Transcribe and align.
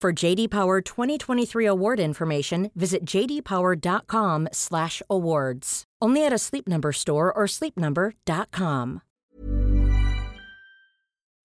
For 0.00 0.14
JD 0.14 0.48
Power 0.48 0.80
2023 0.80 1.66
award 1.66 2.00
information, 2.00 2.70
visit 2.74 3.04
jdpower.com/awards. 3.04 5.84
Only 6.00 6.24
at 6.24 6.32
a 6.32 6.38
Sleep 6.38 6.66
Number 6.66 6.92
store 6.92 7.30
or 7.30 7.44
sleepnumber.com. 7.44 9.02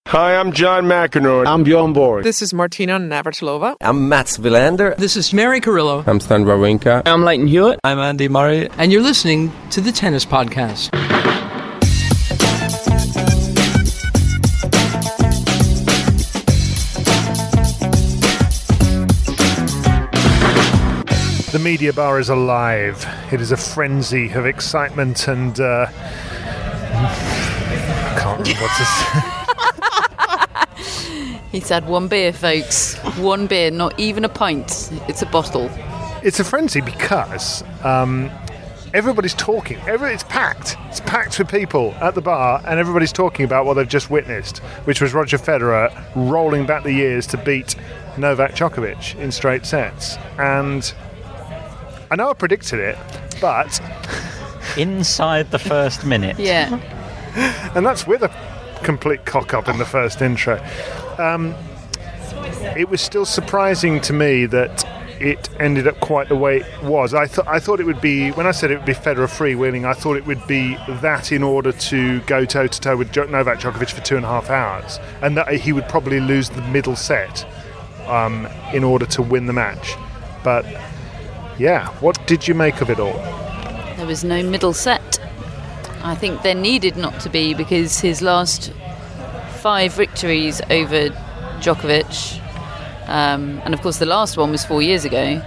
Hi, 0.08 0.39
I'm 0.39 0.53
John 0.53 0.86
McEnroe. 0.86 1.45
I'm 1.45 1.64
Bjorn 1.64 1.92
Borg. 1.92 2.23
This 2.23 2.42
is 2.42 2.53
Martina 2.53 2.98
Navratilova. 2.98 3.76
I'm 3.81 4.08
Mats 4.08 4.38
Wilander. 4.38 4.95
This 4.95 5.17
is 5.17 5.33
Mary 5.33 5.59
Carillo. 5.59 6.06
I'm 6.08 6.22
Stan 6.22 6.45
Wawrinka. 6.45 7.02
I'm 7.06 7.26
Lleyton 7.26 7.48
Hewitt. 7.48 7.81
I'm 7.83 8.00
Andy 8.00 8.30
Murray. 8.30 8.70
And 8.78 8.94
you're 8.94 9.02
listening 9.02 9.52
to 9.72 9.81
the 9.81 9.92
Tennis 9.92 10.23
Podcast. 10.23 10.92
The 21.56 21.59
media 21.59 21.94
bar 21.94 22.20
is 22.20 22.28
alive. 22.28 23.08
It 23.31 23.39
is 23.39 23.53
a 23.53 23.56
frenzy 23.56 24.30
of 24.31 24.45
excitement 24.45 25.30
and. 25.30 25.58
Uh, 25.58 25.88
I 25.89 28.17
can't 28.20 28.42
remember 28.42 28.61
what 28.61 28.75
to 28.75 28.84
say. 28.84 29.22
He 31.53 31.61
said 31.61 31.88
one 31.88 32.09
beer, 32.09 32.33
folks. 32.33 32.98
One 33.17 33.48
beer, 33.48 33.72
not 33.72 33.98
even 33.98 34.26
a 34.26 34.30
pint. 34.30 34.92
It's 35.08 35.22
a 35.22 35.26
bottle. 35.28 35.70
It's 36.22 36.42
a 36.42 36.44
frenzy 36.44 36.81
because 36.81 37.64
um, 37.86 38.30
everybody's 38.94 39.36
talking. 39.36 39.78
Every, 39.88 40.14
it's 40.14 40.23
packed. 40.23 40.76
It's 40.89 41.00
packed 41.00 41.39
with 41.39 41.48
people 41.48 41.95
at 42.02 42.16
the 42.16 42.22
bar, 42.22 42.61
and 42.67 42.81
everybody's 42.81 43.14
talking 43.14 43.45
about 43.45 43.66
what 43.66 43.76
they've 43.76 43.88
just 43.88 44.09
witnessed, 44.09 44.58
which 44.83 45.00
was 45.00 45.14
Roger 45.14 45.38
Federer 45.38 45.89
rolling 46.16 46.66
back 46.66 46.83
the 46.83 46.92
years 46.92 47.26
to 47.28 47.38
beat 47.38 47.78
Novak 48.17 48.56
Djokovic 48.56 49.16
in 49.16 49.31
straight 49.31 49.66
sets. 49.66 50.17
And 50.38 50.94
I 52.16 52.17
know 52.17 52.30
I 52.30 52.33
predicted 52.33 52.80
it, 52.80 52.97
but 53.41 53.81
inside 54.77 55.52
the 55.52 55.59
first 55.59 56.05
minute. 56.05 56.39
Yeah. 56.39 56.80
and 57.76 57.86
that's 57.86 58.08
with 58.08 58.23
a 58.23 58.31
complete 58.86 59.26
cock 59.26 59.53
up 59.53 59.67
in 59.67 59.80
the 59.80 59.86
first 59.86 60.21
intro. 60.21 60.65
Um, 61.17 61.54
it 62.77 62.87
was 62.87 63.02
still 63.02 63.25
surprising 63.25 63.99
to 63.99 64.14
me 64.14 64.45
that 64.45 64.87
it 65.20 65.49
ended 65.59 65.89
up 65.89 65.99
quite 65.99 66.30
the 66.30 66.37
way 66.37 66.61
it 66.61 66.83
was. 66.83 67.14
I 67.14 67.27
thought 67.27 67.49
I 67.49 67.59
thought 67.59 67.81
it 67.81 67.86
would 67.86 67.99
be 67.99 68.30
when 68.31 68.48
I 68.48 68.52
said 68.52 68.71
it 68.71 68.77
would 68.77 68.86
be 68.86 68.93
Federer 68.93 69.27
freewheeling. 69.27 69.83
I 69.83 69.92
thought 69.92 70.15
it 70.15 70.25
would 70.25 70.48
be 70.48 70.77
that 71.02 71.33
in 71.33 71.43
order 71.43 71.73
to 71.73 72.21
go 72.21 72.45
toe 72.45 72.67
to 72.67 72.80
toe 72.80 72.95
with 72.95 73.14
Novak 73.14 73.59
Djokovic 73.59 73.92
for 73.92 73.99
two 73.99 74.15
and 74.15 74.23
a 74.23 74.30
half 74.30 74.49
hours, 74.49 75.02
and 75.21 75.36
that 75.36 75.54
he 75.54 75.73
would 75.73 75.89
probably 75.89 76.21
lose 76.21 76.48
the 76.48 76.61
middle 76.61 76.95
set 76.95 77.45
um, 78.08 78.48
in 78.73 78.86
order 78.86 79.05
to 79.08 79.21
win 79.21 79.48
the 79.48 79.54
match. 79.54 79.95
But 80.45 80.65
yeah, 81.58 81.88
what 82.02 82.26
did 82.27 82.48
you 82.48 82.54
make 82.54 82.82
of 82.82 82.89
it 82.89 82.99
all? 82.99 83.14
There 83.98 84.05
was 84.05 84.23
no 84.23 84.43
middle 84.43 84.73
set. 84.73 85.20
I 86.04 86.16
think 86.16 86.42
there 86.42 86.55
needed 86.55 86.98
not 86.98 87.20
to 87.21 87.30
be 87.30 87.54
because 87.54 87.99
his 87.99 88.21
last 88.21 88.71
five 89.61 89.93
victories 89.93 90.61
over 90.70 91.10
Djokovic, 91.60 92.39
um, 93.08 93.61
and 93.64 93.73
of 93.73 93.82
course 93.82 93.98
the 93.98 94.05
last 94.05 94.38
one 94.38 94.52
was 94.52 94.66
four 94.66 94.82
years 94.82 95.05
ago, 95.05 95.42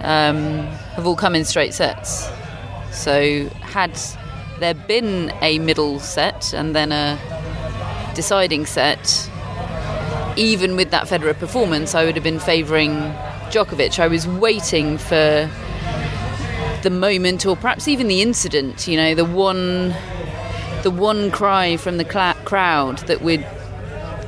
um, 0.00 0.66
have 0.94 1.06
all 1.06 1.16
come 1.16 1.34
in 1.34 1.44
straight 1.44 1.74
sets. 1.74 2.30
So 2.92 3.48
had 3.60 3.98
there 4.60 4.74
been 4.74 5.32
a 5.42 5.58
middle 5.58 6.00
set 6.00 6.52
and 6.54 6.74
then 6.74 6.92
a 6.92 7.18
deciding 8.14 8.66
set, 8.66 9.30
even 10.36 10.76
with 10.76 10.90
that 10.90 11.06
Federer 11.06 11.38
performance, 11.38 11.94
I 11.94 12.04
would 12.04 12.14
have 12.14 12.24
been 12.24 12.40
favouring 12.40 13.12
Djokovic. 13.50 13.98
I 13.98 14.08
was 14.08 14.26
waiting 14.26 14.98
for 14.98 15.50
the 16.82 16.90
moment, 16.90 17.46
or 17.46 17.56
perhaps 17.56 17.88
even 17.88 18.08
the 18.08 18.22
incident. 18.22 18.86
You 18.86 18.96
know, 18.96 19.14
the 19.14 19.24
one, 19.24 19.94
the 20.82 20.90
one 20.90 21.30
cry 21.30 21.76
from 21.76 21.96
the 21.96 22.04
cl- 22.04 22.34
crowd 22.44 22.98
that 23.08 23.22
would 23.22 23.46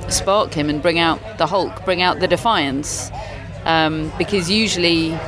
spark 0.08 0.54
him 0.54 0.68
and 0.68 0.82
bring 0.82 0.98
out 0.98 1.20
the 1.38 1.46
Hulk, 1.46 1.84
bring 1.84 2.02
out 2.02 2.20
the 2.20 2.28
defiance. 2.28 3.10
Um, 3.64 4.10
because 4.16 4.50
usually 4.50 5.18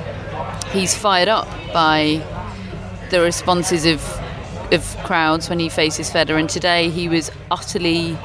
he's 0.72 0.94
fired 0.96 1.28
up 1.28 1.46
by 1.72 2.22
the 3.10 3.20
responses 3.20 3.84
of 3.84 4.00
of 4.72 4.96
crowds 5.04 5.50
when 5.50 5.58
he 5.58 5.68
faces 5.68 6.10
Federer, 6.10 6.40
and 6.40 6.48
today 6.48 6.88
he 6.88 7.08
was 7.08 7.30
utterly 7.50 8.16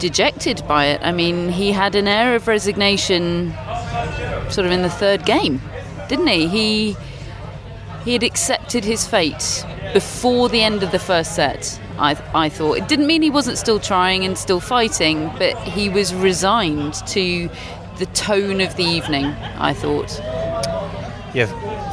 dejected 0.00 0.66
by 0.66 0.86
it. 0.86 1.00
I 1.02 1.12
mean, 1.12 1.50
he 1.50 1.70
had 1.72 1.94
an 1.94 2.08
air 2.08 2.34
of 2.34 2.48
resignation, 2.48 3.52
sort 4.50 4.66
of 4.66 4.72
in 4.72 4.82
the 4.82 4.90
third 4.90 5.24
game, 5.24 5.60
didn't 6.08 6.26
he? 6.26 6.48
He 6.48 6.96
he 8.04 8.12
had 8.12 8.22
accepted 8.22 8.84
his 8.84 9.06
fate 9.06 9.64
before 9.94 10.48
the 10.48 10.62
end 10.62 10.82
of 10.82 10.92
the 10.92 10.98
first 10.98 11.34
set. 11.34 11.80
I, 11.98 12.20
I 12.34 12.48
thought 12.48 12.76
it 12.76 12.88
didn't 12.88 13.06
mean 13.06 13.22
he 13.22 13.30
wasn't 13.30 13.56
still 13.56 13.80
trying 13.80 14.24
and 14.24 14.36
still 14.36 14.60
fighting, 14.60 15.30
but 15.38 15.56
he 15.58 15.88
was 15.88 16.14
resigned 16.14 16.94
to 17.08 17.48
the 17.98 18.06
tone 18.06 18.60
of 18.60 18.76
the 18.76 18.84
evening. 18.84 19.26
I 19.58 19.72
thought. 19.72 20.18
Yeah, 21.34 21.46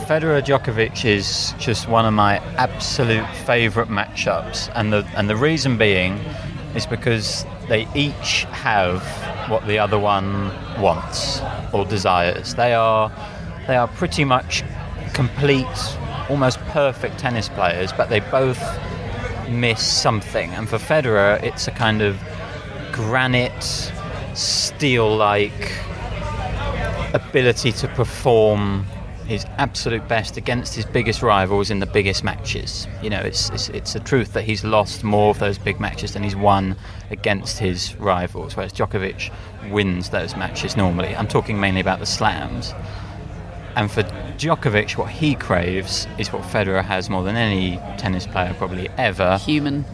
Federer 0.05 0.43
Djokovic 0.43 1.05
is 1.05 1.53
just 1.57 1.87
one 1.87 2.05
of 2.05 2.13
my 2.13 2.37
absolute 2.57 3.27
favourite 3.45 3.89
matchups, 3.89 4.71
and 4.75 4.91
the 4.91 5.07
and 5.15 5.29
the 5.29 5.37
reason 5.37 5.77
being 5.77 6.19
is 6.75 6.85
because 6.85 7.45
they 7.67 7.87
each 7.95 8.45
have 8.51 9.01
what 9.49 9.65
the 9.67 9.77
other 9.79 9.99
one 9.99 10.49
wants 10.81 11.41
or 11.73 11.85
desires. 11.85 12.55
They 12.55 12.73
are 12.73 13.11
they 13.67 13.75
are 13.75 13.87
pretty 13.87 14.23
much 14.23 14.63
complete, 15.13 15.65
almost 16.29 16.59
perfect 16.69 17.17
tennis 17.19 17.49
players, 17.49 17.91
but 17.93 18.09
they 18.09 18.19
both 18.19 18.61
miss 19.49 19.85
something. 19.85 20.49
And 20.51 20.67
for 20.67 20.77
Federer, 20.77 21.41
it's 21.43 21.67
a 21.67 21.71
kind 21.71 22.01
of 22.01 22.17
granite, 22.91 23.91
steel 24.33 25.15
like 25.15 25.73
ability 27.13 27.71
to 27.73 27.87
perform 27.89 28.85
his 29.31 29.45
absolute 29.57 30.05
best 30.09 30.35
against 30.35 30.75
his 30.75 30.85
biggest 30.85 31.23
rivals 31.23 31.71
in 31.71 31.79
the 31.79 31.85
biggest 31.85 32.21
matches. 32.21 32.85
You 33.01 33.09
know, 33.09 33.21
it's, 33.21 33.49
it's, 33.51 33.69
it's 33.69 33.95
a 33.95 33.99
truth 34.01 34.33
that 34.33 34.43
he's 34.43 34.65
lost 34.65 35.05
more 35.05 35.29
of 35.29 35.39
those 35.39 35.57
big 35.57 35.79
matches 35.79 36.13
than 36.13 36.21
he's 36.21 36.35
won 36.35 36.75
against 37.11 37.57
his 37.57 37.95
rivals, 37.95 38.57
whereas 38.57 38.73
Djokovic 38.73 39.31
wins 39.71 40.09
those 40.09 40.35
matches 40.35 40.75
normally. 40.75 41.15
I'm 41.15 41.29
talking 41.29 41.57
mainly 41.61 41.79
about 41.79 41.99
the 41.99 42.05
slams. 42.05 42.73
And 43.77 43.89
for 43.89 44.03
Djokovic, 44.37 44.97
what 44.97 45.09
he 45.09 45.35
craves 45.35 46.07
is 46.17 46.33
what 46.33 46.41
Federer 46.41 46.83
has 46.83 47.09
more 47.09 47.23
than 47.23 47.37
any 47.37 47.77
tennis 47.97 48.27
player 48.27 48.53
probably 48.57 48.89
ever. 48.97 49.37
Human. 49.37 49.85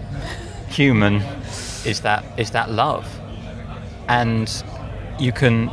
Human 0.70 1.22
is 1.86 2.02
that 2.02 2.26
is 2.40 2.50
that 2.52 2.72
love. 2.72 3.08
And 4.08 4.52
you 5.20 5.32
can 5.32 5.70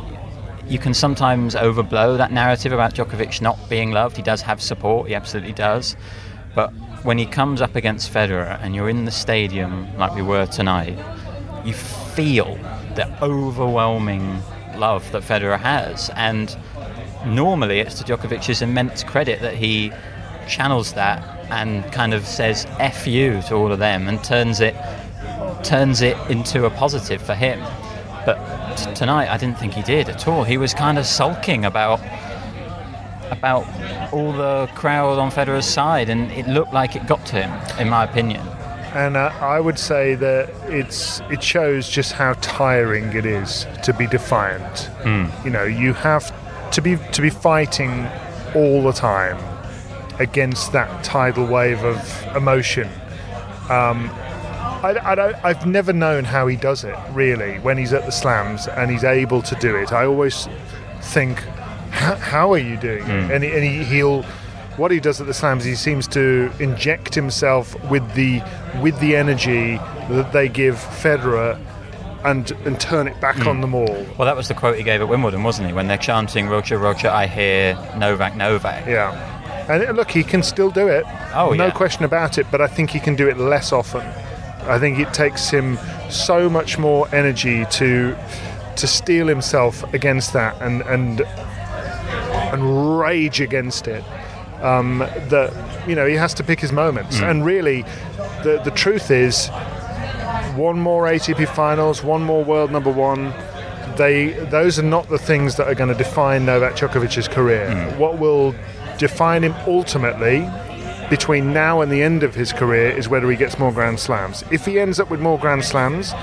you 0.67 0.79
can 0.79 0.93
sometimes 0.93 1.55
overblow 1.55 2.17
that 2.17 2.31
narrative 2.31 2.71
about 2.71 2.93
Djokovic 2.95 3.41
not 3.41 3.57
being 3.69 3.91
loved. 3.91 4.17
He 4.17 4.23
does 4.23 4.41
have 4.41 4.61
support, 4.61 5.07
he 5.07 5.15
absolutely 5.15 5.53
does. 5.53 5.95
But 6.55 6.71
when 7.03 7.17
he 7.17 7.25
comes 7.25 7.61
up 7.61 7.75
against 7.75 8.11
Federer 8.11 8.59
and 8.61 8.75
you're 8.75 8.89
in 8.89 9.05
the 9.05 9.11
stadium 9.11 9.95
like 9.97 10.15
we 10.15 10.21
were 10.21 10.45
tonight, 10.45 10.97
you 11.63 11.73
feel 11.73 12.55
the 12.95 13.07
overwhelming 13.21 14.41
love 14.75 15.09
that 15.11 15.21
Federer 15.23 15.59
has, 15.59 16.09
and 16.15 16.57
normally 17.25 17.79
it's 17.79 18.01
to 18.01 18.03
Djokovic's 18.03 18.61
immense 18.61 19.03
credit 19.03 19.41
that 19.41 19.55
he 19.55 19.91
channels 20.47 20.93
that 20.93 21.23
and 21.49 21.83
kind 21.91 22.13
of 22.13 22.25
says 22.25 22.65
"f 22.79 23.07
you" 23.07 23.41
to 23.43 23.55
all 23.55 23.71
of 23.71 23.79
them 23.79 24.07
and 24.07 24.23
turns 24.23 24.59
it 24.59 24.75
turns 25.63 26.01
it 26.01 26.17
into 26.29 26.65
a 26.65 26.69
positive 26.69 27.21
for 27.21 27.35
him. 27.35 27.59
But 28.25 28.75
t- 28.77 28.93
tonight, 28.93 29.29
I 29.29 29.37
didn't 29.37 29.57
think 29.59 29.73
he 29.73 29.81
did 29.83 30.09
at 30.09 30.27
all. 30.27 30.43
He 30.43 30.57
was 30.57 30.73
kind 30.73 30.97
of 30.97 31.05
sulking 31.05 31.65
about 31.65 31.99
about 33.31 33.65
all 34.13 34.31
the 34.33 34.69
crowd 34.75 35.17
on 35.17 35.31
Federer's 35.31 35.65
side, 35.65 36.09
and 36.09 36.31
it 36.31 36.47
looked 36.47 36.73
like 36.73 36.95
it 36.95 37.07
got 37.07 37.25
to 37.27 37.41
him, 37.41 37.79
in 37.79 37.89
my 37.89 38.03
opinion. 38.03 38.41
And 38.93 39.17
uh, 39.17 39.31
I 39.41 39.59
would 39.59 39.77
say 39.77 40.15
that 40.15 40.49
it's 40.65 41.19
it 41.29 41.43
shows 41.43 41.89
just 41.89 42.13
how 42.13 42.33
tiring 42.41 43.11
it 43.13 43.25
is 43.25 43.65
to 43.83 43.93
be 43.93 44.07
defiant. 44.07 44.89
You 45.43 45.49
know, 45.49 45.63
you 45.63 45.93
have 45.93 46.33
to 46.71 46.81
be 46.81 46.97
to 47.11 47.21
be 47.21 47.29
fighting 47.29 48.07
all 48.55 48.83
the 48.83 48.93
time 48.93 49.37
against 50.19 50.71
that 50.71 51.03
tidal 51.03 51.45
wave 51.45 51.83
of 51.83 51.99
emotion. 52.37 52.87
Um, 53.69 54.09
I, 54.85 55.13
I 55.13 55.49
I've 55.49 55.65
never 55.65 55.93
known 55.93 56.23
how 56.23 56.47
he 56.47 56.55
does 56.55 56.83
it 56.83 56.95
really 57.11 57.57
when 57.59 57.77
he's 57.77 57.93
at 57.93 58.05
the 58.05 58.11
slams 58.11 58.67
and 58.67 58.91
he's 58.91 59.03
able 59.03 59.41
to 59.41 59.55
do 59.55 59.75
it. 59.75 59.91
I 59.91 60.05
always 60.05 60.47
think, 61.01 61.39
how 61.89 62.53
are 62.53 62.57
you 62.57 62.77
doing 62.77 63.03
it? 63.03 63.31
And, 63.31 63.43
he, 63.43 63.51
and 63.51 63.63
he, 63.63 63.83
he'll 63.83 64.23
what 64.77 64.91
he 64.91 64.99
does 64.99 65.21
at 65.21 65.27
the 65.27 65.33
slams 65.33 65.63
he 65.63 65.75
seems 65.75 66.07
to 66.09 66.51
inject 66.59 67.15
himself 67.15 67.81
with 67.89 68.13
the 68.13 68.41
with 68.81 68.99
the 68.99 69.15
energy 69.15 69.77
that 70.09 70.31
they 70.33 70.49
give 70.49 70.75
Federer 70.75 71.59
and 72.25 72.51
and 72.65 72.79
turn 72.79 73.07
it 73.07 73.19
back 73.21 73.45
on 73.45 73.61
them 73.61 73.73
all. 73.73 74.05
Well, 74.17 74.25
that 74.25 74.35
was 74.35 74.47
the 74.47 74.53
quote 74.53 74.77
he 74.77 74.83
gave 74.83 74.99
at 75.01 75.07
Wimbledon, 75.07 75.43
wasn't 75.43 75.67
he? 75.67 75.73
When 75.73 75.87
they're 75.87 75.97
chanting 75.97 76.47
"Roger, 76.47 76.77
Roger, 76.77 77.09
I 77.09 77.27
hear 77.27 77.75
Novak, 77.97 78.35
Novak." 78.35 78.85
Yeah. 78.85 79.33
And 79.69 79.83
uh, 79.83 79.91
look, 79.91 80.11
he 80.11 80.23
can 80.23 80.43
still 80.43 80.69
do 80.69 80.87
it. 80.87 81.05
Oh, 81.33 81.53
no 81.53 81.65
yeah. 81.65 81.71
question 81.71 82.03
about 82.03 82.37
it. 82.37 82.45
But 82.51 82.61
I 82.61 82.67
think 82.67 82.89
he 82.91 82.99
can 82.99 83.15
do 83.15 83.27
it 83.27 83.37
less 83.37 83.71
often. 83.71 84.05
I 84.67 84.79
think 84.79 84.99
it 84.99 85.13
takes 85.13 85.49
him 85.49 85.77
so 86.09 86.49
much 86.49 86.77
more 86.77 87.07
energy 87.13 87.65
to 87.71 88.15
to 88.75 88.87
steel 88.87 89.27
himself 89.27 89.83
against 89.93 90.33
that 90.33 90.61
and 90.61 90.81
and 90.81 91.21
and 91.21 92.99
rage 92.99 93.41
against 93.41 93.87
it. 93.87 94.03
Um, 94.61 94.99
that 94.99 95.53
you 95.87 95.95
know 95.95 96.05
he 96.05 96.15
has 96.15 96.33
to 96.35 96.43
pick 96.43 96.59
his 96.59 96.71
moments. 96.71 97.17
Mm. 97.17 97.29
And 97.29 97.45
really, 97.45 97.81
the 98.43 98.61
the 98.63 98.71
truth 98.71 99.11
is, 99.11 99.49
one 100.55 100.79
more 100.79 101.03
ATP 101.03 101.47
Finals, 101.49 102.03
one 102.03 102.23
more 102.23 102.43
World 102.43 102.71
Number 102.71 102.91
One. 102.91 103.33
They 103.97 104.31
those 104.49 104.79
are 104.79 104.83
not 104.83 105.09
the 105.09 105.19
things 105.19 105.55
that 105.57 105.67
are 105.67 105.75
going 105.75 105.89
to 105.89 105.95
define 105.95 106.45
Novak 106.45 106.75
Djokovic's 106.75 107.27
career. 107.27 107.67
Mm. 107.67 107.97
What 107.97 108.17
will 108.17 108.55
define 108.97 109.43
him 109.43 109.53
ultimately 109.67 110.49
between 111.09 111.53
now 111.53 111.81
and 111.81 111.91
the 111.91 112.01
end 112.01 112.23
of 112.23 112.35
his 112.35 112.51
career 112.51 112.89
is 112.89 113.07
whether 113.07 113.29
he 113.29 113.37
gets 113.37 113.59
more 113.59 113.71
Grand 113.71 113.99
Slams. 113.99 114.43
If 114.51 114.65
he 114.65 114.79
ends 114.79 114.99
up 114.99 115.09
with 115.09 115.19
more 115.19 115.39
Grand 115.39 115.63
Slams, 115.63 116.13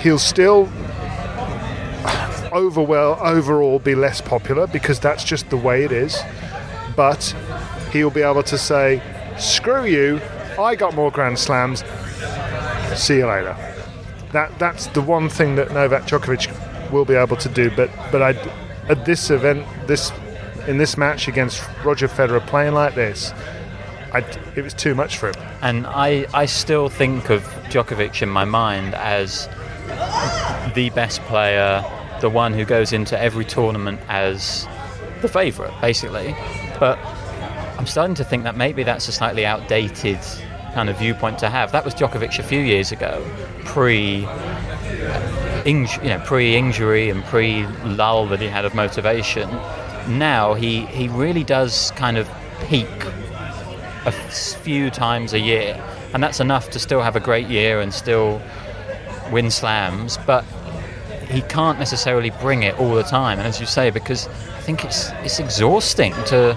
he'll 0.00 0.18
still 0.18 0.66
overwell 2.52 3.20
overall 3.20 3.78
be 3.78 3.94
less 3.94 4.20
popular 4.20 4.66
because 4.66 5.00
that's 5.00 5.24
just 5.24 5.50
the 5.50 5.56
way 5.56 5.84
it 5.84 5.92
is. 5.92 6.18
But 6.96 7.34
he'll 7.92 8.10
be 8.10 8.22
able 8.22 8.42
to 8.44 8.58
say, 8.58 9.02
"Screw 9.38 9.84
you! 9.84 10.20
I 10.58 10.74
got 10.74 10.94
more 10.94 11.10
Grand 11.10 11.38
Slams. 11.38 11.84
See 12.94 13.18
you 13.18 13.26
later." 13.26 13.56
That 14.32 14.58
that's 14.58 14.86
the 14.88 15.00
one 15.00 15.28
thing 15.28 15.56
that 15.56 15.72
Novak 15.72 16.06
Djokovic 16.06 16.90
will 16.90 17.04
be 17.04 17.14
able 17.14 17.36
to 17.36 17.48
do. 17.48 17.70
But 17.70 17.90
but 18.12 18.22
I 18.22 18.30
at 18.88 19.04
this 19.04 19.30
event 19.30 19.66
this 19.86 20.12
in 20.66 20.78
this 20.78 20.96
match 20.96 21.28
against 21.28 21.62
Roger 21.84 22.08
Federer 22.08 22.44
playing 22.46 22.74
like 22.74 22.94
this, 22.94 23.32
I, 24.12 24.18
it 24.56 24.62
was 24.62 24.74
too 24.74 24.94
much 24.94 25.18
for 25.18 25.28
him. 25.28 25.34
And 25.62 25.86
I, 25.86 26.26
I 26.34 26.46
still 26.46 26.88
think 26.88 27.30
of 27.30 27.42
Djokovic 27.68 28.22
in 28.22 28.28
my 28.28 28.44
mind 28.44 28.94
as 28.94 29.48
the 30.74 30.90
best 30.94 31.20
player, 31.22 31.84
the 32.20 32.30
one 32.30 32.52
who 32.52 32.64
goes 32.64 32.92
into 32.92 33.18
every 33.18 33.44
tournament 33.44 34.00
as 34.08 34.66
the 35.20 35.28
favourite, 35.28 35.78
basically. 35.80 36.34
But 36.78 36.98
I'm 37.78 37.86
starting 37.86 38.14
to 38.16 38.24
think 38.24 38.44
that 38.44 38.56
maybe 38.56 38.82
that's 38.82 39.08
a 39.08 39.12
slightly 39.12 39.46
outdated 39.46 40.18
kind 40.74 40.88
of 40.88 40.98
viewpoint 40.98 41.38
to 41.40 41.50
have. 41.50 41.72
That 41.72 41.84
was 41.84 41.94
Djokovic 41.94 42.38
a 42.38 42.42
few 42.42 42.60
years 42.60 42.92
ago, 42.92 43.24
pre. 43.64 44.26
Inj- 45.64 46.02
you 46.02 46.08
know, 46.08 46.22
pre-injury 46.24 47.10
and 47.10 47.22
pre-lull 47.24 48.26
that 48.28 48.40
he 48.40 48.48
had 48.48 48.64
of 48.64 48.74
motivation. 48.74 49.48
Now 50.08 50.54
he 50.54 50.86
he 50.86 51.08
really 51.08 51.44
does 51.44 51.90
kind 51.96 52.16
of 52.16 52.26
peak 52.66 52.88
a 54.06 54.12
few 54.12 54.90
times 54.90 55.32
a 55.32 55.38
year, 55.38 55.82
and 56.14 56.22
that's 56.22 56.40
enough 56.40 56.70
to 56.70 56.78
still 56.78 57.02
have 57.02 57.16
a 57.16 57.20
great 57.20 57.48
year 57.48 57.80
and 57.80 57.92
still 57.92 58.40
win 59.30 59.50
slams. 59.50 60.18
But 60.26 60.44
he 61.28 61.42
can't 61.42 61.78
necessarily 61.78 62.30
bring 62.40 62.62
it 62.62 62.78
all 62.78 62.94
the 62.94 63.02
time, 63.02 63.38
and 63.38 63.46
as 63.46 63.60
you 63.60 63.66
say, 63.66 63.90
because 63.90 64.26
I 64.26 64.60
think 64.60 64.84
it's 64.84 65.10
it's 65.22 65.38
exhausting 65.38 66.12
to 66.26 66.56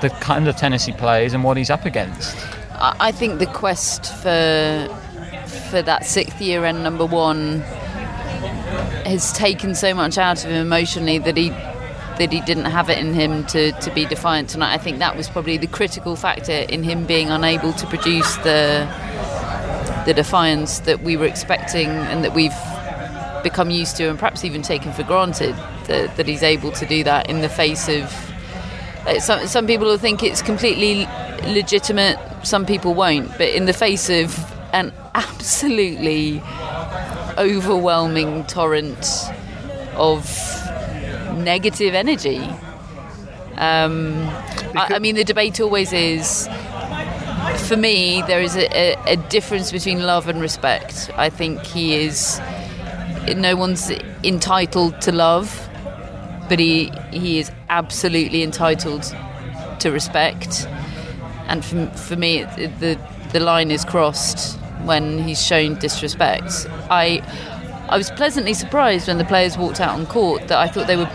the 0.00 0.10
kind 0.20 0.48
of 0.48 0.56
tennis 0.56 0.84
he 0.84 0.92
plays 0.92 1.34
and 1.34 1.44
what 1.44 1.56
he's 1.56 1.70
up 1.70 1.84
against. 1.84 2.36
I 2.72 2.96
I 3.00 3.12
think 3.12 3.38
the 3.38 3.46
quest 3.46 4.06
for 4.22 4.88
for 5.70 5.82
that 5.82 6.04
sixth 6.04 6.40
year 6.40 6.64
and 6.64 6.82
number 6.82 7.04
one 7.04 7.60
has 9.04 9.32
taken 9.32 9.74
so 9.74 9.94
much 9.94 10.18
out 10.18 10.44
of 10.44 10.50
him 10.50 10.66
emotionally 10.66 11.18
that 11.18 11.36
he 11.36 11.50
that 12.18 12.32
he 12.32 12.40
didn't 12.42 12.66
have 12.66 12.90
it 12.90 12.98
in 12.98 13.14
him 13.14 13.44
to, 13.46 13.72
to 13.72 13.94
be 13.94 14.04
defiant 14.04 14.50
tonight. 14.50 14.74
I 14.74 14.78
think 14.78 14.98
that 14.98 15.16
was 15.16 15.28
probably 15.28 15.56
the 15.56 15.66
critical 15.66 16.16
factor 16.16 16.52
in 16.52 16.82
him 16.82 17.06
being 17.06 17.30
unable 17.30 17.72
to 17.72 17.86
produce 17.86 18.36
the 18.38 18.88
the 20.06 20.14
defiance 20.14 20.78
that 20.80 21.02
we 21.02 21.18
were 21.18 21.26
expecting 21.26 21.88
and 21.88 22.24
that 22.24 22.34
we've 22.34 22.54
become 23.42 23.70
used 23.70 23.96
to 23.96 24.08
and 24.08 24.18
perhaps 24.18 24.42
even 24.42 24.62
taken 24.62 24.90
for 24.92 25.02
granted 25.02 25.54
that, 25.86 26.16
that 26.16 26.26
he's 26.26 26.42
able 26.42 26.72
to 26.72 26.86
do 26.86 27.04
that 27.04 27.28
in 27.28 27.42
the 27.42 27.48
face 27.48 27.88
of 27.88 28.04
uh, 29.06 29.20
some, 29.20 29.46
some 29.46 29.66
people 29.66 29.86
will 29.86 29.98
think 29.98 30.22
it's 30.22 30.42
completely 30.42 31.06
legitimate, 31.44 32.18
some 32.42 32.66
people 32.66 32.94
won't. 32.94 33.30
But 33.38 33.48
in 33.48 33.66
the 33.66 33.72
face 33.72 34.10
of 34.10 34.36
an 34.72 34.92
absolutely 35.14 36.42
overwhelming 37.38 38.44
torrent 38.44 39.06
of 39.94 40.24
negative 41.38 41.94
energy, 41.94 42.38
um, 43.56 44.14
I, 44.76 44.94
I 44.94 44.98
mean, 44.98 45.14
the 45.16 45.24
debate 45.24 45.60
always 45.60 45.92
is. 45.92 46.48
For 47.68 47.76
me, 47.76 48.22
there 48.26 48.40
is 48.40 48.56
a, 48.56 48.66
a, 48.72 49.12
a 49.12 49.16
difference 49.16 49.72
between 49.72 50.00
love 50.02 50.28
and 50.28 50.40
respect. 50.40 51.10
I 51.16 51.28
think 51.30 51.62
he 51.64 51.94
is. 51.96 52.40
No 53.36 53.56
one's 53.56 53.90
entitled 54.24 55.00
to 55.02 55.12
love, 55.12 55.68
but 56.48 56.58
he 56.58 56.90
he 57.10 57.38
is 57.38 57.50
absolutely 57.68 58.42
entitled 58.42 59.14
to 59.80 59.90
respect. 59.90 60.66
And 61.48 61.64
for, 61.64 61.86
for 61.90 62.16
me, 62.16 62.38
it, 62.40 62.58
it- 62.58 62.80
the 62.80 62.98
the 63.32 63.40
line 63.40 63.70
is 63.70 63.84
crossed 63.84 64.58
when 64.84 65.18
he's 65.18 65.42
shown 65.44 65.74
disrespect. 65.78 66.66
I 66.90 67.22
I 67.88 67.96
was 67.96 68.10
pleasantly 68.12 68.54
surprised 68.54 69.08
when 69.08 69.18
the 69.18 69.24
players 69.24 69.58
walked 69.58 69.80
out 69.80 69.98
on 69.98 70.06
court 70.06 70.48
that 70.48 70.58
I 70.58 70.68
thought 70.68 70.86
they 70.86 70.96
were. 70.96 71.10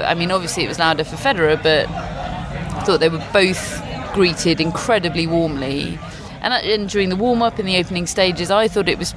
I 0.00 0.14
mean, 0.14 0.30
obviously 0.30 0.64
it 0.64 0.68
was 0.68 0.78
louder 0.78 1.04
for 1.04 1.16
Federer, 1.16 1.62
but 1.62 1.88
I 1.88 2.82
thought 2.84 3.00
they 3.00 3.08
were 3.08 3.24
both 3.32 3.82
greeted 4.14 4.60
incredibly 4.60 5.26
warmly. 5.26 5.98
And, 6.40 6.52
uh, 6.52 6.56
and 6.58 6.88
during 6.88 7.08
the 7.08 7.16
warm 7.16 7.42
up 7.42 7.58
in 7.58 7.66
the 7.66 7.76
opening 7.78 8.06
stages, 8.06 8.50
I 8.50 8.68
thought 8.68 8.88
it 8.88 8.98
was 8.98 9.14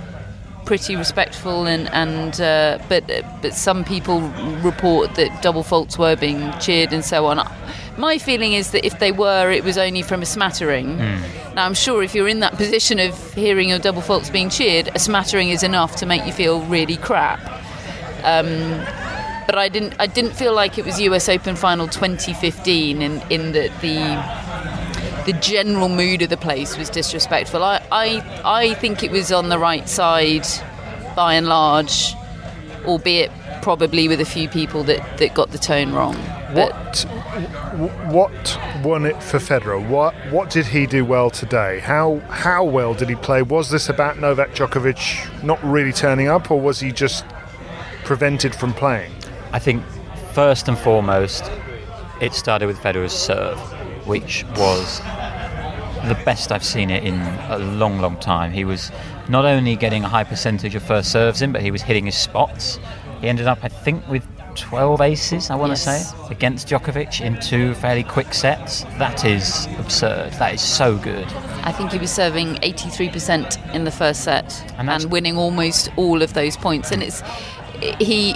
pretty 0.67 0.97
respectful 0.97 1.65
and 1.65 1.89
and 1.93 2.41
uh, 2.41 2.77
but 2.89 3.07
but 3.41 3.53
some 3.53 3.85
people 3.85 4.19
report 4.61 5.15
that 5.15 5.41
double 5.41 5.63
faults 5.63 5.97
were 5.97 6.15
being 6.17 6.51
cheered 6.59 6.91
and 6.91 7.05
so 7.05 7.25
on. 7.25 7.39
My 7.97 8.17
feeling 8.17 8.53
is 8.53 8.71
that 8.71 8.85
if 8.85 8.99
they 8.99 9.11
were, 9.11 9.49
it 9.49 9.63
was 9.63 9.77
only 9.77 10.03
from 10.03 10.21
a 10.21 10.25
smattering. 10.25 10.97
Now 11.55 11.65
I'm 11.65 11.73
sure 11.73 12.03
if 12.03 12.13
you're 12.13 12.27
in 12.27 12.41
that 12.41 12.53
position 12.53 12.99
of 12.99 13.33
hearing 13.33 13.69
your 13.69 13.79
double 13.79 14.01
faults 14.01 14.29
being 14.29 14.49
cheered, 14.49 14.89
a 14.93 14.99
smattering 14.99 15.49
is 15.49 15.63
enough 15.63 15.95
to 15.97 16.05
make 16.05 16.25
you 16.25 16.33
feel 16.33 16.61
really 16.65 16.97
crap. 16.97 17.39
Um, 18.23 18.85
but 19.47 19.57
I 19.57 19.69
didn't 19.69 19.95
I 19.99 20.07
didn't 20.07 20.33
feel 20.33 20.53
like 20.53 20.77
it 20.77 20.85
was 20.85 20.99
US 21.01 21.27
Open 21.29 21.55
final 21.55 21.87
2015 21.87 23.01
in 23.01 23.21
in 23.29 23.53
that 23.53 23.71
the 23.81 23.97
the 25.27 25.33
general 25.41 25.89
mood 25.89 26.21
of 26.21 26.29
the 26.29 26.37
place 26.37 26.77
was 26.77 26.89
disrespectful. 26.89 27.61
I, 27.61 27.85
I, 27.91 28.41
I 28.45 28.73
think 28.75 29.03
it 29.03 29.11
was 29.11 29.29
on 29.29 29.49
the 29.49 29.59
right 29.59 29.87
side 29.89 30.47
by 31.17 31.33
and 31.33 31.47
large, 31.47 32.15
albeit 32.85 33.29
probably 33.61 34.07
with 34.07 34.21
a 34.21 34.25
few 34.25 34.47
people 34.47 34.83
that, 34.85 35.17
that 35.17 35.33
got 35.33 35.51
the 35.51 35.57
tone 35.57 35.91
wrong. 35.91 36.15
But 36.53 37.03
What 37.75 37.99
what 38.09 38.59
won 38.85 39.05
it 39.05 39.21
for 39.21 39.37
Federer? 39.37 39.85
What 39.85 40.15
what 40.31 40.49
did 40.49 40.67
he 40.67 40.87
do 40.87 41.03
well 41.03 41.29
today? 41.29 41.79
How 41.79 42.19
how 42.29 42.63
well 42.63 42.93
did 42.93 43.09
he 43.09 43.15
play? 43.15 43.41
Was 43.41 43.69
this 43.69 43.89
about 43.89 44.17
Novak 44.17 44.51
Djokovic 44.55 45.43
not 45.43 45.61
really 45.61 45.91
turning 45.91 46.29
up, 46.29 46.49
or 46.49 46.61
was 46.61 46.79
he 46.79 46.93
just 46.93 47.25
prevented 48.05 48.55
from 48.55 48.73
playing? 48.73 49.16
I 49.51 49.59
think 49.59 49.83
first 50.33 50.67
and 50.67 50.77
foremost, 50.77 51.49
it 52.21 52.33
started 52.33 52.67
with 52.67 52.77
Federer's 52.77 53.13
serve, 53.13 53.57
which 54.07 54.43
was 54.55 54.99
the 56.07 56.17
best 56.25 56.51
I've 56.51 56.63
seen 56.63 56.89
it 56.89 57.03
in 57.03 57.19
a 57.49 57.57
long, 57.57 57.99
long 57.99 58.17
time. 58.19 58.51
He 58.51 58.65
was 58.65 58.91
not 59.29 59.45
only 59.45 59.75
getting 59.75 60.03
a 60.03 60.07
high 60.07 60.23
percentage 60.23 60.75
of 60.75 60.83
first 60.83 61.11
serves 61.11 61.41
in, 61.41 61.51
but 61.51 61.61
he 61.61 61.71
was 61.71 61.81
hitting 61.81 62.05
his 62.05 62.15
spots. 62.17 62.79
He 63.21 63.27
ended 63.27 63.47
up, 63.47 63.59
I 63.63 63.67
think, 63.67 64.07
with 64.07 64.25
12 64.55 65.01
aces, 65.01 65.49
I 65.49 65.55
want 65.55 65.71
Yes. 65.71 65.83
to 65.83 65.99
say, 65.99 66.27
against 66.31 66.67
Djokovic 66.67 67.21
in 67.21 67.39
two 67.39 67.73
fairly 67.75 68.03
quick 68.03 68.33
sets. 68.33 68.83
That 68.97 69.25
is 69.25 69.67
absurd. 69.79 70.33
That 70.33 70.53
is 70.55 70.61
so 70.61 70.97
good. 70.97 71.25
I 71.63 71.71
think 71.71 71.91
he 71.91 71.99
was 71.99 72.11
serving 72.11 72.55
83% 72.63 73.57
in 73.75 73.83
the 73.83 73.91
first 73.91 74.23
set 74.23 74.63
And 74.77 74.89
and, 74.89 75.05
winning 75.11 75.37
almost 75.37 75.89
all 75.95 76.21
of 76.21 76.33
those 76.33 76.57
points. 76.57 76.91
And 76.91 77.03
it's 77.03 77.21
he. 77.99 78.33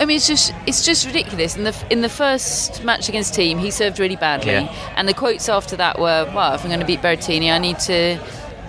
I 0.00 0.04
mean, 0.04 0.16
it's 0.16 0.28
just 0.28 0.52
it's 0.66 0.84
just 0.84 1.06
ridiculous. 1.06 1.56
In 1.56 1.64
the 1.64 1.74
in 1.90 2.02
the 2.02 2.08
first 2.08 2.84
match 2.84 3.08
against 3.08 3.34
Thiem, 3.34 3.58
he 3.58 3.70
served 3.70 3.98
really 3.98 4.16
badly, 4.16 4.52
Yeah. 4.52 4.72
and 4.96 5.08
the 5.08 5.14
quotes 5.14 5.48
after 5.48 5.76
that 5.76 5.98
were, 5.98 6.30
"Well, 6.34 6.54
if 6.54 6.62
I'm 6.62 6.68
going 6.68 6.80
to 6.80 6.86
beat 6.86 7.02
Berrettini, 7.02 7.50
I 7.52 7.58
need 7.58 7.78
to 7.80 8.18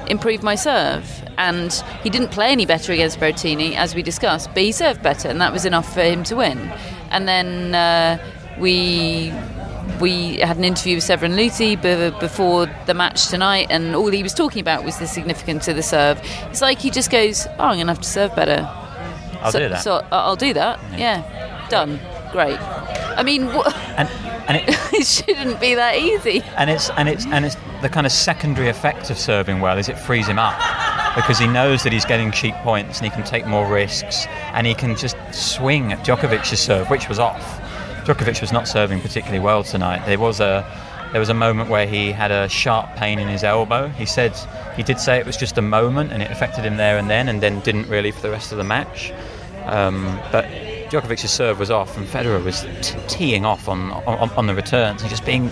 improve 0.07 0.41
my 0.43 0.55
serve." 0.55 1.05
And 1.37 1.71
he 2.03 2.09
didn't 2.09 2.31
play 2.31 2.51
any 2.51 2.65
better 2.65 2.91
against 2.91 3.19
Berrettini, 3.19 3.75
as 3.75 3.93
we 3.95 4.01
discussed, 4.01 4.49
but 4.53 4.63
he 4.63 4.71
served 4.71 5.01
better, 5.03 5.29
and 5.29 5.39
that 5.39 5.53
was 5.53 5.65
enough 5.65 5.93
for 5.93 6.01
him 6.01 6.23
to 6.25 6.35
win. 6.35 6.57
And 7.11 7.27
then 7.27 7.75
uh, 7.75 8.17
we 8.59 9.31
we 10.01 10.37
had 10.37 10.57
an 10.57 10.63
interview 10.63 10.95
with 10.95 11.03
Severin 11.03 11.33
Luthi 11.33 11.75
b- 11.81 12.17
before 12.19 12.67
the 12.87 12.93
match 12.93 13.27
tonight, 13.27 13.67
and 13.69 13.95
all 13.95 14.09
he 14.09 14.23
was 14.23 14.33
talking 14.33 14.61
about 14.61 14.83
was 14.83 14.97
the 14.97 15.07
significance 15.07 15.67
of 15.67 15.75
the 15.75 15.83
serve. 15.83 16.19
It's 16.49 16.61
like 16.61 16.79
he 16.79 16.89
just 16.89 17.11
goes, 17.11 17.45
"Oh, 17.59 17.65
I'm 17.65 17.75
going 17.75 17.87
to 17.87 17.93
have 17.93 18.01
to 18.01 18.09
serve 18.09 18.35
better." 18.35 18.67
I'll 19.41 19.51
so, 19.51 19.59
do 19.59 19.69
that. 19.69 19.83
So 19.83 19.93
uh, 19.93 20.07
I'll 20.11 20.35
do 20.35 20.53
that. 20.53 20.79
Yeah, 20.97 21.67
done. 21.69 21.99
Great. 22.31 22.59
I 22.59 23.23
mean, 23.23 23.43
and 23.43 24.09
and 24.47 24.57
it, 24.57 24.63
it 24.93 25.05
shouldn't 25.05 25.59
be 25.59 25.75
that 25.75 25.97
easy. 25.97 26.41
and 26.57 26.69
it's 26.69 26.89
and 26.91 27.09
it's 27.09 27.25
and 27.27 27.45
it's 27.45 27.55
the 27.81 27.89
kind 27.89 28.05
of 28.05 28.11
secondary 28.11 28.69
effect 28.69 29.09
of 29.09 29.17
serving 29.17 29.61
well 29.61 29.77
is 29.77 29.89
it 29.89 29.97
frees 29.97 30.27
him 30.27 30.39
up 30.39 30.57
because 31.15 31.39
he 31.39 31.47
knows 31.47 31.83
that 31.83 31.93
he's 31.93 32.05
getting 32.05 32.31
cheap 32.31 32.55
points 32.55 32.99
and 32.99 33.05
he 33.05 33.11
can 33.11 33.23
take 33.23 33.45
more 33.45 33.67
risks 33.67 34.25
and 34.53 34.67
he 34.67 34.73
can 34.73 34.95
just 34.95 35.17
swing 35.33 35.91
at 35.91 35.99
Djokovic's 36.05 36.57
serve, 36.59 36.89
which 36.89 37.09
was 37.09 37.19
off. 37.19 37.59
Djokovic 38.05 38.41
was 38.41 38.51
not 38.51 38.67
serving 38.67 39.01
particularly 39.01 39.39
well 39.39 39.63
tonight. 39.63 40.05
There 40.05 40.19
was 40.19 40.39
a 40.39 40.65
there 41.11 41.19
was 41.19 41.29
a 41.29 41.33
moment 41.33 41.69
where 41.69 41.87
he 41.87 42.11
had 42.11 42.31
a 42.31 42.47
sharp 42.49 42.95
pain 42.95 43.19
in 43.19 43.27
his 43.27 43.43
elbow. 43.43 43.87
He 43.89 44.05
said 44.05 44.35
he 44.75 44.83
did 44.83 44.99
say 44.99 45.17
it 45.17 45.25
was 45.25 45.37
just 45.37 45.57
a 45.57 45.61
moment 45.61 46.11
and 46.11 46.21
it 46.21 46.29
affected 46.31 46.63
him 46.65 46.77
there 46.77 46.97
and 46.97 47.09
then, 47.09 47.27
and 47.29 47.41
then 47.41 47.59
didn't 47.61 47.87
really 47.89 48.11
for 48.11 48.21
the 48.21 48.29
rest 48.29 48.51
of 48.51 48.57
the 48.57 48.63
match. 48.63 49.11
Um, 49.65 50.19
but 50.31 50.45
Djokovic's 50.89 51.29
serve 51.29 51.59
was 51.59 51.69
off, 51.69 51.95
and 51.97 52.07
Federer 52.07 52.43
was 52.43 52.61
t- 52.81 52.97
teeing 53.07 53.45
off 53.45 53.67
on, 53.69 53.91
on 53.91 54.29
on 54.31 54.47
the 54.47 54.55
returns 54.55 55.01
and 55.01 55.09
just 55.09 55.23
being 55.25 55.51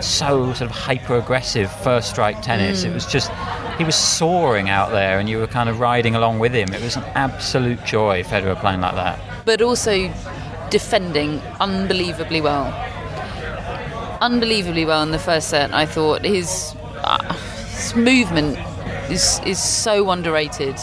so 0.00 0.52
sort 0.54 0.62
of 0.62 0.70
hyper 0.72 1.16
aggressive 1.18 1.70
first 1.82 2.10
strike 2.10 2.42
tennis. 2.42 2.82
It 2.82 2.92
was 2.92 3.06
just 3.06 3.30
he 3.78 3.84
was 3.84 3.94
soaring 3.94 4.68
out 4.68 4.90
there, 4.90 5.20
and 5.20 5.28
you 5.28 5.38
were 5.38 5.46
kind 5.46 5.68
of 5.68 5.78
riding 5.78 6.16
along 6.16 6.40
with 6.40 6.52
him. 6.52 6.72
It 6.74 6.82
was 6.82 6.96
an 6.96 7.04
absolute 7.14 7.84
joy 7.84 8.24
Federer 8.24 8.58
playing 8.58 8.80
like 8.80 8.94
that. 8.96 9.20
but 9.44 9.62
also 9.62 10.12
defending 10.70 11.40
unbelievably 11.60 12.40
well. 12.40 12.66
Unbelievably 14.22 14.84
well 14.84 15.02
in 15.02 15.10
the 15.10 15.18
first 15.18 15.48
set. 15.48 15.74
I 15.74 15.84
thought 15.84 16.24
his 16.24 16.76
uh, 17.02 17.34
his 17.74 17.96
movement 17.96 18.56
is 19.12 19.40
is 19.46 19.62
so 19.62 20.10
underrated. 20.10 20.76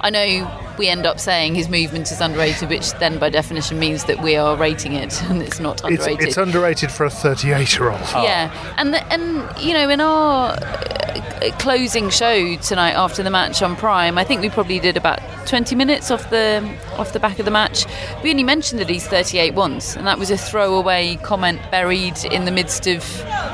I 0.00 0.10
know 0.10 0.50
we 0.78 0.88
end 0.88 1.06
up 1.06 1.20
saying 1.20 1.54
his 1.54 1.68
movement 1.68 2.10
is 2.10 2.20
underrated, 2.20 2.68
which 2.68 2.92
then 2.94 3.18
by 3.18 3.30
definition 3.30 3.78
means 3.78 4.04
that 4.04 4.22
we 4.22 4.36
are 4.36 4.56
rating 4.56 4.94
it, 4.94 5.22
and 5.30 5.42
it's 5.42 5.60
not 5.60 5.84
underrated. 5.84 6.28
it's 6.28 6.36
underrated 6.36 6.90
for 6.90 7.04
a 7.04 7.10
38 7.10 7.78
year 7.78 7.90
old. 7.90 8.00
Yeah, 8.12 8.74
and 8.78 8.94
the, 8.94 9.12
and 9.12 9.26
you 9.60 9.74
know 9.74 9.88
in 9.88 10.00
our 10.00 10.52
uh, 10.52 11.50
closing 11.58 12.10
show 12.10 12.56
tonight 12.56 12.92
after 12.92 13.22
the 13.22 13.30
match 13.30 13.62
on 13.62 13.76
Prime, 13.76 14.18
I 14.18 14.24
think 14.24 14.40
we 14.40 14.50
probably 14.50 14.80
did 14.80 14.96
about 14.96 15.20
20 15.46 15.76
minutes 15.76 16.10
off 16.10 16.30
the 16.30 16.76
off 16.96 17.12
the 17.12 17.20
back 17.20 17.38
of 17.38 17.44
the 17.44 17.50
match. 17.50 17.86
We 18.22 18.30
only 18.30 18.44
mentioned 18.44 18.80
that 18.80 18.88
he's 18.88 19.06
38 19.06 19.54
once, 19.54 19.96
and 19.96 20.06
that 20.06 20.18
was 20.18 20.30
a 20.30 20.38
throwaway 20.38 21.16
comment 21.16 21.60
buried 21.70 22.24
in 22.24 22.44
the 22.44 22.50
midst 22.50 22.86
of 22.86 23.02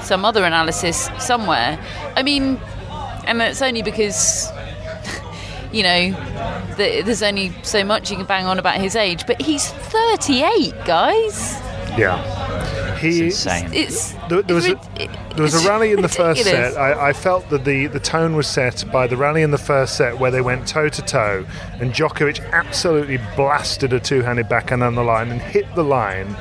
some 0.02 0.24
other 0.24 0.44
analysis 0.44 1.10
somewhere. 1.18 1.78
I 2.16 2.22
mean, 2.22 2.60
and 3.30 3.40
it's 3.42 3.62
only 3.62 3.82
because. 3.82 4.48
You 5.72 5.84
know, 5.84 6.74
th- 6.76 7.04
there's 7.04 7.22
only 7.22 7.52
so 7.62 7.84
much 7.84 8.10
you 8.10 8.16
can 8.16 8.26
bang 8.26 8.44
on 8.44 8.58
about 8.58 8.80
his 8.80 8.96
age, 8.96 9.24
but 9.24 9.40
he's 9.40 9.68
38, 9.68 10.74
guys. 10.84 11.52
Yeah. 11.96 12.96
He, 12.98 13.26
It's 13.26 13.46
insane. 13.46 13.70
It's 13.72 14.12
There, 14.28 14.42
there 14.42 14.56
was 14.56 14.66
a, 14.66 14.74
there 14.96 15.42
was 15.42 15.64
a 15.64 15.68
rally 15.68 15.92
in 15.92 16.02
the 16.02 16.08
first 16.08 16.42
set. 16.42 16.76
I, 16.76 17.10
I 17.10 17.12
felt 17.12 17.48
that 17.50 17.64
the, 17.64 17.86
the 17.86 18.00
tone 18.00 18.34
was 18.34 18.48
set 18.48 18.84
by 18.92 19.06
the 19.06 19.16
rally 19.16 19.42
in 19.42 19.52
the 19.52 19.58
first 19.58 19.96
set 19.96 20.18
where 20.18 20.32
they 20.32 20.40
went 20.40 20.66
toe 20.66 20.88
to 20.88 21.02
toe, 21.02 21.46
and 21.80 21.92
Djokovic 21.92 22.50
absolutely 22.50 23.18
blasted 23.36 23.92
a 23.92 24.00
two 24.00 24.22
handed 24.22 24.48
backhand 24.48 24.82
on 24.82 24.96
the 24.96 25.04
line 25.04 25.30
and 25.30 25.40
hit 25.40 25.72
the 25.76 25.84
line. 25.84 26.36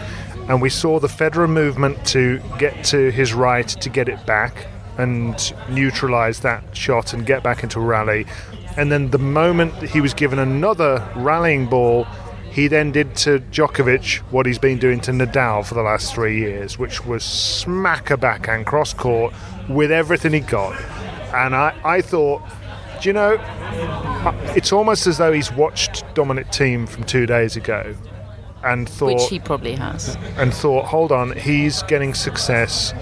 And 0.50 0.60
we 0.60 0.70
saw 0.70 1.00
the 1.00 1.08
Federer 1.08 1.48
movement 1.48 2.04
to 2.08 2.42
get 2.58 2.84
to 2.86 3.12
his 3.12 3.32
right 3.34 3.68
to 3.68 3.90
get 3.90 4.10
it 4.10 4.26
back 4.26 4.66
and 5.00 5.54
neutralise 5.70 6.42
that 6.42 6.76
shot 6.76 7.14
and 7.14 7.26
get 7.26 7.42
back 7.42 7.64
into 7.64 7.80
rally. 7.80 8.26
And 8.76 8.92
then 8.92 9.12
the 9.12 9.18
moment 9.18 9.74
he 9.76 10.02
was 10.02 10.14
given 10.14 10.40
another 10.40 11.10
rallying 11.16 11.68
ball, 11.68 12.04
he 12.52 12.68
then 12.68 12.92
did 12.92 13.16
to 13.18 13.40
Djokovic 13.40 14.18
what 14.32 14.46
he's 14.46 14.60
been 14.60 14.78
doing 14.78 15.00
to 15.02 15.12
Nadal 15.12 15.66
for 15.66 15.74
the 15.74 15.82
last 15.82 16.14
three 16.14 16.38
years, 16.38 16.78
which 16.78 17.06
was 17.06 17.24
smack 17.24 18.12
a 18.12 18.18
backhand 18.18 18.66
cross 18.66 18.94
court 18.94 19.34
with 19.70 19.92
everything 19.92 20.34
he 20.34 20.42
got. 20.42 20.80
And 21.34 21.56
I, 21.56 21.74
I 21.86 22.02
thought, 22.02 22.42
do 23.02 23.08
you 23.10 23.14
know, 23.14 23.40
it's 24.56 24.74
almost 24.74 25.08
as 25.08 25.18
though 25.18 25.32
he's 25.32 25.52
watched 25.54 26.04
Dominic 26.14 26.48
Thiem 26.48 26.90
from 26.90 27.06
two 27.06 27.26
days 27.26 27.56
ago 27.56 27.96
and 28.64 28.88
thought 28.90 29.16
which 29.16 29.30
he 29.30 29.40
probably 29.40 29.76
has. 29.76 30.16
and 30.38 30.54
thought, 30.54 30.86
hold 30.86 31.12
on, 31.12 31.36
he's 31.38 31.84
getting 31.84 32.14
success 32.14 32.94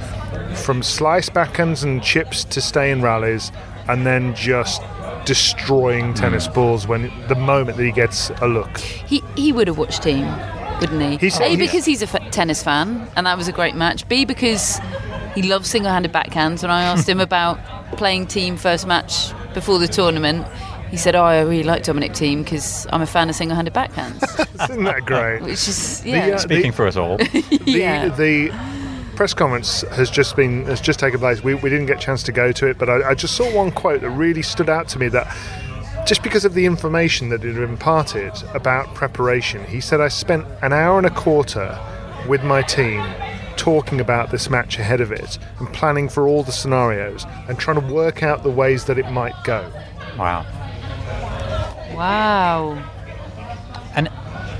from 0.63 0.83
slice 0.83 1.29
backhands 1.29 1.83
and 1.83 2.01
chips 2.03 2.43
to 2.45 2.61
stay 2.61 2.91
in 2.91 3.01
rallies, 3.01 3.51
and 3.87 4.05
then 4.05 4.35
just 4.35 4.81
destroying 5.25 6.07
hmm. 6.07 6.13
tennis 6.13 6.47
balls 6.47 6.87
when 6.87 7.11
the 7.27 7.35
moment 7.35 7.77
that 7.77 7.83
he 7.83 7.91
gets 7.91 8.29
a 8.41 8.47
look. 8.47 8.77
He 8.77 9.23
he 9.35 9.51
would 9.51 9.67
have 9.67 9.77
watched 9.77 10.03
Thiem, 10.03 10.79
wouldn't 10.81 11.01
he? 11.01 11.17
He 11.17 11.29
said- 11.29 11.47
A 11.47 11.49
he- 11.49 11.57
because 11.57 11.85
he's 11.85 12.01
a 12.01 12.07
f- 12.07 12.31
tennis 12.31 12.63
fan, 12.63 13.07
and 13.15 13.25
that 13.27 13.37
was 13.37 13.47
a 13.47 13.51
great 13.51 13.75
match. 13.75 14.07
B 14.07 14.25
because 14.25 14.79
he 15.35 15.43
loves 15.43 15.69
single-handed 15.69 16.11
backhands. 16.11 16.61
When 16.61 16.71
I 16.71 16.83
asked 16.83 17.07
him 17.07 17.19
about 17.29 17.59
playing 17.97 18.27
Thiem 18.27 18.57
first 18.57 18.87
match 18.87 19.31
before 19.53 19.79
the 19.79 19.87
tournament, 19.87 20.47
he 20.89 20.97
said, 20.97 21.15
"Oh, 21.15 21.23
I 21.23 21.41
really 21.41 21.63
like 21.63 21.83
Dominic 21.83 22.13
Thiem 22.13 22.43
because 22.43 22.87
I'm 22.91 23.01
a 23.01 23.05
fan 23.05 23.29
of 23.29 23.35
single-handed 23.35 23.73
backhands." 23.73 24.23
Isn't 24.69 24.83
that 24.85 25.05
great? 25.05 25.41
Which 25.41 25.67
is 25.67 26.05
yeah, 26.05 26.27
uh, 26.27 26.37
Speaking 26.37 26.71
for 26.71 26.87
us 26.87 26.95
all. 26.95 27.17
the, 27.17 27.63
yeah. 27.65 28.09
the 28.09 28.49
press 29.15 29.33
conference 29.33 29.81
has 29.81 30.09
just 30.09 30.35
been 30.35 30.65
has 30.65 30.79
just 30.79 30.99
taken 30.99 31.19
place. 31.19 31.43
We, 31.43 31.55
we 31.55 31.69
didn't 31.69 31.87
get 31.87 31.97
a 31.97 31.99
chance 31.99 32.23
to 32.23 32.31
go 32.31 32.51
to 32.53 32.67
it, 32.67 32.77
but 32.77 32.89
I, 32.89 33.09
I 33.09 33.13
just 33.15 33.35
saw 33.35 33.53
one 33.53 33.71
quote 33.71 34.01
that 34.01 34.09
really 34.11 34.41
stood 34.41 34.69
out 34.69 34.87
to 34.89 34.99
me. 34.99 35.09
That 35.09 35.27
just 36.07 36.23
because 36.23 36.45
of 36.45 36.53
the 36.53 36.65
information 36.65 37.29
that 37.29 37.43
it 37.43 37.57
imparted 37.57 38.31
about 38.53 38.93
preparation, 38.95 39.65
he 39.65 39.81
said, 39.81 39.99
"I 39.99 40.07
spent 40.07 40.45
an 40.61 40.71
hour 40.71 40.97
and 40.97 41.07
a 41.07 41.11
quarter 41.11 41.77
with 42.27 42.43
my 42.43 42.61
team." 42.61 43.03
Talking 43.57 43.99
about 43.99 44.29
this 44.29 44.51
match 44.51 44.77
ahead 44.77 45.01
of 45.01 45.11
it 45.11 45.39
and 45.57 45.67
planning 45.73 46.09
for 46.09 46.27
all 46.27 46.43
the 46.43 46.51
scenarios 46.51 47.25
and 47.49 47.57
trying 47.57 47.81
to 47.81 47.93
work 47.93 48.21
out 48.21 48.43
the 48.43 48.51
ways 48.51 48.85
that 48.85 48.99
it 48.99 49.09
might 49.11 49.33
go. 49.43 49.67
Wow. 50.17 50.45
Wow. 51.97 52.91
And 53.95 54.09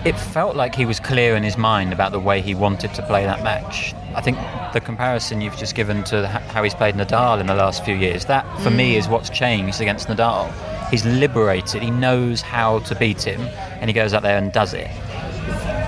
it 0.06 0.18
felt 0.18 0.56
like 0.56 0.76
he 0.76 0.86
was 0.86 1.00
clear 1.00 1.36
in 1.36 1.44
his 1.44 1.58
mind 1.58 1.94
about 1.94 2.12
the 2.12 2.20
way 2.20 2.42
he 2.42 2.56
wanted 2.56 2.94
to 2.96 3.04
play 3.04 3.26
that 3.26 3.44
match. 3.44 3.94
I 4.16 4.22
think 4.22 4.38
the 4.74 4.80
comparison 4.80 5.42
you've 5.42 5.58
just 5.58 5.76
given 5.76 6.04
to 6.06 6.28
how 6.28 6.64
he's 6.64 6.74
played 6.74 6.96
Nadal 6.96 7.40
in 7.40 7.48
the 7.48 7.56
last 7.56 7.84
few 7.86 7.96
years, 7.96 8.26
that 8.26 8.46
for 8.62 8.72
me 8.72 8.94
mm. 8.94 8.98
is 8.98 9.08
what's 9.08 9.30
changed 9.30 9.82
against 9.82 10.08
Nadal. 10.08 10.52
He's 10.90 11.06
liberated, 11.06 11.82
he 11.82 11.92
knows 11.92 12.42
how 12.42 12.80
to 12.80 12.96
beat 12.96 13.24
him, 13.24 13.42
and 13.80 13.90
he 13.90 13.94
goes 13.94 14.14
out 14.14 14.24
there 14.24 14.38
and 14.38 14.52
does 14.52 14.74
it. 14.74 14.90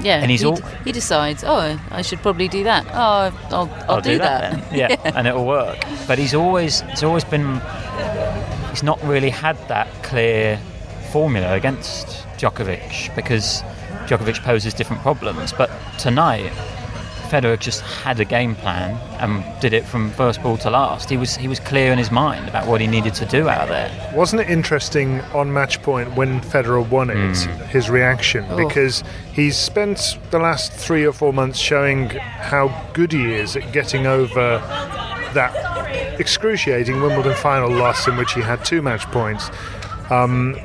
Yeah, 0.01 0.21
And 0.21 0.31
he's 0.31 0.41
he, 0.41 0.47
all- 0.47 0.61
he 0.85 0.91
decides, 0.91 1.43
oh, 1.43 1.79
I 1.91 2.01
should 2.01 2.19
probably 2.19 2.47
do 2.47 2.63
that. 2.63 2.85
Oh, 2.89 3.37
I'll, 3.49 3.69
I'll, 3.89 4.01
do, 4.01 4.17
then. 4.17 4.63
Yeah, 4.73 4.95
and 5.15 5.27
it'll 5.27 5.45
work. 5.45 5.77
But 6.07 6.19
he's 6.19 6.33
always 6.33 6.81
he's 6.81 7.03
always 7.03 7.23
been 7.23 7.61
he's 8.69 8.83
not 8.83 9.01
really 9.03 9.29
had 9.29 9.57
that 9.67 9.87
clear 10.03 10.59
formula 11.09 11.53
against 11.55 12.07
Djokovic 12.37 13.15
because 13.15 13.63
Djokovic 14.07 14.41
poses 14.43 14.73
different 14.73 15.01
problems. 15.01 15.53
But 15.53 15.69
tonight, 15.97 16.51
Federer 17.29 17.59
just 17.59 17.81
had 17.81 18.19
a 18.19 18.25
game 18.25 18.55
plan 18.55 18.95
and 19.19 19.43
did 19.61 19.71
it 19.73 19.85
from 19.85 20.09
first 20.11 20.41
ball 20.41 20.57
to 20.57 20.69
last. 20.71 21.09
He 21.11 21.17
was 21.17 21.35
he 21.37 21.47
was 21.47 21.59
clear 21.59 21.91
in 21.91 21.99
his 21.99 22.09
mind 22.11 22.49
about 22.49 22.65
what 22.65 22.81
he 22.81 22.87
needed 22.87 23.13
to 23.15 23.25
do 23.27 23.47
out 23.47 23.67
there. 23.67 23.91
Wasn't 24.15 24.41
it 24.41 24.49
interesting 24.49 25.21
on 25.33 25.53
match 25.53 25.81
point 25.83 26.15
when 26.15 26.41
Federer 26.41 26.87
won 26.89 27.11
it, 27.11 27.17
Mm. 27.17 27.65
his 27.67 27.87
reaction? 27.89 28.45
Oh. 28.49 28.57
Because 28.57 29.03
he's 29.31 29.55
spent 29.57 30.17
the 30.31 30.39
last 30.39 30.71
three 30.71 31.05
or 31.05 31.13
four 31.13 31.31
months 31.31 31.59
showing 31.59 32.09
how 32.09 32.69
good 32.93 33.11
he 33.11 33.31
is 33.33 33.55
at 33.55 33.71
getting 33.73 34.07
over 34.07 34.57
that 35.35 35.53
excruciating 36.19 36.99
Wimbledon 37.01 37.35
final 37.35 37.69
loss 37.69 38.07
in 38.07 38.17
which 38.17 38.33
he 38.33 38.41
had 38.41 38.65
two 38.65 38.81
match 38.81 39.05
points. 39.11 39.51
Um, 40.09 40.55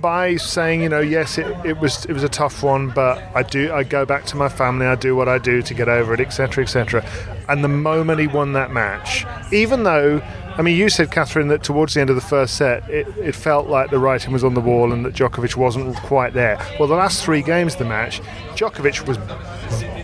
by 0.00 0.36
saying, 0.36 0.82
you 0.82 0.88
know, 0.88 1.00
yes, 1.00 1.38
it, 1.38 1.46
it 1.64 1.78
was 1.78 2.04
it 2.06 2.12
was 2.12 2.22
a 2.22 2.28
tough 2.28 2.62
one, 2.62 2.90
but 2.90 3.22
I 3.34 3.42
do 3.42 3.72
I 3.72 3.82
go 3.82 4.04
back 4.04 4.24
to 4.26 4.36
my 4.36 4.48
family, 4.48 4.86
I 4.86 4.94
do 4.94 5.16
what 5.16 5.28
I 5.28 5.38
do 5.38 5.62
to 5.62 5.74
get 5.74 5.88
over 5.88 6.14
it, 6.14 6.20
etc., 6.20 6.64
etc. 6.64 7.04
And 7.48 7.62
the 7.62 7.68
moment 7.68 8.20
he 8.20 8.26
won 8.26 8.54
that 8.54 8.70
match, 8.70 9.26
even 9.52 9.82
though, 9.82 10.22
I 10.56 10.62
mean, 10.62 10.78
you 10.78 10.88
said, 10.88 11.10
Catherine, 11.10 11.48
that 11.48 11.62
towards 11.62 11.94
the 11.94 12.00
end 12.00 12.08
of 12.08 12.16
the 12.16 12.22
first 12.22 12.56
set, 12.56 12.88
it, 12.88 13.06
it 13.18 13.34
felt 13.34 13.68
like 13.68 13.90
the 13.90 13.98
writing 13.98 14.32
was 14.32 14.42
on 14.42 14.54
the 14.54 14.60
wall 14.60 14.92
and 14.92 15.04
that 15.04 15.14
Djokovic 15.14 15.56
wasn't 15.56 15.94
quite 15.96 16.32
there. 16.32 16.58
Well, 16.78 16.88
the 16.88 16.94
last 16.94 17.22
three 17.22 17.42
games 17.42 17.74
of 17.74 17.80
the 17.80 17.84
match, 17.84 18.22
Djokovic 18.54 19.06
was 19.06 19.18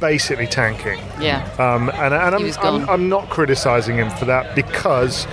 basically 0.01 0.47
tanking. 0.47 0.99
Yeah. 1.21 1.49
Um, 1.59 1.91
and 1.91 2.15
and 2.15 2.35
I'm, 2.35 2.53
I'm. 2.63 2.91
I'm 2.91 3.09
not 3.09 3.31
criticising 3.31 3.97
him 3.97 4.11
for 4.11 4.25
that 4.27 4.55
because, 4.55 5.27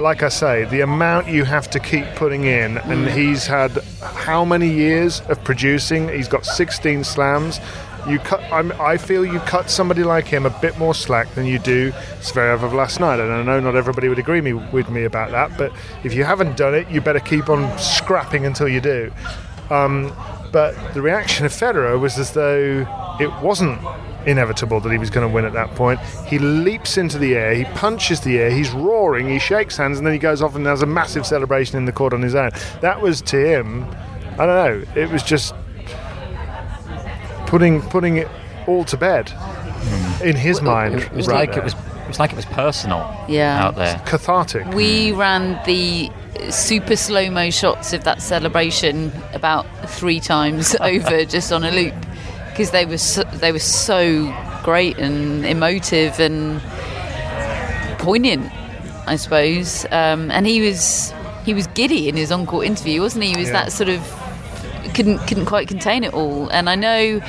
like 0.00 0.22
I 0.22 0.28
say, 0.28 0.64
the 0.64 0.80
amount 0.80 1.28
you 1.28 1.44
have 1.44 1.70
to 1.70 1.78
keep 1.78 2.04
putting 2.16 2.44
in, 2.44 2.78
and 2.78 3.08
he's 3.08 3.46
had 3.46 3.70
how 4.00 4.44
many 4.44 4.68
years 4.68 5.20
of 5.28 5.42
producing? 5.44 6.08
He's 6.08 6.28
got 6.28 6.44
16 6.44 7.04
slams. 7.04 7.60
You 8.08 8.18
cut. 8.18 8.40
I'm, 8.50 8.72
I 8.80 8.96
feel 8.96 9.26
you 9.26 9.40
cut 9.40 9.70
somebody 9.70 10.02
like 10.02 10.26
him 10.26 10.46
a 10.46 10.60
bit 10.60 10.78
more 10.78 10.94
slack 10.94 11.34
than 11.34 11.44
you 11.44 11.58
do 11.58 11.92
Zverev 12.20 12.62
of 12.62 12.72
last 12.72 12.98
night. 12.98 13.20
And 13.20 13.30
I 13.30 13.42
know 13.42 13.60
not 13.60 13.76
everybody 13.76 14.08
would 14.08 14.18
agree 14.18 14.40
me, 14.40 14.54
with 14.54 14.88
me 14.88 15.04
about 15.04 15.30
that, 15.32 15.56
but 15.58 15.72
if 16.02 16.14
you 16.14 16.24
haven't 16.24 16.56
done 16.56 16.74
it, 16.74 16.88
you 16.88 17.02
better 17.02 17.20
keep 17.20 17.50
on 17.50 17.78
scrapping 17.78 18.46
until 18.46 18.68
you 18.68 18.80
do. 18.80 19.12
Um, 19.68 20.12
but 20.50 20.74
the 20.94 21.02
reaction 21.02 21.44
of 21.44 21.52
Federer 21.52 22.00
was 22.00 22.18
as 22.18 22.32
though 22.32 22.86
it 23.20 23.30
wasn't 23.42 23.78
inevitable 24.26 24.80
that 24.80 24.92
he 24.92 24.98
was 24.98 25.10
going 25.10 25.26
to 25.26 25.32
win 25.32 25.44
at 25.44 25.52
that 25.52 25.74
point. 25.74 26.00
He 26.26 26.38
leaps 26.38 26.98
into 26.98 27.18
the 27.18 27.34
air, 27.34 27.54
he 27.54 27.64
punches 27.64 28.20
the 28.20 28.38
air, 28.38 28.50
he's 28.50 28.70
roaring, 28.70 29.28
he 29.28 29.38
shakes 29.38 29.76
hands, 29.76 29.98
and 29.98 30.06
then 30.06 30.12
he 30.12 30.18
goes 30.18 30.42
off 30.42 30.54
and 30.54 30.66
has 30.66 30.82
a 30.82 30.86
massive 30.86 31.26
celebration 31.26 31.76
in 31.78 31.84
the 31.84 31.92
court 31.92 32.12
on 32.12 32.22
his 32.22 32.34
own. 32.34 32.50
That 32.80 33.00
was 33.00 33.22
to 33.22 33.36
him, 33.36 33.84
I 34.38 34.46
don't 34.46 34.48
know, 34.48 34.84
it 34.94 35.10
was 35.10 35.22
just 35.22 35.54
putting 37.46 37.82
putting 37.82 38.16
it 38.16 38.28
all 38.66 38.84
to 38.84 38.96
bed 38.96 39.28
hmm. 39.30 40.22
in 40.28 40.36
his 40.36 40.62
mind. 40.62 41.00
It 41.00 41.12
was 41.12 41.26
right 41.26 41.48
like 41.48 41.50
there. 41.52 41.60
it 41.60 41.64
was 41.64 41.74
it 41.74 42.08
was 42.08 42.18
like 42.18 42.32
it 42.32 42.36
was 42.36 42.44
personal 42.46 43.08
Yeah. 43.28 43.66
out 43.66 43.76
there. 43.76 44.00
cathartic. 44.06 44.66
We 44.74 45.12
ran 45.12 45.60
the 45.64 46.10
super 46.50 46.96
slow 46.96 47.30
mo 47.30 47.50
shots 47.50 47.92
of 47.92 48.04
that 48.04 48.22
celebration 48.22 49.12
about 49.32 49.66
three 49.88 50.20
times 50.20 50.74
over 50.80 51.24
just 51.24 51.52
on 51.52 51.64
a 51.64 51.70
loop 51.70 51.94
because 52.50 52.70
they 52.70 52.84
were 52.86 52.98
so, 52.98 53.22
they 53.24 53.52
were 53.52 53.58
so 53.58 54.34
great 54.62 54.98
and 54.98 55.44
emotive 55.46 56.20
and 56.20 56.60
poignant, 57.98 58.50
I 59.06 59.16
suppose. 59.16 59.84
Um, 59.90 60.30
and 60.30 60.46
he 60.46 60.60
was 60.60 61.12
he 61.44 61.54
was 61.54 61.66
giddy 61.68 62.08
in 62.08 62.16
his 62.16 62.30
on-court 62.30 62.66
interview, 62.66 63.00
wasn't 63.00 63.24
he? 63.24 63.30
He 63.30 63.36
was 63.38 63.48
Yeah. 63.48 63.64
that 63.64 63.72
sort 63.72 63.88
of 63.88 64.00
couldn't 64.94 65.18
couldn't 65.26 65.46
quite 65.46 65.68
contain 65.68 66.04
it 66.04 66.12
all. 66.12 66.48
And 66.48 66.68
I 66.68 66.74
know 66.74 67.20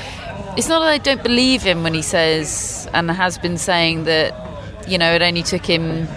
it's 0.57 0.67
not 0.67 0.79
that 0.79 0.89
I 0.89 0.97
don't 0.97 1.23
believe 1.23 1.61
him 1.61 1.83
when 1.83 1.93
he 1.93 2.01
says 2.01 2.87
and 2.93 3.09
has 3.09 3.37
been 3.37 3.57
saying 3.57 4.03
that 4.05 4.35
you 4.87 4.97
know 4.97 5.13
it 5.13 5.21
only 5.21 5.43
took 5.43 5.65
him 5.65 6.07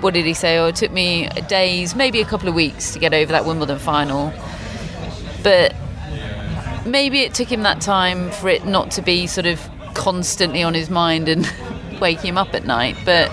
what 0.00 0.14
did 0.14 0.24
he 0.24 0.32
say? 0.32 0.56
Oh, 0.58 0.68
it 0.68 0.76
took 0.76 0.90
me 0.92 1.28
days, 1.48 1.94
maybe 1.94 2.22
a 2.22 2.24
couple 2.24 2.48
of 2.48 2.54
weeks 2.54 2.92
to 2.94 2.98
get 2.98 3.12
over 3.12 3.32
that 3.32 3.44
Wimbledon 3.44 3.78
final. 3.78 4.32
But 5.42 5.74
maybe 6.86 7.20
it 7.20 7.34
took 7.34 7.50
him 7.50 7.62
that 7.62 7.80
time 7.80 8.30
for 8.30 8.48
it 8.48 8.64
not 8.64 8.90
to 8.92 9.02
be 9.02 9.26
sort 9.26 9.46
of 9.46 9.60
constantly 9.94 10.62
on 10.62 10.74
his 10.74 10.90
mind 10.90 11.28
and 11.28 11.50
wake 12.00 12.20
him 12.20 12.38
up 12.38 12.54
at 12.54 12.64
night. 12.64 12.96
But 13.04 13.32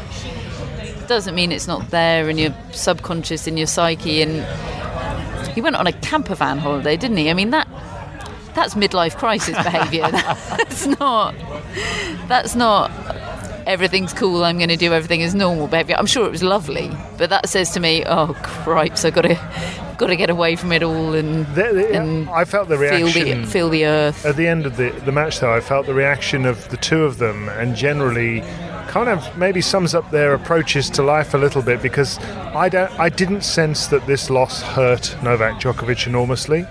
it 0.79 1.07
doesn't 1.07 1.35
mean 1.35 1.51
it's 1.51 1.67
not 1.67 1.89
there 1.89 2.29
in 2.29 2.37
your 2.37 2.55
subconscious, 2.71 3.47
in 3.47 3.57
your 3.57 3.67
psyche. 3.67 4.21
And 4.21 4.45
he 5.53 5.61
went 5.61 5.75
on 5.75 5.87
a 5.87 5.93
camper 5.93 6.35
van 6.35 6.57
holiday, 6.57 6.97
didn't 6.97 7.17
he? 7.17 7.29
I 7.29 7.33
mean 7.33 7.51
that 7.51 7.67
that's 8.53 8.73
midlife 8.73 9.15
crisis 9.17 9.55
behaviour. 9.63 10.09
that's 10.11 10.87
not 10.87 11.35
that's 12.27 12.55
not 12.55 12.91
everything's 13.67 14.13
cool. 14.13 14.43
I'm 14.43 14.57
going 14.57 14.69
to 14.69 14.77
do 14.77 14.93
everything 14.93 15.21
as 15.23 15.35
normal 15.35 15.67
behaviour. 15.67 15.95
I'm 15.97 16.05
sure 16.05 16.25
it 16.25 16.31
was 16.31 16.43
lovely, 16.43 16.89
but 17.17 17.29
that 17.29 17.47
says 17.49 17.71
to 17.71 17.79
me, 17.79 18.03
oh 18.05 18.35
cripes, 18.43 19.05
I've 19.05 19.13
got 19.13 19.21
to 19.23 19.35
got 19.97 20.07
to 20.07 20.15
get 20.15 20.29
away 20.29 20.55
from 20.55 20.71
it 20.71 20.83
all 20.83 21.15
and, 21.15 21.45
The- 21.55 21.73
the- 21.73 21.93
and 21.95 22.29
I 22.29 22.45
felt 22.45 22.67
the 22.69 22.77
feel 22.77 23.07
reaction. 23.07 23.41
the 23.41 23.47
feel 23.47 23.69
the 23.69 23.85
earth. 23.85 24.25
At 24.25 24.35
the 24.35 24.47
end 24.47 24.65
of 24.67 24.77
the, 24.77 24.89
the 25.05 25.11
match, 25.11 25.39
though, 25.39 25.53
I 25.53 25.59
felt 25.59 25.87
the 25.87 25.93
reaction 25.95 26.45
of 26.45 26.69
the 26.69 26.77
two 26.77 27.03
of 27.03 27.17
them, 27.17 27.49
and 27.49 27.75
generally, 27.75 28.41
kind 28.89 29.09
of 29.09 29.35
maybe 29.37 29.59
sums 29.59 29.93
up 29.95 30.09
their 30.11 30.33
approaches 30.35 30.89
to 30.91 31.01
life 31.03 31.33
a 31.33 31.37
little 31.37 31.61
bit 31.63 31.81
because 31.81 32.19
I 32.55 32.69
don't, 32.69 32.91
I 32.99 33.09
didn't 33.09 33.41
sense 33.41 33.87
that 33.87 34.05
this 34.07 34.29
loss 34.29 34.61
hurt 34.61 35.15
Novak 35.23 35.59
Djokovic 35.59 36.05
enormously, 36.07 36.65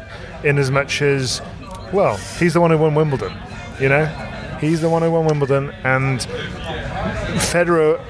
in 0.44 0.56
as 0.56 0.70
much 0.70 1.02
as, 1.02 1.42
well, 1.92 2.16
he's 2.38 2.54
the 2.54 2.60
one 2.60 2.70
who 2.70 2.78
won 2.78 2.94
Wimbledon, 2.94 3.32
you 3.80 3.88
know, 3.88 4.04
he's 4.60 4.80
the 4.80 4.90
one 4.90 5.02
who 5.02 5.10
won 5.10 5.26
Wimbledon, 5.26 5.70
and 5.84 6.20
Federer 7.40 8.00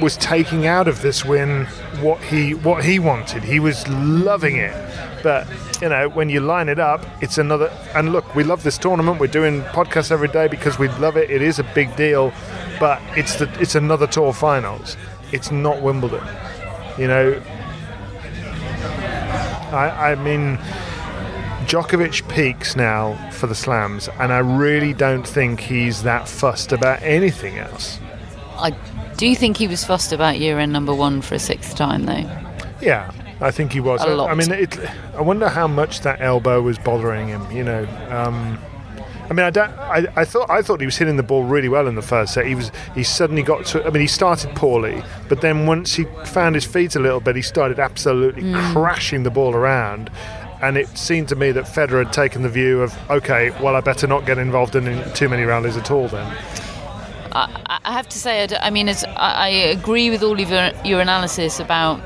was 0.00 0.16
taking 0.16 0.66
out 0.66 0.88
of 0.88 1.02
this 1.02 1.24
win 1.24 1.66
what 2.00 2.20
he 2.22 2.54
what 2.54 2.84
he 2.84 2.98
wanted. 2.98 3.42
He 3.42 3.60
was 3.60 3.86
loving 3.88 4.56
it. 4.56 4.74
But 5.22 5.46
you 5.80 5.88
know, 5.88 6.08
when 6.08 6.28
you 6.28 6.40
line 6.40 6.68
it 6.68 6.78
up, 6.78 7.04
it's 7.20 7.38
another. 7.38 7.68
And 7.94 8.12
look, 8.12 8.34
we 8.34 8.42
love 8.44 8.62
this 8.62 8.78
tournament. 8.78 9.20
We're 9.20 9.26
doing 9.28 9.62
podcasts 9.62 10.10
every 10.10 10.28
day 10.28 10.48
because 10.48 10.78
we 10.78 10.88
love 10.88 11.16
it. 11.16 11.30
It 11.30 11.42
is 11.42 11.58
a 11.58 11.64
big 11.64 11.94
deal, 11.96 12.32
but 12.80 13.00
it's 13.16 13.36
the 13.36 13.48
it's 13.60 13.74
another 13.74 14.06
tour 14.06 14.32
finals. 14.32 14.96
It's 15.30 15.50
not 15.50 15.80
Wimbledon. 15.82 16.26
You 16.98 17.08
know, 17.08 17.42
I 19.72 20.12
I 20.12 20.14
mean. 20.16 20.58
Djokovic 21.72 22.28
peaks 22.28 22.76
now 22.76 23.14
for 23.30 23.46
the 23.46 23.54
slams, 23.54 24.06
and 24.20 24.30
I 24.30 24.40
really 24.40 24.92
don't 24.92 25.26
think 25.26 25.58
he's 25.58 26.02
that 26.02 26.28
fussed 26.28 26.70
about 26.70 27.00
anything 27.02 27.56
else. 27.56 27.98
I 28.58 28.76
do 29.16 29.34
think 29.34 29.56
he 29.56 29.66
was 29.68 29.82
fussed 29.82 30.12
about 30.12 30.38
year 30.38 30.58
end 30.58 30.70
number 30.70 30.94
one 30.94 31.22
for 31.22 31.34
a 31.34 31.38
sixth 31.38 31.74
time 31.74 32.04
though. 32.04 32.28
Yeah, 32.82 33.10
I 33.40 33.50
think 33.52 33.72
he 33.72 33.80
was. 33.80 34.02
A 34.02 34.08
lot. 34.14 34.30
I 34.30 34.34
mean, 34.34 34.52
it, 34.52 34.78
I 35.14 35.22
wonder 35.22 35.48
how 35.48 35.66
much 35.66 36.02
that 36.02 36.20
elbow 36.20 36.60
was 36.60 36.78
bothering 36.78 37.28
him. 37.28 37.50
You 37.50 37.64
know, 37.64 37.84
um, 38.10 38.58
I 39.30 39.32
mean, 39.32 39.46
I 39.46 39.50
don't. 39.50 39.70
I, 39.78 40.06
I 40.14 40.24
thought 40.26 40.50
I 40.50 40.60
thought 40.60 40.78
he 40.80 40.86
was 40.86 40.98
hitting 40.98 41.16
the 41.16 41.22
ball 41.22 41.44
really 41.44 41.70
well 41.70 41.86
in 41.86 41.94
the 41.94 42.02
first 42.02 42.34
set. 42.34 42.44
He 42.44 42.54
was. 42.54 42.70
He 42.94 43.02
suddenly 43.02 43.42
got 43.42 43.64
to. 43.68 43.82
I 43.86 43.88
mean, 43.88 44.02
he 44.02 44.08
started 44.08 44.54
poorly, 44.54 45.02
but 45.30 45.40
then 45.40 45.64
once 45.64 45.94
he 45.94 46.04
found 46.26 46.54
his 46.54 46.66
feet 46.66 46.96
a 46.96 47.00
little 47.00 47.20
bit, 47.20 47.34
he 47.34 47.40
started 47.40 47.78
absolutely 47.78 48.42
Hmm. 48.42 48.72
crashing 48.74 49.22
the 49.22 49.30
ball 49.30 49.54
around. 49.54 50.10
And 50.62 50.76
it 50.78 50.96
seemed 50.96 51.28
to 51.28 51.36
me 51.36 51.50
that 51.52 51.64
Federer 51.64 52.04
had 52.04 52.12
taken 52.12 52.42
the 52.42 52.48
view 52.48 52.82
of, 52.82 52.96
okay, 53.10 53.50
well, 53.60 53.74
I 53.74 53.80
better 53.80 54.06
not 54.06 54.24
get 54.26 54.38
involved 54.38 54.76
in 54.76 55.12
too 55.12 55.28
many 55.28 55.42
rallies 55.42 55.76
at 55.76 55.90
all 55.90 56.06
then. 56.06 56.24
I, 57.32 57.80
I 57.84 57.92
have 57.92 58.08
to 58.10 58.18
say, 58.18 58.46
I 58.60 58.70
mean, 58.70 58.88
it's, 58.88 59.02
I, 59.04 59.48
agree 59.48 60.10
with 60.10 60.22
all 60.22 60.38
of 60.38 60.50
your, 60.50 60.70
your 60.84 61.00
analysis 61.00 61.58
about 61.58 61.98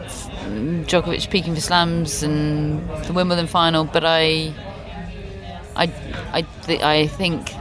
Djokovic 0.86 1.28
peaking 1.30 1.54
for 1.54 1.60
slams 1.60 2.22
and 2.22 2.88
the 3.04 3.12
Wimbledon 3.12 3.46
final, 3.46 3.84
but 3.84 4.04
I, 4.04 4.54
I, 5.74 5.92
I, 6.32 6.42
th- 6.64 6.80
I 6.82 7.08
think 7.08 7.52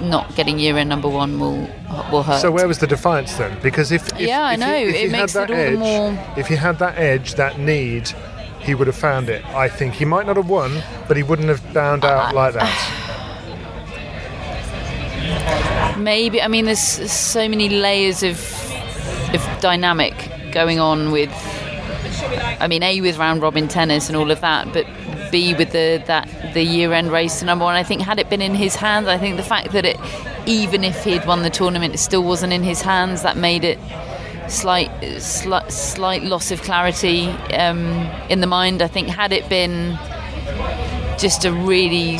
not 0.00 0.36
getting 0.36 0.58
year 0.58 0.76
end 0.76 0.88
number 0.88 1.08
one 1.08 1.40
will 1.40 1.68
will 2.10 2.22
hurt. 2.22 2.40
So 2.40 2.50
where 2.50 2.66
was 2.68 2.78
the 2.78 2.86
defiance 2.86 3.34
then? 3.36 3.56
Because 3.62 3.92
if, 3.92 4.08
if 4.14 4.20
Yeah, 4.20 4.42
I 4.42 4.56
know. 4.56 4.74
if 4.74 4.94
It 4.94 5.10
makes 5.12 5.34
it 5.34 5.50
all 5.50 5.56
the 5.56 5.76
more- 5.78 6.34
if 6.36 6.46
he 6.48 6.56
had 6.56 6.78
that 6.80 6.98
edge, 6.98 7.34
that 7.34 7.58
need, 7.58 8.12
he 8.64 8.74
would 8.74 8.86
have 8.86 8.96
found 8.96 9.28
it. 9.28 9.44
I 9.46 9.68
think 9.68 9.94
he 9.94 10.04
might 10.04 10.26
not 10.26 10.36
have 10.36 10.48
won, 10.48 10.82
but 11.06 11.16
he 11.16 11.22
wouldn't 11.22 11.48
have 11.48 11.62
bound 11.72 12.04
out 12.04 12.34
like 12.34 12.54
that. 12.54 13.14
Maybe 15.98 16.42
I 16.42 16.48
mean, 16.48 16.64
there's 16.64 16.80
so 16.80 17.48
many 17.48 17.68
layers 17.68 18.22
of 18.22 18.38
of 19.34 19.60
dynamic 19.60 20.14
going 20.52 20.80
on 20.80 21.12
with. 21.12 21.30
I 22.60 22.68
mean, 22.68 22.82
a 22.82 23.00
with 23.00 23.18
round 23.18 23.42
robin 23.42 23.68
tennis 23.68 24.08
and 24.08 24.16
all 24.16 24.30
of 24.30 24.40
that, 24.40 24.72
but 24.72 24.86
b 25.30 25.54
with 25.54 25.72
the 25.72 26.02
that 26.06 26.28
the 26.54 26.62
year 26.62 26.92
end 26.92 27.10
race 27.10 27.40
to 27.40 27.44
number 27.44 27.64
one. 27.64 27.74
I 27.74 27.82
think 27.82 28.00
had 28.02 28.18
it 28.18 28.30
been 28.30 28.40
in 28.40 28.54
his 28.54 28.76
hands, 28.76 29.08
I 29.08 29.18
think 29.18 29.36
the 29.36 29.42
fact 29.42 29.72
that 29.72 29.84
it, 29.84 29.98
even 30.46 30.84
if 30.84 31.04
he'd 31.04 31.26
won 31.26 31.42
the 31.42 31.50
tournament, 31.50 31.94
it 31.94 31.98
still 31.98 32.22
wasn't 32.22 32.52
in 32.52 32.62
his 32.62 32.80
hands. 32.80 33.22
That 33.22 33.36
made 33.36 33.64
it 33.64 33.78
slight 34.48 34.90
slight, 35.20 35.72
slight 35.72 36.22
loss 36.22 36.50
of 36.50 36.62
clarity 36.62 37.28
um, 37.54 38.08
in 38.28 38.40
the 38.40 38.46
mind. 38.46 38.82
I 38.82 38.88
think 38.88 39.08
had 39.08 39.32
it 39.32 39.48
been 39.48 39.98
just 41.18 41.44
a 41.44 41.52
really 41.52 42.18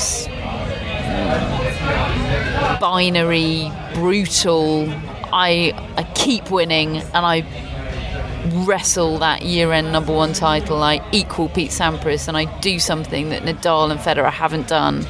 binary, 2.80 3.70
brutal. 3.94 4.88
I 5.32 5.72
I 5.96 6.04
keep 6.14 6.50
winning 6.50 6.98
and 6.98 7.26
I 7.26 7.44
wrestle 8.66 9.18
that 9.18 9.42
year-end 9.42 9.90
number 9.90 10.12
one 10.12 10.32
title. 10.32 10.82
I 10.82 11.00
equal 11.12 11.48
Pete 11.48 11.70
Sampras 11.70 12.28
and 12.28 12.36
I 12.36 12.44
do 12.60 12.78
something 12.78 13.30
that 13.30 13.42
Nadal 13.42 13.90
and 13.90 13.98
Federer 13.98 14.30
haven't 14.30 14.68
done. 14.68 15.06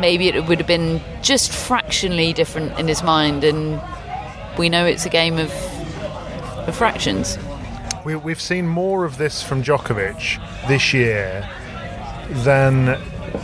Maybe 0.00 0.28
it 0.28 0.46
would 0.46 0.58
have 0.58 0.66
been 0.66 1.00
just 1.22 1.52
fractionally 1.52 2.32
different 2.32 2.78
in 2.78 2.88
his 2.88 3.02
mind, 3.02 3.44
and 3.44 3.80
we 4.60 4.68
know 4.68 4.84
it's 4.84 5.06
a 5.06 5.08
game 5.08 5.38
of, 5.38 5.50
of 6.68 6.76
fractions. 6.76 7.38
We, 8.04 8.14
we've 8.14 8.40
seen 8.40 8.68
more 8.68 9.06
of 9.06 9.16
this 9.16 9.42
from 9.42 9.62
Djokovic 9.62 10.38
this 10.68 10.92
year 10.92 11.48
than. 12.44 12.90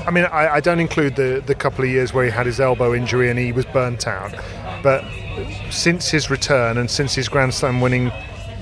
I 0.06 0.10
mean, 0.10 0.24
I, 0.26 0.56
I 0.56 0.60
don't 0.60 0.80
include 0.80 1.16
the, 1.16 1.42
the 1.46 1.54
couple 1.54 1.84
of 1.84 1.90
years 1.90 2.12
where 2.12 2.24
he 2.24 2.30
had 2.30 2.44
his 2.44 2.60
elbow 2.60 2.94
injury 2.94 3.30
and 3.30 3.38
he 3.38 3.52
was 3.52 3.64
burnt 3.64 4.06
out. 4.06 4.34
But 4.82 5.04
since 5.70 6.10
his 6.10 6.28
return 6.28 6.76
and 6.76 6.90
since 6.90 7.14
his 7.14 7.28
Grand 7.28 7.54
Slam 7.54 7.80
winning 7.80 8.12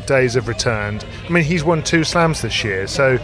days 0.06 0.34
have 0.34 0.46
returned, 0.46 1.04
I 1.26 1.30
mean, 1.30 1.44
he's 1.44 1.64
won 1.64 1.82
two 1.82 2.04
slams 2.04 2.42
this 2.42 2.62
year. 2.62 2.86
So 2.86 3.18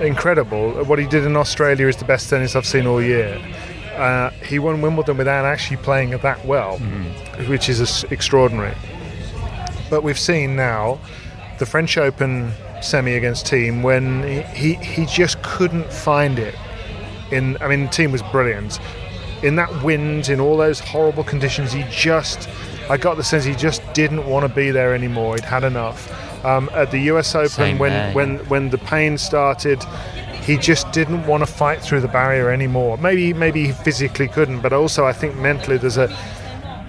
incredible. 0.00 0.84
What 0.84 0.98
he 0.98 1.06
did 1.06 1.24
in 1.24 1.36
Australia 1.36 1.86
is 1.86 1.96
the 1.96 2.06
best 2.06 2.28
tennis 2.28 2.56
I've 2.56 2.66
seen 2.66 2.86
all 2.86 3.00
year. 3.00 3.40
Uh, 3.94 4.30
he 4.30 4.58
won 4.58 4.80
Wimbledon 4.80 5.16
without 5.16 5.44
actually 5.44 5.76
playing 5.78 6.10
that 6.10 6.44
well, 6.44 6.78
which 7.48 7.68
is 7.68 8.04
extraordinary. 8.04 8.74
But 9.90 10.02
we've 10.02 10.18
seen 10.18 10.56
now 10.56 10.98
the 11.58 11.66
French 11.66 11.96
Open 11.96 12.52
semi 12.82 13.14
against 13.14 13.46
Thiem 13.46 13.82
when 13.82 14.22
he, 14.22 14.74
he, 14.74 14.74
he 14.74 15.06
just 15.06 15.42
couldn't 15.42 15.92
find 15.92 16.38
it. 16.38 16.54
In 17.30 17.56
I 17.60 17.68
mean, 17.68 17.88
Thiem 17.88 18.12
was 18.12 18.22
brilliant. 18.22 18.78
In 19.42 19.56
that 19.56 19.82
wind, 19.82 20.28
in 20.28 20.40
all 20.40 20.56
those 20.56 20.80
horrible 20.80 21.24
conditions, 21.24 21.72
he 21.72 21.84
just 21.90 22.48
I 22.90 22.96
got 22.96 23.16
the 23.16 23.24
sense 23.24 23.44
he 23.44 23.54
just 23.54 23.82
didn't 23.94 24.26
want 24.26 24.46
to 24.46 24.54
be 24.54 24.70
there 24.70 24.94
anymore. 24.94 25.36
He'd 25.36 25.44
had 25.44 25.64
enough. 25.64 26.10
Um, 26.44 26.68
at 26.74 26.90
the 26.90 26.98
U.S. 27.04 27.34
Open, 27.34 27.48
Same 27.48 27.78
when 27.78 27.92
there, 27.92 28.12
when 28.12 28.34
yeah. 28.34 28.42
when 28.42 28.68
the 28.68 28.76
pain 28.76 29.16
started, 29.16 29.82
he 30.44 30.58
just 30.58 30.92
didn't 30.92 31.26
want 31.26 31.40
to 31.42 31.46
fight 31.46 31.80
through 31.80 32.00
the 32.00 32.08
barrier 32.08 32.50
anymore. 32.50 32.98
Maybe 32.98 33.32
maybe 33.32 33.66
he 33.66 33.72
physically 33.72 34.28
couldn't, 34.28 34.60
but 34.60 34.72
also 34.72 35.06
I 35.06 35.12
think 35.12 35.36
mentally 35.36 35.78
there's 35.78 35.96
a 35.96 36.14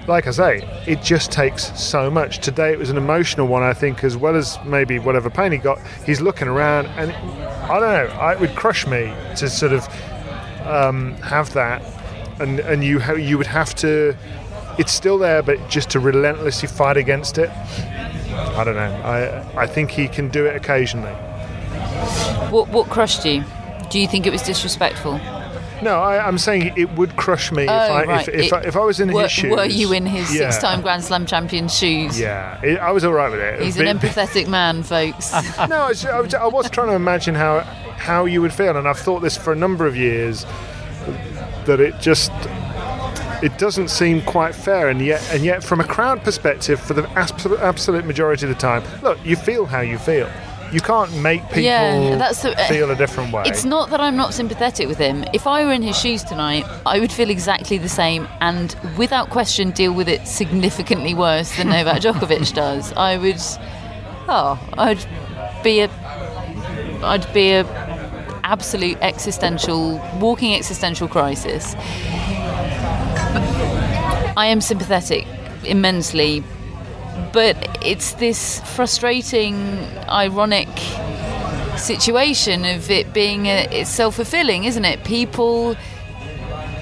like 0.07 0.27
I 0.27 0.31
say, 0.31 0.83
it 0.85 1.01
just 1.01 1.31
takes 1.31 1.77
so 1.81 2.11
much. 2.11 2.39
Today 2.39 2.71
it 2.71 2.77
was 2.77 2.91
an 2.91 2.97
emotional 2.97 3.47
one, 3.47 3.63
I 3.63 3.73
think, 3.73 4.03
as 4.03 4.15
well 4.15 4.35
as 4.35 4.59
maybe 4.63 4.99
whatever 4.99 5.31
pain 5.31 5.51
he 5.51 5.57
got. 5.57 5.79
He's 6.05 6.21
looking 6.21 6.47
around, 6.47 6.85
and 6.97 7.11
I 7.11 7.79
don't 7.79 7.89
know. 7.89 8.29
It 8.29 8.39
would 8.39 8.55
crush 8.55 8.85
me 8.85 9.11
to 9.37 9.49
sort 9.49 9.73
of 9.73 9.87
um, 10.65 11.13
have 11.17 11.53
that, 11.53 11.81
and 12.39 12.59
and 12.59 12.83
you 12.83 12.99
ha- 12.99 13.13
you 13.13 13.37
would 13.37 13.47
have 13.47 13.73
to. 13.75 14.15
It's 14.77 14.91
still 14.91 15.17
there, 15.17 15.41
but 15.41 15.69
just 15.69 15.89
to 15.91 15.99
relentlessly 15.99 16.67
fight 16.67 16.97
against 16.97 17.37
it. 17.37 17.49
I 17.49 18.63
don't 18.63 18.75
know. 18.75 19.01
I 19.03 19.63
I 19.63 19.65
think 19.65 19.91
he 19.91 20.07
can 20.07 20.29
do 20.29 20.45
it 20.45 20.55
occasionally. 20.55 21.15
What 22.51 22.69
what 22.69 22.89
crushed 22.89 23.25
you? 23.25 23.43
Do 23.89 23.99
you 23.99 24.07
think 24.07 24.25
it 24.25 24.31
was 24.31 24.41
disrespectful? 24.41 25.19
No, 25.83 25.99
I, 26.01 26.25
I'm 26.25 26.37
saying 26.37 26.73
it 26.77 26.89
would 26.93 27.15
crush 27.17 27.51
me 27.51 27.63
if 27.63 27.69
Oh, 27.69 27.73
I 27.73 28.05
right. 28.05 28.27
if, 28.27 28.33
if, 28.33 28.45
It- 28.47 28.53
I, 28.53 28.61
if 28.61 28.75
I 28.77 28.79
was 28.79 28.99
in 29.01 29.11
were, 29.11 29.23
his 29.23 29.31
shoes. 29.31 29.51
were 29.51 29.65
you 29.65 29.91
in 29.93 30.05
his 30.05 30.33
Yeah. 30.33 30.49
six-time 30.49 30.81
Grand 30.81 31.03
Slam 31.03 31.25
champion 31.25 31.67
shoes? 31.67 32.17
Yeah, 32.19 32.59
it, 32.61 32.79
I 32.79 32.91
was 32.91 33.03
all 33.03 33.11
right 33.13 33.29
with 33.29 33.41
it. 33.41 33.61
He's 33.61 33.77
an 33.77 33.85
empathetic 33.85 34.47
man, 34.47 34.83
folks. 34.83 35.33
no, 35.69 35.75
I 35.83 35.87
was, 35.89 36.05
I, 36.05 36.19
was, 36.21 36.33
I 36.33 36.47
was 36.47 36.69
trying 36.69 36.87
to 36.87 36.95
imagine 36.95 37.35
how 37.35 37.59
how 37.59 38.25
you 38.25 38.41
would 38.41 38.53
feel, 38.53 38.75
and 38.77 38.87
I've 38.87 38.99
thought 38.99 39.19
this 39.21 39.37
for 39.37 39.51
a 39.51 39.55
number 39.55 39.85
of 39.85 39.95
years 39.97 40.45
that 41.65 41.79
it 41.79 41.99
just 41.99 42.31
it 43.43 43.57
doesn't 43.57 43.89
seem 43.89 44.21
quite 44.21 44.55
fair, 44.55 44.87
and 44.89 45.01
yet 45.01 45.21
and 45.33 45.43
yet 45.43 45.63
from 45.63 45.81
a 45.81 45.85
crowd 45.87 46.23
perspective, 46.23 46.79
for 46.79 46.93
the 46.93 47.07
absolute, 47.11 47.59
absolute 47.59 48.05
majority 48.05 48.45
of 48.45 48.49
the 48.49 48.59
time, 48.59 48.81
look, 49.03 49.19
you 49.25 49.35
feel 49.35 49.65
how 49.65 49.81
you 49.81 49.97
feel. 49.97 50.29
You 50.75 50.81
can't 50.81 51.13
make 51.21 51.41
people 51.47 51.61
Yeah, 51.61 52.17
that's 52.17 52.41
the- 52.41 52.59
eh, 52.59 52.67
feel 52.67 52.91
a 52.91 52.97
different 52.97 53.31
way. 53.31 53.43
It's 53.45 53.63
not 53.63 53.91
that 53.91 54.01
I'm 54.01 54.17
not 54.17 54.33
sympathetic 54.33 54.89
with 54.89 54.97
him. 54.97 55.23
If 55.31 55.47
I 55.47 55.63
were 55.63 55.71
in 55.71 55.81
his 55.81 55.97
shoes 55.97 56.21
tonight, 56.21 56.65
I 56.85 56.99
would 56.99 57.13
feel 57.13 57.29
exactly 57.29 57.77
the 57.77 57.87
same 57.87 58.27
and 58.41 58.75
without 58.97 59.29
question 59.29 59.71
deal 59.71 59.93
with 59.93 60.09
it 60.09 60.27
significantly 60.27 61.13
worse 61.13 61.55
than 61.55 61.69
Novak 61.69 62.01
Djokovic 62.01 62.53
does. 62.53 62.91
I 62.97 63.15
would 63.15 63.39
oh, 64.27 64.59
I'd 64.77 65.05
be 65.63 65.79
a 65.79 65.89
I'd 67.03 67.33
be 67.33 67.51
a 67.51 67.63
absolute 68.43 68.97
existential 69.01 70.01
walking 70.19 70.53
existential 70.55 71.07
crisis. 71.07 71.73
I 74.35 74.47
am 74.47 74.59
sympathetic 74.59 75.25
immensely 75.63 76.43
but 77.35 77.55
it's 77.85 78.13
this 78.13 78.61
frustrating, 78.75 79.55
ironic 80.09 80.69
situation 81.77 82.63
of 82.65 82.89
it 82.89 83.13
being 83.13 83.47
a, 83.47 83.67
it's 83.71 83.89
self-fulfilling, 83.89 84.63
isn't 84.63 84.85
it? 84.85 85.03
People 85.03 85.75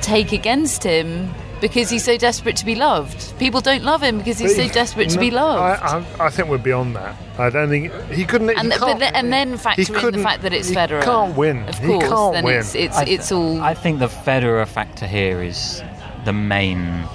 take 0.01 0.31
against 0.31 0.83
him 0.83 1.29
because 1.59 1.89
he's 1.89 2.03
so 2.03 2.17
desperate 2.17 2.55
to 2.57 2.65
be 2.65 2.75
loved. 2.75 3.33
People 3.39 3.61
don't 3.61 3.83
love 3.83 4.03
him 4.03 4.17
because 4.19 4.37
he's 4.37 4.55
so 4.55 4.67
desperate 4.67 5.09
to 5.09 5.17
be 5.17 5.31
loved. 5.31 5.81
I, 5.81 5.97
I, 6.19 6.25
I 6.27 6.29
think 6.29 6.49
we're 6.49 6.57
beyond 6.59 6.95
that. 6.97 7.15
I 7.39 7.49
don't 7.49 7.69
think 7.69 7.91
he 8.11 8.25
couldn't. 8.25 8.49
and, 8.51 8.69
th- 8.69 8.79
but 8.79 8.87
can't- 8.87 8.99
then, 8.99 9.15
and 9.15 9.33
then 9.33 9.57
factor 9.57 10.07
in 10.07 10.13
the 10.13 10.19
fact 10.21 10.43
that 10.43 10.53
it's 10.53 10.69
he 10.69 10.75
Federer. 10.75 11.01
can't 11.03 11.35
win. 11.35 11.67
Of 11.67 11.79
He 11.79 11.87
course, 11.87 12.07
can't 12.09 12.33
then 12.35 12.43
win. 12.43 12.59
it's 12.59 12.75
it's, 12.75 12.95
th- 12.97 13.07
it's 13.09 13.31
all. 13.31 13.59
I 13.61 13.73
think 13.73 13.99
the 13.99 14.07
Federer 14.07 14.67
factor 14.67 15.07
here 15.07 15.41
is 15.41 15.81
the 16.25 16.33
main 16.33 17.05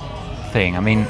thing. 0.59 0.77
I 0.77 0.81
mean, 0.81 1.07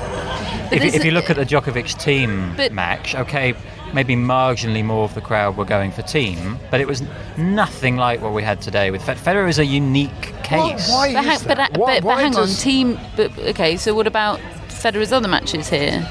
if, 0.70 0.82
if 0.96 1.04
you 1.06 1.10
look 1.10 1.30
at 1.30 1.36
the 1.36 1.46
Djokovic 1.46 1.88
Thiem 2.02 2.70
match, 2.70 3.14
okay, 3.14 3.54
maybe 3.94 4.14
marginally 4.14 4.84
more 4.84 5.04
of 5.04 5.14
the 5.14 5.22
crowd 5.22 5.56
were 5.56 5.64
going 5.64 5.90
for 5.90 6.02
Thiem, 6.02 6.58
but 6.70 6.82
it 6.82 6.86
was 6.86 7.02
nothing 7.38 7.96
like 7.96 8.20
what 8.20 8.34
we 8.34 8.42
had 8.42 8.60
today 8.60 8.90
with 8.90 9.02
Fed- 9.02 9.16
Federer. 9.16 9.48
Is 9.48 9.58
a 9.58 9.64
unique 9.64 10.34
case. 10.42 10.90
why 10.90 11.14
but, 11.14 11.24
is 11.24 11.26
hang, 11.30 11.48
but, 11.48 11.56
that? 11.56 11.72
but, 11.72 11.80
Why- 11.80 12.00
but 12.00 12.04
why 12.04 12.20
hang 12.20 12.36
on, 12.36 12.48
Thiem. 12.48 13.00
But 13.16 13.38
okay, 13.52 13.78
so 13.78 13.94
what 13.94 14.06
about 14.06 14.38
Federer's 14.68 15.12
other 15.12 15.28
matches 15.28 15.70
here? 15.70 16.06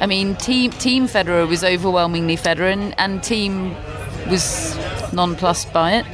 I 0.00 0.06
mean, 0.06 0.34
Thiem 0.34 0.70
Thiem 0.82 1.04
Federer 1.04 1.46
was 1.46 1.62
overwhelmingly 1.62 2.36
Federer, 2.36 2.72
and, 2.72 2.94
and 2.98 3.20
Thiem 3.20 3.76
was 4.28 4.76
nonplussed 5.12 5.72
by 5.72 5.92
it. 5.98 6.06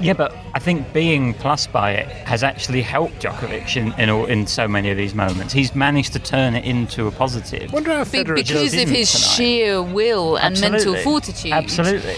Yeah, 0.00 0.12
but 0.12 0.32
I 0.54 0.58
think 0.58 0.92
being 0.92 1.32
plus 1.34 1.66
by 1.66 1.92
it 1.92 2.06
has 2.26 2.42
actually 2.42 2.82
helped 2.82 3.20
Djokovic 3.22 3.74
in 3.76 3.98
in, 3.98 4.10
all, 4.10 4.26
in 4.26 4.46
so 4.46 4.68
many 4.68 4.90
of 4.90 4.96
these 4.98 5.14
moments. 5.14 5.52
He's 5.54 5.74
managed 5.74 6.12
to 6.12 6.18
turn 6.18 6.54
it 6.54 6.64
into 6.64 7.06
a 7.06 7.10
positive. 7.10 7.72
wonder 7.72 7.90
how 7.92 8.04
Be- 8.04 8.10
Federer 8.10 8.34
because 8.36 8.74
of 8.74 8.88
his 8.88 9.10
tonight. 9.10 9.34
sheer 9.34 9.82
will 9.82 10.36
and 10.36 10.60
mental 10.60 10.76
Absolutely. 10.94 11.02
fortitude. 11.04 11.52
Absolutely. 11.52 12.16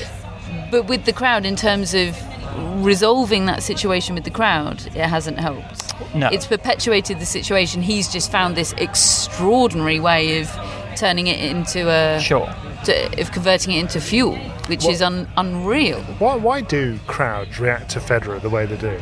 But 0.71 0.87
with 0.87 1.05
the 1.05 1.13
crowd, 1.13 1.47
in 1.47 1.55
terms 1.55 1.95
of 1.95 2.17
resolving 2.85 3.47
that 3.47 3.63
situation 3.63 4.15
with 4.15 4.25
the 4.25 4.31
crowd, 4.31 4.85
it 4.87 4.97
hasn't 4.97 5.39
helped. 5.39 5.93
No. 6.15 6.29
It's 6.29 6.47
perpetuated 6.47 7.21
the 7.21 7.27
situation. 7.27 7.83
He's 7.83 8.13
just 8.13 8.31
found 8.33 8.57
this 8.57 8.73
extraordinary 8.79 10.01
way 10.01 10.41
of 10.41 10.51
turning 10.97 11.29
it 11.29 11.39
into 11.39 11.89
a. 11.89 12.21
Sure. 12.21 12.53
Of 12.89 13.33
converting 13.33 13.75
it 13.75 13.81
into 13.81 14.01
fuel, 14.01 14.37
which 14.67 14.85
is 14.87 15.01
un, 15.03 15.29
unreal. 15.37 16.01
Why, 16.19 16.37
why 16.37 16.61
do 16.61 16.99
crowds 17.07 17.59
react 17.59 17.91
to 17.93 18.01
Federer 18.01 18.41
the 18.41 18.51
way 18.51 18.67
they 18.67 18.77
do? 18.77 18.99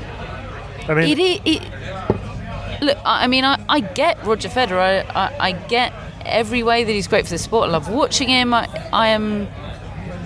I 0.88 0.94
mean, 0.94 1.18
It, 1.18 1.18
it, 1.18 1.62
it 1.62 2.82
look. 2.82 2.98
I 3.04 3.26
mean, 3.26 3.44
I, 3.44 3.62
I 3.68 3.80
get 3.80 4.24
Roger 4.24 4.48
Federer. 4.48 5.04
I, 5.14 5.26
I, 5.26 5.48
I 5.48 5.52
get 5.52 5.92
every 6.24 6.62
way 6.62 6.84
that 6.84 6.92
he's 6.92 7.08
great 7.08 7.24
for 7.24 7.30
the 7.30 7.38
sport. 7.38 7.68
I 7.68 7.72
love 7.72 7.88
watching 7.88 8.28
him. 8.28 8.52
I, 8.54 8.66
I 8.92 9.08
am 9.08 9.48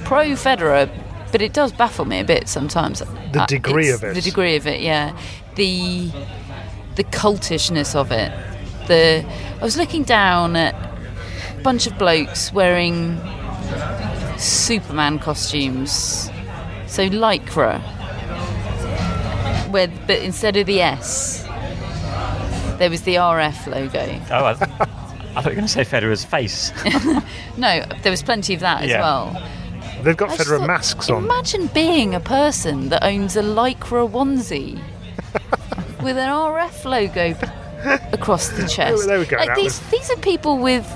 pro 0.05 0.25
Federer, 0.33 0.91
but 1.33 1.41
it 1.43 1.53
does 1.53 1.73
baffle 1.73 2.05
me 2.05 2.21
a 2.21 2.25
bit 2.25 2.49
sometimes. 2.49 3.01
The 3.33 3.43
Uh, 3.43 3.47
degree 3.47 3.89
it's- 3.89 4.03
of 4.03 4.11
it. 4.11 4.15
The 4.15 4.21
degree 4.23 4.57
of 4.57 4.67
it, 4.67 4.81
yeah. 4.81 5.19
The 5.57 6.11
the 6.97 7.05
cultishness 7.05 7.95
of 7.95 8.11
it. 8.13 8.33
The 8.89 9.25
I 9.61 9.65
was 9.65 9.77
looking 9.77 10.03
down 10.05 10.57
at 10.57 10.75
a 10.75 11.63
bunch 11.63 11.87
of 11.87 11.99
blokes 11.99 12.53
wearing 12.53 13.19
Superman 14.39 15.19
costumes, 15.19 16.31
so 16.87 17.09
lycra, 17.09 17.81
where 19.71 19.89
but 20.07 20.19
instead 20.21 20.57
of 20.57 20.67
the 20.67 20.81
S, 20.83 21.43
there 22.79 22.91
was 22.91 23.03
the 23.03 23.15
RF 23.17 23.67
logo. 23.67 24.21
Oh, 24.31 24.45
I, 24.45 24.51
I 24.51 24.55
thought 25.43 25.51
you 25.51 25.51
were 25.51 25.55
going 25.57 25.67
to 25.67 25.69
say 25.69 25.85
Federer's 25.85 26.25
face. 26.25 26.73
No, 27.59 27.85
there 28.03 28.11
was 28.11 28.23
plenty 28.23 28.53
of 28.53 28.61
that 28.61 28.83
as 28.83 28.91
Yeah. 28.91 29.01
well. 29.01 29.43
they've 30.03 30.15
got 30.17 30.29
I 30.31 30.37
just 30.37 30.47
Federer 30.49 30.59
thought, 30.59 30.67
masks 30.67 31.09
on. 31.11 31.25
Imagine 31.25 31.69
being 31.69 32.15
a 32.15 32.21
person 32.21 32.91
that 32.91 33.03
owns 33.03 33.35
a 33.37 33.43
lycra 33.43 34.07
onesie 34.11 34.75
with 36.03 36.19
an 36.19 36.29
RF 36.29 36.85
logo 36.85 37.35
across 38.13 38.49
the 38.51 38.67
chest. 38.69 39.07
There 39.07 39.19
we 39.19 39.25
go, 39.25 39.37
Like 39.39 39.49
that 39.49 39.57
these, 39.57 39.81
was- 39.81 39.91
these 39.91 40.11
are 40.11 40.17
people 40.17 40.59
with 40.59 40.87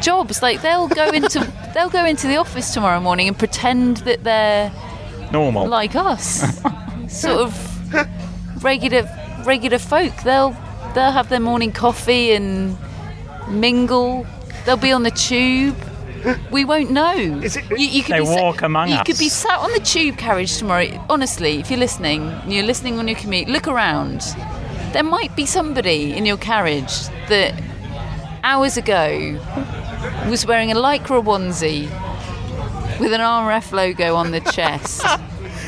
jobs. 0.00 0.42
Like 0.42 0.62
they'll 0.62 0.88
go 0.88 1.10
into 1.10 1.40
they'll 1.74 1.90
go 1.90 2.04
into 2.04 2.26
the 2.28 2.36
office 2.36 2.72
tomorrow 2.72 3.00
morning 3.00 3.28
and 3.28 3.38
pretend 3.38 3.98
that 3.98 4.24
they're 4.24 4.72
Normal. 5.32 5.66
like 5.68 5.94
us, 5.94 6.58
sort 7.08 7.40
of 7.40 8.64
regular 8.64 9.08
regular 9.44 9.78
folk. 9.78 10.14
They'll 10.24 10.56
they'll 10.94 11.12
have 11.12 11.28
their 11.28 11.40
morning 11.40 11.72
coffee 11.72 12.32
and 12.32 12.76
mingle. 13.48 14.26
They'll 14.64 14.76
be 14.76 14.92
on 14.92 15.02
the 15.02 15.10
tube. 15.10 15.76
We 16.50 16.64
won't 16.64 16.90
know. 16.90 17.12
Is 17.14 17.56
it- 17.58 17.68
you, 17.70 17.76
you 17.86 18.02
could 18.02 18.14
They 18.14 18.20
be 18.20 18.26
sa- 18.26 18.40
walk 18.42 18.62
among 18.62 18.88
you 18.88 18.94
us. 18.94 19.00
You 19.00 19.04
could 19.12 19.18
be 19.18 19.28
sat 19.28 19.58
on 19.58 19.70
the 19.72 19.80
tube 19.80 20.16
carriage 20.16 20.56
tomorrow. 20.56 20.86
Honestly, 21.10 21.58
if 21.60 21.70
you're 21.70 21.78
listening, 21.78 22.32
you're 22.46 22.64
listening 22.64 22.98
on 22.98 23.06
your 23.08 23.18
commute. 23.18 23.48
Look 23.48 23.68
around. 23.68 24.22
There 24.94 25.02
might 25.02 25.36
be 25.36 25.44
somebody 25.44 26.14
in 26.16 26.24
your 26.24 26.38
carriage 26.38 27.08
that 27.28 27.52
hours 28.42 28.78
ago 28.78 29.38
was 30.28 30.46
wearing 30.46 30.70
a 30.72 30.74
lycra 30.74 31.22
onesie 31.22 31.88
with 33.00 33.12
an 33.12 33.20
RF 33.20 33.72
logo 33.72 34.14
on 34.16 34.30
the 34.30 34.40
chest. 34.40 35.04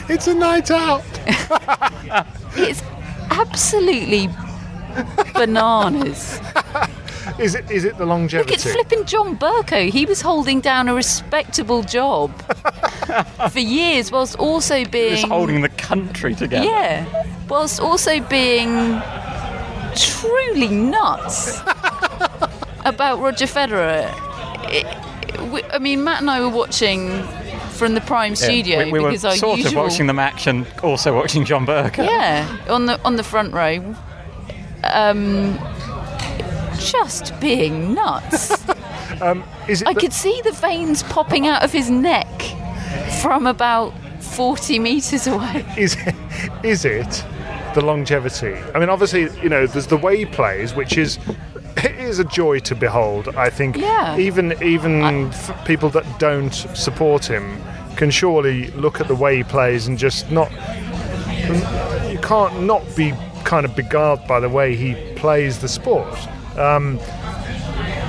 It's 0.08 0.28
a 0.28 0.34
night 0.34 0.70
out. 0.70 1.02
It's 2.56 2.80
absolutely 3.30 4.28
bananas. 5.34 6.40
Is 7.40 7.56
it? 7.56 7.68
Is 7.70 7.84
it 7.84 7.98
the 7.98 8.06
longevity? 8.06 8.06
Look, 8.06 8.08
longevity? 8.08 8.54
it's 8.54 8.64
flipping 8.72 9.04
John 9.04 9.36
Bercow. 9.36 9.90
He 9.90 10.06
was 10.06 10.20
holding 10.22 10.60
down 10.60 10.88
a 10.88 10.94
respectable 10.94 11.82
job 11.82 12.30
for 13.50 13.58
years, 13.58 14.12
whilst 14.12 14.36
also 14.38 14.84
being 14.84 15.16
Just 15.16 15.26
holding 15.26 15.60
the 15.60 15.68
country 15.70 16.36
together. 16.36 16.64
yeah, 16.64 17.04
whilst 17.48 17.80
also 17.80 18.20
being 18.20 19.02
truly 19.96 20.68
nuts 20.68 21.58
about 22.84 23.18
Roger 23.18 23.46
Federer. 23.46 24.08
It- 24.70 24.86
we- 25.52 25.64
I 25.64 25.78
mean, 25.78 26.02
Matt 26.04 26.20
and 26.20 26.30
I 26.30 26.40
were 26.40 26.48
watching 26.48 27.22
from 27.72 27.94
the 27.94 28.00
Prime 28.00 28.32
Yeah, 28.32 28.36
Studio 28.36 28.84
we, 28.86 28.92
we 28.92 29.00
were 29.00 29.08
because 29.10 29.24
our 29.24 29.36
sort 29.36 29.58
usual 29.58 29.82
of 29.82 29.90
watching 29.90 30.06
the 30.06 30.12
match 30.14 30.46
and 30.46 30.66
also 30.82 31.14
watching 31.14 31.44
John 31.44 31.66
Bercow. 31.66 32.06
yeah 32.06 32.56
on 32.68 32.86
the 32.86 32.98
on 33.04 33.16
the 33.16 33.22
front 33.22 33.52
row. 33.52 33.94
Um, 34.84 35.58
just 36.78 37.38
being 37.40 37.94
nuts. 37.94 38.50
Is 39.68 39.82
it? 39.82 39.88
I 39.88 39.94
could 39.94 40.12
see 40.12 40.40
the 40.44 40.52
veins 40.52 41.02
popping 41.04 41.46
out 41.46 41.62
of 41.64 41.72
his 41.72 41.90
neck 41.90 42.28
from 43.20 43.46
about 43.46 43.92
40 44.22 44.78
metres 44.78 45.26
away. 45.26 45.64
is 45.76 45.96
is 46.62 46.84
it 46.84 47.24
the 47.74 47.80
longevity? 47.84 48.54
I 48.74 48.78
mean, 48.78 48.88
obviously, 48.90 49.22
you 49.42 49.48
know, 49.48 49.66
there's 49.66 49.86
the 49.86 49.96
way 49.96 50.18
he 50.18 50.26
plays, 50.26 50.74
which 50.74 50.96
is 50.98 51.18
it 51.84 51.98
is 51.98 52.18
a 52.18 52.24
joy 52.24 52.58
to 52.60 52.74
behold. 52.74 53.28
I 53.36 53.50
think 53.50 53.76
Yeah. 53.76 54.16
even 54.18 54.54
even 54.62 55.28
f- 55.28 55.64
people 55.64 55.90
that 55.90 56.18
don't 56.18 56.52
support 56.74 57.24
him 57.26 57.60
can 57.96 58.10
surely 58.10 58.68
look 58.72 59.00
at 59.00 59.08
the 59.08 59.14
way 59.14 59.36
he 59.38 59.44
plays 59.44 59.86
and 59.86 59.96
just 59.98 60.30
not. 60.30 60.50
You 62.10 62.18
can't 62.20 62.62
not 62.62 62.82
be 62.96 63.12
kind 63.44 63.64
of 63.64 63.74
beguiled 63.76 64.26
by 64.26 64.40
the 64.40 64.48
way 64.48 64.74
he 64.74 64.94
plays 65.14 65.58
the 65.58 65.68
sport. 65.68 66.06
Um, 66.58 66.98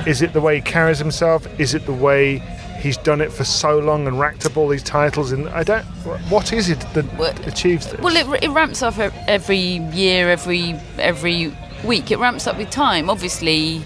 is 0.06 0.22
it 0.22 0.32
the 0.32 0.40
way 0.40 0.56
he 0.56 0.60
carries 0.62 0.98
himself? 0.98 1.46
Is 1.60 1.74
it 1.74 1.84
the 1.86 1.92
way 1.92 2.38
he's 2.80 2.96
done 2.98 3.20
it 3.20 3.32
for 3.32 3.44
so 3.44 3.78
long 3.78 4.06
and 4.06 4.18
racked 4.18 4.46
up 4.46 4.56
all 4.56 4.68
these 4.68 4.82
titles? 4.82 5.32
And 5.32 5.48
I 5.50 5.62
don't. 5.62 5.84
What 6.30 6.52
is 6.52 6.68
it 6.70 6.80
that 6.94 7.04
Well- 7.18 7.34
achieves 7.46 7.86
this? 7.90 8.00
Well, 8.00 8.16
it, 8.16 8.42
it 8.42 8.48
ramps 8.50 8.82
up 8.82 8.98
every 9.26 9.56
year, 9.92 10.30
every 10.30 10.74
every 10.98 11.52
week. 11.84 12.10
It 12.10 12.18
ramps 12.18 12.46
up 12.46 12.56
with 12.56 12.70
time, 12.70 13.10
obviously, 13.10 13.82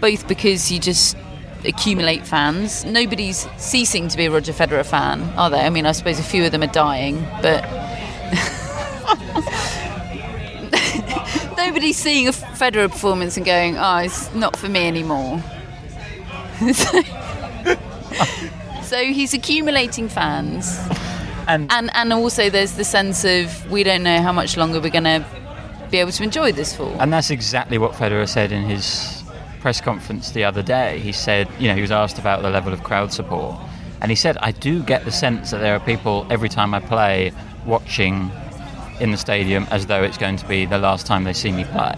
both 0.00 0.26
because 0.28 0.70
you 0.70 0.78
just 0.78 1.16
accumulate 1.64 2.26
fans. 2.26 2.84
Nobody's 2.84 3.48
ceasing 3.56 4.08
to 4.08 4.16
be 4.16 4.26
a 4.26 4.30
Roger 4.30 4.52
Federer 4.52 4.84
fan, 4.84 5.22
are 5.36 5.50
they? 5.50 5.60
I 5.60 5.70
mean, 5.70 5.86
I 5.86 5.92
suppose 5.92 6.18
a 6.18 6.22
few 6.22 6.44
of 6.44 6.52
them 6.52 6.62
are 6.62 6.66
dying, 6.68 7.26
but. 7.42 7.64
Nobody's 11.56 11.98
seeing 11.98 12.28
a 12.28 12.32
Federer 12.32 12.90
performance 12.90 13.36
and 13.36 13.44
going, 13.44 13.76
"Oh, 13.76 13.98
it's 13.98 14.32
not 14.34 14.56
for 14.56 14.68
me 14.68 14.86
anymore." 14.88 15.42
so, 16.72 17.02
so 18.82 19.04
he's 19.04 19.34
accumulating 19.34 20.08
fans, 20.08 20.78
And, 21.46 21.70
and 21.70 21.90
and 21.94 22.12
also 22.12 22.50
there's 22.50 22.72
the 22.72 22.84
sense 22.84 23.24
of 23.24 23.70
we 23.70 23.82
don't 23.82 24.02
know 24.02 24.22
how 24.22 24.32
much 24.32 24.56
longer 24.56 24.80
we're 24.80 24.90
going 24.90 25.04
to 25.04 25.24
be 25.90 25.98
able 25.98 26.12
to 26.12 26.22
enjoy 26.22 26.52
this 26.52 26.76
for. 26.76 26.88
and 27.00 27.12
that's 27.12 27.30
exactly 27.30 27.78
what 27.78 27.92
Federer 27.92 28.28
said 28.28 28.52
in 28.52 28.62
his 28.64 29.22
press 29.60 29.80
conference 29.80 30.30
the 30.30 30.44
other 30.44 30.62
day. 30.62 30.98
He 30.98 31.12
said, 31.12 31.48
you 31.58 31.68
know, 31.68 31.74
he 31.74 31.82
was 31.82 31.90
asked 31.90 32.18
about 32.18 32.42
the 32.42 32.50
level 32.50 32.72
of 32.72 32.82
crowd 32.82 33.12
support. 33.12 33.56
And 34.00 34.10
he 34.10 34.16
said, 34.16 34.38
I 34.38 34.52
do 34.52 34.82
get 34.82 35.04
the 35.04 35.12
sense 35.12 35.50
that 35.50 35.58
there 35.58 35.76
are 35.76 35.80
people 35.80 36.26
every 36.30 36.48
time 36.48 36.72
I 36.72 36.80
play 36.80 37.32
watching 37.66 38.30
in 38.98 39.10
the 39.10 39.16
stadium 39.16 39.66
as 39.70 39.86
though 39.86 40.02
it's 40.02 40.18
going 40.18 40.36
to 40.36 40.48
be 40.48 40.64
the 40.64 40.78
last 40.78 41.06
time 41.06 41.24
they 41.24 41.34
see 41.34 41.52
me 41.52 41.64
play. 41.64 41.94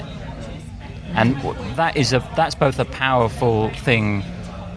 And 1.15 1.37
that 1.77 1.97
is 1.97 2.13
a 2.13 2.21
that's 2.37 2.55
both 2.55 2.79
a 2.79 2.85
powerful 2.87 3.69
thing 3.71 4.25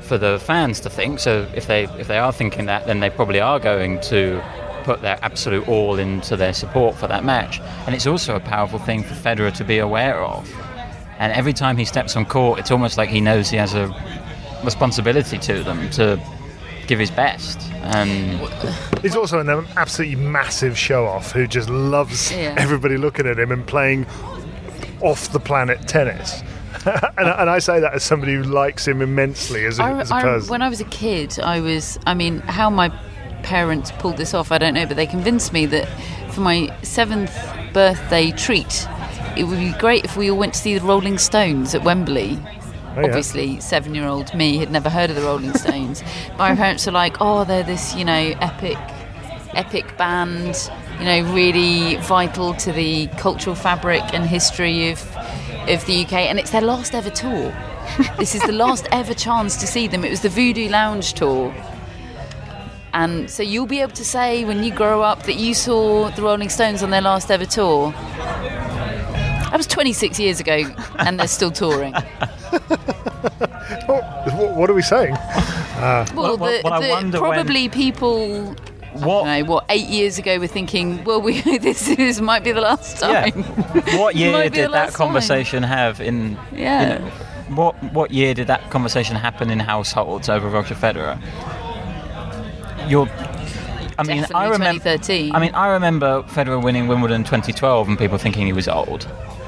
for 0.01 0.17
the 0.17 0.39
fans 0.39 0.79
to 0.81 0.89
think. 0.89 1.19
So 1.19 1.47
if 1.55 1.65
they 1.67 1.85
if 1.97 2.07
they 2.07 2.17
are 2.17 2.33
thinking 2.33 2.65
that, 2.65 2.85
then 2.85 2.99
they 2.99 3.09
probably 3.09 3.39
are 3.39 3.59
going 3.59 4.01
to 4.01 4.43
put 4.85 5.01
their 5.01 5.17
absolute 5.23 5.67
all 5.67 5.97
into 5.97 6.37
their 6.37 6.53
support 6.53 6.95
for 6.95 7.07
that 7.07 7.25
match. 7.25 7.59
And 7.87 7.95
it's 7.95 8.05
also 8.07 8.35
a 8.35 8.39
powerful 8.39 8.77
thing 8.79 9.01
for 9.03 9.15
Federer 9.15 9.51
to 9.57 9.63
be 9.63 9.79
aware 9.79 10.23
of. 10.23 10.47
And 11.17 11.33
every 11.33 11.53
time 11.53 11.75
he 11.77 11.85
steps 11.85 12.15
on 12.15 12.25
court, 12.25 12.59
it's 12.59 12.69
almost 12.71 12.97
like 12.97 13.09
he 13.09 13.19
knows 13.19 13.49
he 13.49 13.57
has 13.57 13.73
a 13.73 13.87
responsibility 14.63 15.37
to 15.39 15.63
them 15.63 15.89
to 15.91 16.19
give 16.87 16.99
his 16.99 17.09
best. 17.09 17.59
And 17.81 18.39
He's 19.01 19.15
also 19.15 19.39
an 19.39 19.49
absolutely 19.75 20.17
massive 20.17 20.77
show 20.77 21.05
off 21.07 21.31
who 21.31 21.47
just 21.47 21.69
loves 21.69 22.31
Yeah. 22.31 22.55
everybody 22.57 22.97
looking 22.97 23.25
at 23.25 23.39
him 23.39 23.51
and 23.51 23.65
playing 23.65 24.05
off 25.01 25.31
the 25.31 25.39
planet 25.39 25.87
tennis. 25.87 26.43
and, 26.85 27.27
and 27.29 27.49
I 27.49 27.57
say 27.59 27.79
that 27.79 27.93
as 27.95 28.03
somebody 28.03 28.35
who 28.35 28.43
likes 28.43 28.87
him 28.87 29.01
immensely 29.01 29.65
as 29.65 29.79
a, 29.79 29.83
I, 29.83 29.99
as 30.01 30.11
a 30.11 30.15
I- 30.15 30.21
person. 30.21 30.49
when 30.51 30.61
I 30.61 30.69
was 30.69 30.81
a 30.81 30.85
kid, 30.85 31.39
I 31.39 31.59
was. 31.59 31.97
I 32.05 32.13
mean, 32.13 32.39
how 32.41 32.69
my 32.69 32.89
parents 33.45 33.91
pulled 33.99 34.17
this 34.17 34.33
off, 34.33 34.51
I 34.51 34.57
don't 34.57 34.73
know, 34.73 34.87
but 34.87 34.97
they 34.97 35.05
convinced 35.05 35.53
me 35.53 35.67
that 35.67 35.87
for 36.31 36.41
my 36.41 36.75
seventh 36.81 37.31
birthday 37.73 38.31
treat, 38.31 38.87
it 39.37 39.43
would 39.43 39.59
be 39.59 39.71
great 39.79 40.03
if 40.03 40.17
we 40.17 40.31
all 40.31 40.37
went 40.37 40.55
to 40.55 40.59
see 40.59 40.77
the 40.77 40.85
Rolling 40.85 41.19
Stones 41.19 41.75
at 41.75 41.83
Wembley. 41.83 42.39
Oh, 42.97 43.01
yeah. 43.01 43.07
Obviously, 43.07 43.59
seven-year-old 43.59 44.33
me 44.33 44.57
had 44.57 44.71
never 44.71 44.89
heard 44.89 45.11
of 45.11 45.15
the 45.15 45.21
Rolling 45.21 45.53
Stones. 45.57 46.01
my 46.39 46.55
parents 46.55 46.85
were 46.85 46.91
like, 46.91 47.17
"Oh, 47.19 47.43
they're 47.43 47.63
this, 47.63 47.95
you 47.95 48.03
know, 48.03 48.33
epic, 48.41 48.77
epic 49.53 49.95
band. 49.97 50.69
You 50.99 51.05
know, 51.05 51.33
really 51.33 51.97
vital 51.97 52.53
to 52.55 52.71
the 52.71 53.07
cultural 53.17 53.55
fabric 53.55 54.01
and 54.13 54.25
history 54.25 54.89
of 54.89 54.99
of 55.67 55.85
the 55.85 56.03
UK, 56.03 56.13
and 56.13 56.39
it's 56.39 56.51
their 56.51 56.61
last 56.61 56.95
ever 56.95 57.09
tour. 57.09 57.53
this 58.17 58.33
is 58.33 58.41
the 58.41 58.53
last 58.53 58.87
ever 58.91 59.13
chance 59.13 59.57
to 59.57 59.67
see 59.67 59.87
them. 59.87 60.03
It 60.03 60.09
was 60.09 60.21
the 60.21 60.29
Voodoo 60.29 60.67
Lounge 60.69 61.13
tour." 61.13 61.53
And 62.95 63.29
so 63.29 63.43
you'll 63.43 63.65
be 63.67 63.81
able 63.81 63.91
to 63.93 64.05
say 64.05 64.45
when 64.45 64.63
you 64.63 64.73
grow 64.73 65.01
up 65.01 65.23
that 65.23 65.35
you 65.35 65.53
saw 65.53 66.09
the 66.11 66.21
Rolling 66.21 66.49
Stones 66.49 66.81
on 66.81 66.89
their 66.91 67.01
last 67.01 67.29
ever 67.29 67.45
tour. 67.45 67.91
That 67.91 69.53
was 69.57 69.67
26 69.67 70.17
years 70.19 70.39
ago, 70.39 70.63
and 70.99 71.19
they're 71.19 71.27
still 71.27 71.51
touring. 71.51 71.93
What, 73.87 74.55
what 74.55 74.69
are 74.69 74.73
we 74.73 74.81
saying? 74.81 75.13
Well, 75.13 76.05
What- 76.13 76.39
what- 76.39 76.61
the, 76.63 76.69
what 76.69 76.81
the- 76.81 76.89
wonder 76.89 77.21
when- 77.21 77.31
probably 77.33 77.69
people. 77.69 78.55
what 78.95 79.25
know, 79.25 79.43
what 79.45 79.65
eight 79.69 79.87
years 79.87 80.17
ago 80.17 80.39
we're 80.39 80.47
thinking, 80.47 81.03
well, 81.03 81.21
we, 81.21 81.41
this 81.59 81.87
is, 81.89 82.21
might 82.21 82.43
be 82.43 82.51
the 82.53 82.61
last 82.61 82.99
time 82.99 83.33
yeah, 83.35 83.97
what 83.97 84.15
year 84.21 84.49
did 84.49 84.53
that 84.65 84.71
last 84.71 84.91
time. 84.95 84.97
conversation 85.07 85.63
have 85.63 85.99
in 85.99 86.37
Yeah. 86.53 86.81
you 86.93 86.99
know, 86.99 87.05
what 87.55 87.75
what 87.93 88.11
year 88.11 88.33
did 88.33 88.47
that 88.47 88.69
conversation 88.69 89.15
happen 89.17 89.49
in 89.49 89.59
households 89.59 90.29
over 90.29 90.47
Roger 90.49 90.75
Federer? 90.75 91.19
You're 92.87 93.07
I 93.97 94.03
mean, 94.03 94.17
Definitely 94.21 94.35
I 94.35 94.49
remember 94.49 94.97
I 95.33 95.39
mean, 95.39 95.55
I 95.55 95.67
remember 95.67 96.21
Federer 96.23 96.61
winning 96.61 96.87
Wimbledon 96.87 97.23
2012 97.23 97.87
and 97.87 97.97
people 97.97 98.17
thinking 98.17 98.45
he 98.45 98.53
was 98.53 98.67
old. 98.67 99.07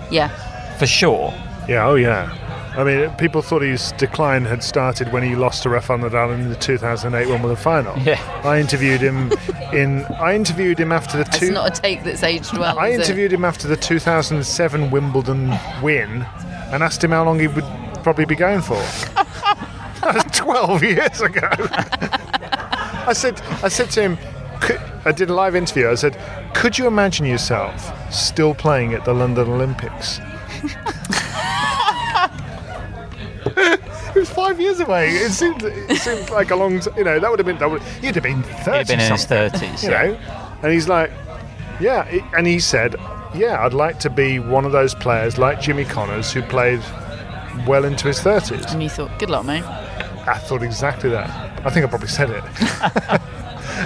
yeah. 0.10 0.30
For 0.78 0.86
sure. 0.88 1.34
Yeah, 1.68 1.86
oh 1.88 1.96
yeah. 1.96 2.32
I 2.78 2.84
mean, 2.84 3.10
people 3.16 3.42
thought 3.42 3.64
his 3.64 3.92
decline 3.94 4.46
had 4.46 4.64
started 4.64 5.12
when 5.12 5.24
he 5.24 5.36
lost 5.36 5.64
to 5.64 5.70
Rafael 5.70 5.98
Nadal 5.98 6.32
in 6.34 6.50
the 6.50 6.56
2008 6.56 7.28
Wimbledon 7.28 7.58
final. 7.58 7.98
Yeah. 8.04 8.22
I 8.46 8.60
interviewed 8.60 9.02
him 9.02 9.32
in. 9.74 10.06
I 10.22 10.36
interviewed 10.36 10.80
him 10.80 10.92
after 10.92 11.18
the 11.18 11.24
That's 11.24 11.40
two. 11.40 11.52
not 11.52 11.78
a 11.78 11.82
take 11.82 12.04
that's 12.04 12.22
aged 12.24 12.56
well. 12.58 12.78
I 12.78 12.90
is 12.90 13.00
it? 13.00 13.02
interviewed 13.02 13.34
him 13.34 13.44
after 13.44 13.68
the 13.68 13.76
2007 13.76 14.92
Wimbledon 14.92 15.50
win 15.82 16.22
and 16.72 16.84
asked 16.84 17.04
him 17.04 17.12
how 17.12 17.26
long 17.26 17.40
he 17.40 17.48
would 17.48 17.66
probably 18.04 18.26
be 18.26 18.36
going 18.36 18.62
for. 18.62 18.76
that 20.02 20.14
was 20.14 20.24
12 20.38 20.84
years 20.84 21.20
ago. 21.22 21.50
I 23.08 23.14
said, 23.14 23.42
I 23.64 23.70
said 23.70 23.90
to 23.92 24.02
him, 24.02 24.18
could, 24.60 24.80
I 25.06 25.14
did 25.14 25.30
a 25.30 25.34
live 25.34 25.56
interview. 25.56 25.90
I 25.90 25.96
said, 25.96 26.20
could 26.54 26.78
you 26.78 26.88
imagine 26.88 27.26
yourself 27.26 27.92
still 28.14 28.54
playing 28.54 28.94
at 28.94 29.06
the 29.06 29.14
London 29.14 29.50
Olympics? 29.50 30.20
it 33.56 34.16
was 34.16 34.30
five 34.30 34.60
years 34.60 34.82
away. 34.82 35.10
It 35.12 35.32
seemed, 35.32 35.64
it 35.64 35.98
seemed 36.00 36.30
like 36.32 36.52
a 36.52 36.56
long, 36.56 36.82
t- 36.82 36.92
you 36.98 37.06
know, 37.06 37.20
that 37.20 37.30
would 37.30 37.40
have 37.40 37.46
been, 37.46 37.58
that 37.60 37.70
would, 37.70 37.82
he'd 38.02 38.16
have 38.16 38.24
been 38.24 38.44
30 38.44 38.78
He'd 38.80 38.88
been 38.88 39.00
in 39.00 39.12
his 39.12 39.26
30s. 39.26 39.84
you 39.84 39.90
yeah. 39.90 40.04
know. 40.04 40.20
And 40.64 40.74
he's 40.74 40.90
like, 40.90 41.12
yeah, 41.80 42.04
and 42.36 42.46
he 42.46 42.60
said, 42.60 42.96
yeah, 43.36 43.64
I'd 43.64 43.74
like 43.74 44.00
to 44.00 44.10
be 44.10 44.40
one 44.40 44.66
of 44.66 44.72
those 44.74 44.96
players 44.96 45.38
like 45.38 45.62
Jimmy 45.62 45.86
Connors 45.86 46.32
who 46.34 46.42
played 46.42 46.82
well 47.66 47.86
into 47.86 48.08
his 48.08 48.20
30s. 48.20 48.72
And 48.72 48.84
you 48.84 48.90
thought, 48.90 49.18
good 49.20 49.30
luck, 49.30 49.46
mate. 49.46 49.64
I 49.64 50.38
thought 50.40 50.64
exactly 50.64 51.10
that. 51.12 51.47
I 51.68 51.70
think 51.70 51.86
I 51.86 51.90
probably 51.90 52.08
said 52.08 52.30
it. 52.30 52.44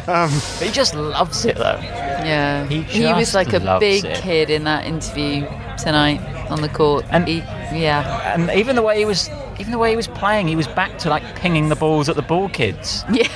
But 0.05 0.29
he 0.61 0.71
just 0.71 0.95
loves 0.95 1.43
it 1.45 1.57
though. 1.57 1.77
Yeah. 1.81 2.65
He 2.67 2.81
He, 2.83 3.11
was 3.13 3.33
like 3.35 3.51
a 3.53 3.77
big 3.79 4.05
it. 4.05 4.17
kid 4.21 4.49
in 4.49 4.63
that 4.63 4.85
interview 4.85 5.45
tonight 5.77 6.21
on 6.49 6.61
the 6.61 6.69
court. 6.69 7.05
And- 7.09 7.27
he, 7.27 7.37
yeah. 7.39 8.33
And 8.33 8.49
even 8.51 8.75
the 8.77 8.81
way 8.81 8.97
he 8.99 9.05
was, 9.05 9.29
even 9.59 9.71
the 9.71 9.77
way 9.77 9.89
he 9.89 9.95
was 9.97 10.07
playing, 10.07 10.47
he 10.47 10.55
was 10.55 10.67
back 10.67 10.97
to 10.99 11.09
like 11.09 11.23
pinging 11.35 11.67
the 11.69 11.75
balls 11.75 12.07
at 12.09 12.15
the 12.15 12.21
ball 12.21 12.47
kids. 12.49 13.03
Yeah. 13.13 13.27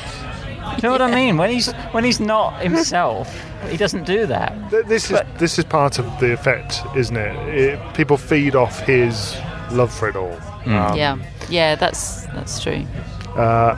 You 0.77 0.81
know 0.81 0.91
what 0.91 1.01
I 1.01 1.13
mean? 1.13 1.37
When 1.37 1.49
he's 1.51 1.71
when 1.93 2.03
he's 2.03 2.19
not 2.19 2.59
himself, 2.61 3.27
he 3.69 3.77
doesn't 3.77 4.03
do 4.05 4.25
that. 4.25 4.51
Th- 4.71 4.85
This 4.85 5.11
is 5.11 5.19
this 5.37 5.59
is 5.59 5.63
part 5.65 5.99
of 5.99 6.05
the 6.19 6.33
effect, 6.33 6.81
isn't 6.95 7.15
it? 7.15 7.35
it 7.53 7.93
people 7.93 8.17
feed 8.17 8.55
off 8.55 8.79
his 8.81 9.35
love 9.71 9.93
for 9.93 10.09
it 10.09 10.15
all. 10.15 10.33
Um, 10.65 10.95
Yeah. 10.97 11.17
Yeah, 11.49 11.75
that's 11.75 12.25
that's 12.33 12.61
true. 12.63 12.83
Uh, 13.37 13.77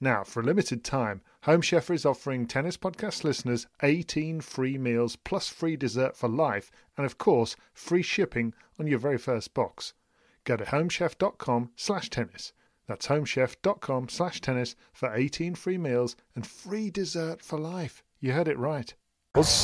Now, 0.00 0.24
for 0.24 0.40
a 0.40 0.44
limited 0.44 0.84
time, 0.84 1.22
Home 1.44 1.62
Chef 1.62 1.90
is 1.90 2.04
offering 2.04 2.46
Tennis 2.46 2.76
Podcast 2.76 3.24
listeners 3.24 3.66
18 3.82 4.42
free 4.42 4.76
meals 4.76 5.16
plus 5.16 5.48
free 5.48 5.74
dessert 5.76 6.16
for 6.16 6.28
life, 6.28 6.70
and 6.98 7.06
of 7.06 7.16
course, 7.16 7.56
free 7.72 8.02
shipping 8.02 8.52
on 8.78 8.86
your 8.86 8.98
very 8.98 9.16
first 9.16 9.54
box. 9.54 9.94
Go 10.44 10.56
to 10.56 10.64
homechef.com 10.64 11.70
slash 11.76 12.10
tennis. 12.10 12.52
That's 12.86 13.06
homechef.com 13.06 14.10
slash 14.10 14.40
tennis 14.42 14.76
for 14.92 15.14
18 15.14 15.54
free 15.54 15.78
meals 15.78 16.14
and 16.34 16.46
free 16.46 16.90
dessert 16.90 17.40
for 17.40 17.58
life. 17.58 18.02
You 18.20 18.32
heard 18.32 18.48
it 18.48 18.58
right. 18.58 18.92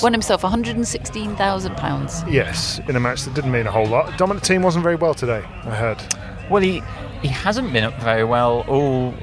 Won 0.02 0.12
himself 0.12 0.42
£116,000. 0.42 2.32
Yes, 2.32 2.80
in 2.88 2.96
a 2.96 3.00
match 3.00 3.22
that 3.22 3.34
didn't 3.34 3.52
mean 3.52 3.66
a 3.66 3.70
whole 3.70 3.86
lot. 3.86 4.18
Dominic 4.18 4.42
Thiem 4.42 4.62
wasn't 4.62 4.82
very 4.82 4.96
well 4.96 5.14
today, 5.14 5.42
I 5.46 5.74
heard. 5.74 6.02
Well, 6.50 6.62
he 6.62 6.82
he 7.22 7.28
hasn't 7.28 7.72
been 7.72 7.84
up 7.84 7.94
very 8.02 8.24
well 8.24 8.64
all 8.68 9.14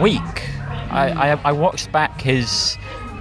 week. 0.00 0.42
I, 0.90 1.32
I 1.32 1.40
I 1.44 1.52
watched 1.52 1.90
back 1.92 2.20
his 2.20 2.76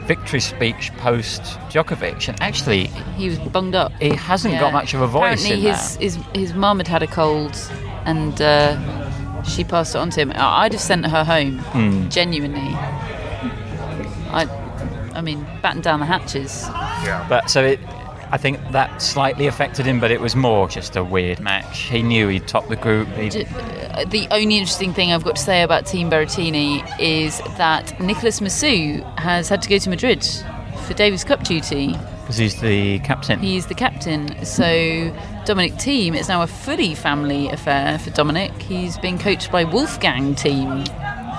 victory 0.05 0.39
speech 0.39 0.91
post 0.97 1.41
Djokovic, 1.69 2.27
and 2.29 2.39
actually 2.41 2.85
He 3.17 3.27
was 3.29 3.39
bunged 3.39 3.75
up. 3.75 3.91
he 3.99 4.09
hasn't 4.15 4.59
got 4.59 4.71
much 4.73 4.93
of 4.93 5.01
a 5.01 5.07
voice 5.07 5.43
Apparently, 5.43 5.67
in 5.67 5.73
his, 5.73 5.93
that. 5.97 6.03
his 6.03 6.19
his 6.33 6.53
mum 6.53 6.77
had 6.77 6.87
had 6.87 7.01
a 7.03 7.07
cold, 7.07 7.55
and 8.05 8.39
uh, 8.41 9.43
she 9.43 9.63
passed 9.63 9.95
it 9.95 9.97
on 9.99 10.09
to 10.11 10.21
him. 10.21 10.31
I- 10.35 10.63
I'd 10.65 10.73
have 10.73 10.81
sent 10.81 11.05
her 11.07 11.23
home, 11.23 11.57
Hmm. 11.59 12.07
genuinely. 12.09 12.75
I, 14.31 14.47
I 15.13 15.21
mean, 15.21 15.45
batten 15.61 15.81
down 15.81 15.99
the 16.01 16.05
hatches. 16.05 16.63
Yeah. 17.03 17.25
But 17.29 17.49
so 17.49 17.63
it, 17.63 17.79
I 18.35 18.37
think 18.37 18.59
that 18.73 19.01
slightly 19.01 19.47
affected 19.47 19.85
him, 19.85 20.01
but 20.01 20.11
it 20.11 20.19
was 20.19 20.35
more 20.35 20.67
just 20.67 20.97
a 20.97 21.03
weird 21.05 21.39
match. 21.39 21.83
He 21.83 22.01
knew 22.03 22.27
he'd 22.27 22.45
top 22.49 22.67
the 22.67 22.75
group. 22.75 23.07
He'd, 23.15 23.47
uh, 23.47 24.03
The 24.03 24.27
only 24.29 24.57
interesting 24.57 24.93
thing 24.93 25.13
I've 25.13 25.23
got 25.23 25.37
to 25.37 25.41
say 25.41 25.61
about 25.61 25.85
Thiem 25.85 26.09
Berrettini 26.11 26.83
is 26.99 27.37
that 27.55 27.85
Nicolás 27.97 28.41
Massú 28.41 29.01
has 29.17 29.47
had 29.47 29.61
to 29.61 29.69
go 29.69 29.77
to 29.77 29.89
Madrid 29.89 30.27
for 30.85 30.93
Davis 30.93 31.23
Cup 31.23 31.45
duty. 31.45 31.93
because 32.23 32.35
he's 32.35 32.59
the 32.59 32.99
captain. 32.99 33.39
He's 33.39 33.67
the 33.67 33.73
captain. 33.73 34.43
So 34.43 35.15
Dominic 35.45 35.75
Thiem 35.75 36.13
is 36.13 36.27
now 36.27 36.41
a 36.41 36.47
fully 36.47 36.93
family 36.93 37.47
affair 37.47 37.97
for 37.99 38.09
Dominic. 38.09 38.51
He's 38.61 38.97
being 38.97 39.17
coached 39.17 39.49
by 39.49 39.63
Wolfgang 39.63 40.35
Thiem 40.35 40.85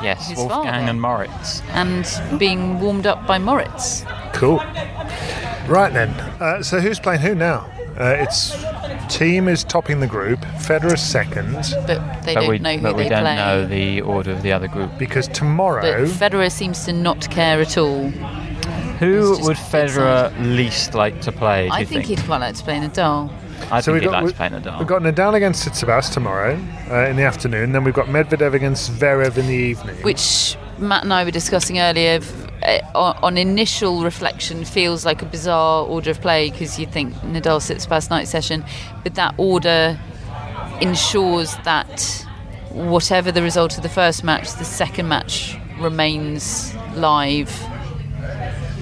yes, 0.02 0.34
Wolfgang 0.34 0.64
father. 0.64 0.90
and 0.90 1.00
Moritz. 1.02 1.60
and 1.72 2.38
being 2.38 2.80
warmed 2.80 3.06
up 3.06 3.26
by 3.26 3.36
Moritz. 3.38 4.06
Cool. 4.32 4.60
Right 5.68 5.92
then. 5.92 6.10
Uh, 6.40 6.62
so 6.62 6.80
who's 6.80 6.98
playing 7.00 7.20
who 7.20 7.34
now? 7.34 7.66
Uh, 7.98 8.14
it's 8.18 8.54
Thiem 9.08 9.48
is 9.48 9.64
topping 9.64 10.00
the 10.00 10.06
group. 10.06 10.40
Federer's 10.40 11.00
second 11.02 11.52
But 11.86 12.22
they 12.24 12.34
but 12.34 12.40
don't 12.40 12.48
we, 12.48 12.58
know 12.58 12.76
who 12.76 12.82
but 12.82 12.96
we 12.96 13.02
they 13.04 13.08
don't 13.08 13.22
play. 13.22 13.36
know 13.36 13.66
the 13.66 14.00
order 14.02 14.32
of 14.32 14.42
the 14.42 14.52
other 14.52 14.68
group. 14.68 14.90
because 14.98 15.28
tomorrow. 15.28 15.80
but 15.82 15.92
tomorrow. 15.92 16.06
Federer 16.46 16.52
seems 16.52 16.84
to 16.84 16.92
not 16.92 17.28
care 17.30 17.60
at 17.60 17.78
all. 17.78 18.10
Who 19.00 19.30
would 19.42 19.50
inside. 19.58 19.88
Federer 19.90 20.56
least 20.56 20.94
like 20.94 21.20
to 21.22 21.32
play? 21.32 21.68
Do 21.68 21.74
I 21.74 21.80
you 21.80 21.86
think, 21.86 22.06
think? 22.06 22.18
he'd 22.18 22.26
quite 22.26 22.40
like 22.40 22.54
to 22.56 22.62
play 22.64 22.76
Nadal. 22.78 23.30
I 23.70 23.80
so 23.80 23.92
think 23.92 23.94
we've 23.94 24.02
he'd 24.02 24.06
got, 24.06 24.12
like 24.12 24.24
we- 24.24 24.30
to 24.30 24.36
play 24.36 24.48
Nadal. 24.50 24.78
we've 24.78 24.88
got 24.88 25.02
Nadal 25.02 25.34
against 25.34 25.66
Tsitsipas 25.66 26.12
tomorrow 26.12 26.54
uh, 26.90 27.06
in 27.08 27.16
the 27.16 27.22
afternoon. 27.22 27.72
Then 27.72 27.84
we've 27.84 27.94
got 27.94 28.06
Medvedev 28.06 28.52
against 28.54 28.90
Zverev 28.92 29.36
in 29.38 29.46
the 29.46 29.54
evening. 29.54 29.96
which 30.02 30.56
Matt 30.78 31.04
and 31.04 31.12
I 31.14 31.24
were 31.24 31.30
discussing 31.30 31.78
earlier. 31.78 32.20
F- 32.66 32.82
eh, 32.82 32.86
On 32.94 33.16
on 33.22 33.38
initial 33.38 34.02
reflection, 34.02 34.64
feels 34.64 35.04
like 35.04 35.22
a 35.22 35.26
bizarre 35.26 35.86
order 35.86 36.10
of 36.10 36.20
play 36.20 36.50
because 36.50 36.78
you 36.78 36.86
think 36.86 37.14
Nadal 37.16 37.60
Tsitsipas 37.60 38.10
night 38.10 38.28
session, 38.28 38.64
but 39.02 39.14
that 39.14 39.34
order 39.38 39.98
ensures 40.80 41.56
that 41.64 42.26
whatever 42.70 43.32
the 43.32 43.42
result 43.42 43.76
of 43.76 43.82
the 43.82 43.88
first 43.88 44.22
match, 44.22 44.52
the 44.54 44.64
second 44.64 45.08
match 45.08 45.56
remains 45.78 46.74
live 46.94 47.50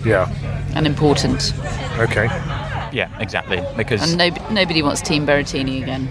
yeah. 0.04 0.28
and 0.74 0.86
important. 0.86 1.52
Okay. 1.98 2.26
yeah, 2.92 3.08
exactly. 3.20 3.62
Because 3.76 4.02
And 4.02 4.18
no, 4.18 4.52
nobody 4.52 4.82
wants 4.82 5.02
Thiem 5.02 5.26
Berrettini 5.26 5.82
again. 5.82 6.06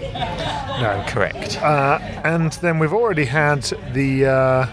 No. 0.80 1.04
correct. 1.06 1.62
Uh, 1.62 1.98
and 2.24 2.52
then 2.54 2.78
we've 2.78 2.92
already 2.92 3.24
had 3.24 3.62
the 3.92 4.26
uh, 4.26 4.66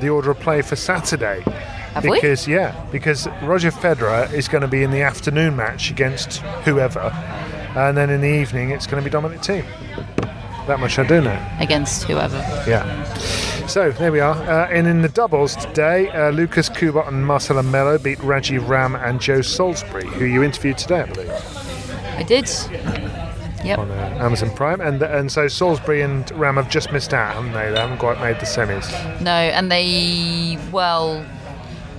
the 0.00 0.08
order 0.08 0.30
of 0.30 0.40
play 0.40 0.62
for 0.62 0.76
Saturday. 0.76 1.42
Have 1.94 2.04
we? 2.04 2.12
because 2.12 2.46
yeah, 2.46 2.86
because 2.92 3.26
Roger 3.42 3.70
Federer 3.70 4.32
is 4.32 4.48
going 4.48 4.62
to 4.62 4.68
be 4.68 4.82
in 4.82 4.90
the 4.90 5.02
afternoon 5.02 5.56
match 5.56 5.90
against 5.90 6.38
whoever, 6.64 7.10
and 7.76 7.96
then 7.96 8.10
in 8.10 8.20
the 8.20 8.28
evening 8.28 8.70
it's 8.70 8.86
going 8.86 9.02
to 9.02 9.04
be 9.04 9.12
Dominic 9.12 9.40
Thiem. 9.40 9.64
That 10.66 10.78
much 10.78 10.98
I 10.98 11.06
do 11.06 11.20
know. 11.20 11.46
Against 11.58 12.04
whoever. 12.04 12.38
Yeah. 12.66 13.04
So 13.66 13.90
there 13.90 14.12
we 14.12 14.20
are. 14.20 14.34
Uh, 14.34 14.68
and 14.68 14.86
in 14.86 15.02
the 15.02 15.08
doubles 15.08 15.56
today, 15.56 16.08
uh, 16.10 16.30
Lukasz 16.30 16.70
Kubot 16.70 17.08
and 17.08 17.26
Marcelo 17.26 17.62
Melo 17.62 17.98
beat 17.98 18.18
Rajiv 18.18 18.68
Ram 18.68 18.94
and 18.94 19.20
Joe 19.20 19.42
Salisbury, 19.42 20.06
who 20.06 20.26
you 20.26 20.42
interviewed 20.42 20.78
today, 20.78 21.00
I 21.00 21.06
believe. 21.06 21.30
I 22.16 22.22
did. 22.22 22.48
Yep. 23.62 23.78
on 23.78 23.90
uh, 23.90 24.16
Amazon 24.20 24.50
Prime, 24.54 24.80
and 24.80 25.02
and 25.02 25.30
so 25.30 25.46
Salisbury 25.46 26.00
and 26.02 26.30
Ram 26.32 26.56
have 26.56 26.70
just 26.70 26.92
missed 26.92 27.12
out, 27.12 27.34
haven't 27.34 27.52
they? 27.52 27.70
They 27.70 27.78
haven't 27.78 27.98
quite 27.98 28.18
made 28.20 28.36
the 28.40 28.46
semis. 28.46 28.90
No, 29.20 29.30
and 29.30 29.70
they 29.70 30.58
well. 30.72 31.24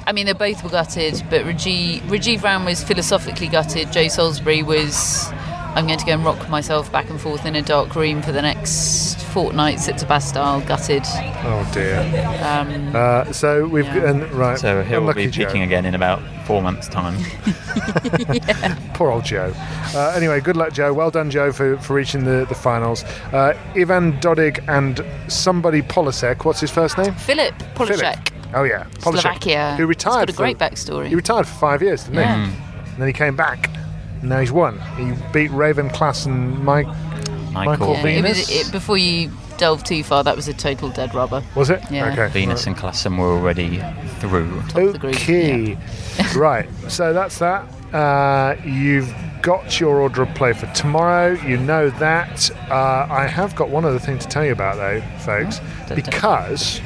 I 0.07 0.11
mean, 0.13 0.25
they 0.25 0.33
both 0.33 0.63
were 0.63 0.69
gutted, 0.69 1.23
but 1.29 1.41
Rajiv, 1.45 1.99
Rajiv 2.01 2.41
Ram 2.43 2.65
was 2.65 2.83
philosophically 2.83 3.47
gutted. 3.47 3.91
Joe 3.91 4.07
Salisbury 4.07 4.63
was, 4.63 5.27
I'm 5.75 5.85
going 5.87 5.99
to 5.99 6.05
go 6.05 6.13
and 6.13 6.25
rock 6.25 6.49
myself 6.49 6.91
back 6.91 7.09
and 7.09 7.19
forth 7.21 7.45
in 7.45 7.55
a 7.55 7.61
dark 7.61 7.95
room 7.95 8.21
for 8.21 8.31
the 8.31 8.41
next 8.41 9.21
fortnight, 9.31 9.77
Tsitsipas 9.77 10.23
style, 10.23 10.59
gutted. 10.61 11.03
Oh 11.05 11.69
dear. 11.73 11.99
Um, 12.43 12.93
Uh, 12.95 13.31
so 13.31 13.65
we've 13.67 13.85
Yeah. 13.85 14.09
and 14.09 14.31
right. 14.33 14.57
So 14.59 14.83
he'll 14.83 14.99
unlucky 14.99 15.25
be 15.27 15.31
Joe. 15.31 15.45
peaking 15.45 15.61
again 15.61 15.85
in 15.85 15.95
about 15.95 16.21
four 16.45 16.61
months' 16.61 16.89
time. 16.89 17.15
Poor 18.93 19.11
old 19.11 19.23
Joe. 19.23 19.53
Uh, 19.95 20.13
anyway, 20.15 20.41
good 20.41 20.57
luck, 20.57 20.73
Joe. 20.73 20.93
Well 20.93 21.11
done, 21.11 21.29
Joe, 21.31 21.51
for, 21.53 21.77
for 21.77 21.93
reaching 21.93 22.25
the, 22.25 22.45
the 22.49 22.55
finals. 22.55 23.03
Uh, 23.31 23.53
Ivan 23.75 24.13
Dodig 24.19 24.59
and 24.67 24.99
somebody 25.31 25.81
Polasek. 25.81 26.43
What's 26.43 26.59
his 26.59 26.71
first 26.71 26.97
name? 26.97 27.13
Filip 27.15 27.53
Polášek, 27.75 27.97
Philip. 27.99 28.30
Oh 28.53 28.63
yeah, 28.63 28.83
Polasek, 28.99 29.21
Slovakia. 29.21 29.75
Who 29.77 29.85
retired? 29.87 30.29
He's 30.29 30.37
got 30.37 30.43
a 30.43 30.53
great 30.53 30.57
for, 30.59 30.65
backstory. 30.65 31.07
He 31.07 31.15
retired 31.15 31.47
for 31.47 31.53
five 31.53 31.81
years, 31.81 32.03
didn't 32.03 32.19
Yeah. 32.19 32.45
he? 32.47 32.53
And 32.91 32.97
then 32.99 33.07
he 33.07 33.13
came 33.13 33.35
back. 33.35 33.69
And 34.21 34.29
now 34.29 34.39
he's 34.39 34.51
won. 34.51 34.79
He 34.97 35.13
beat 35.31 35.49
Raven 35.51 35.89
Klass 35.89 36.25
and 36.25 36.63
Mike. 36.63 36.87
Michael 37.53 37.93
Yeah, 37.93 38.05
it 38.07 38.23
was, 38.23 38.47
Venus? 38.47 38.67
it, 38.67 38.71
before 38.71 38.97
you 38.97 39.29
delve 39.57 39.83
too 39.83 40.03
far, 40.03 40.23
that 40.23 40.35
was 40.35 40.47
a 40.47 40.53
total 40.53 40.89
dead 40.89 41.13
rubber. 41.13 41.43
Was 41.55 41.69
it? 41.69 41.81
Yeah. 41.91 42.11
Okay. 42.11 42.27
Venus 42.29 42.65
and 42.67 42.77
Klaasen 42.77 43.17
were 43.17 43.33
already 43.33 43.81
through. 44.19 44.59
of 44.59 44.93
the 44.93 44.97
group, 44.99 45.15
Okay. 45.15 45.77
right. 46.35 46.69
So 46.87 47.11
that's 47.13 47.39
that. 47.39 47.65
Uh, 47.93 48.55
you've 48.65 49.13
got 49.41 49.79
your 49.81 49.99
order 49.99 50.21
of 50.21 50.33
play 50.35 50.53
for 50.53 50.67
tomorrow. 50.67 51.31
You 51.45 51.57
know 51.57 51.89
that. 51.89 52.49
Uh, 52.69 53.07
I 53.09 53.27
have 53.27 53.53
got 53.55 53.69
one 53.69 53.83
other 53.83 53.99
thing 53.99 54.17
to 54.19 54.27
tell 54.27 54.45
you 54.45 54.53
about, 54.53 54.77
though, 54.77 55.01
folks, 55.19 55.59
Don't- 55.87 55.95
because 55.95 56.79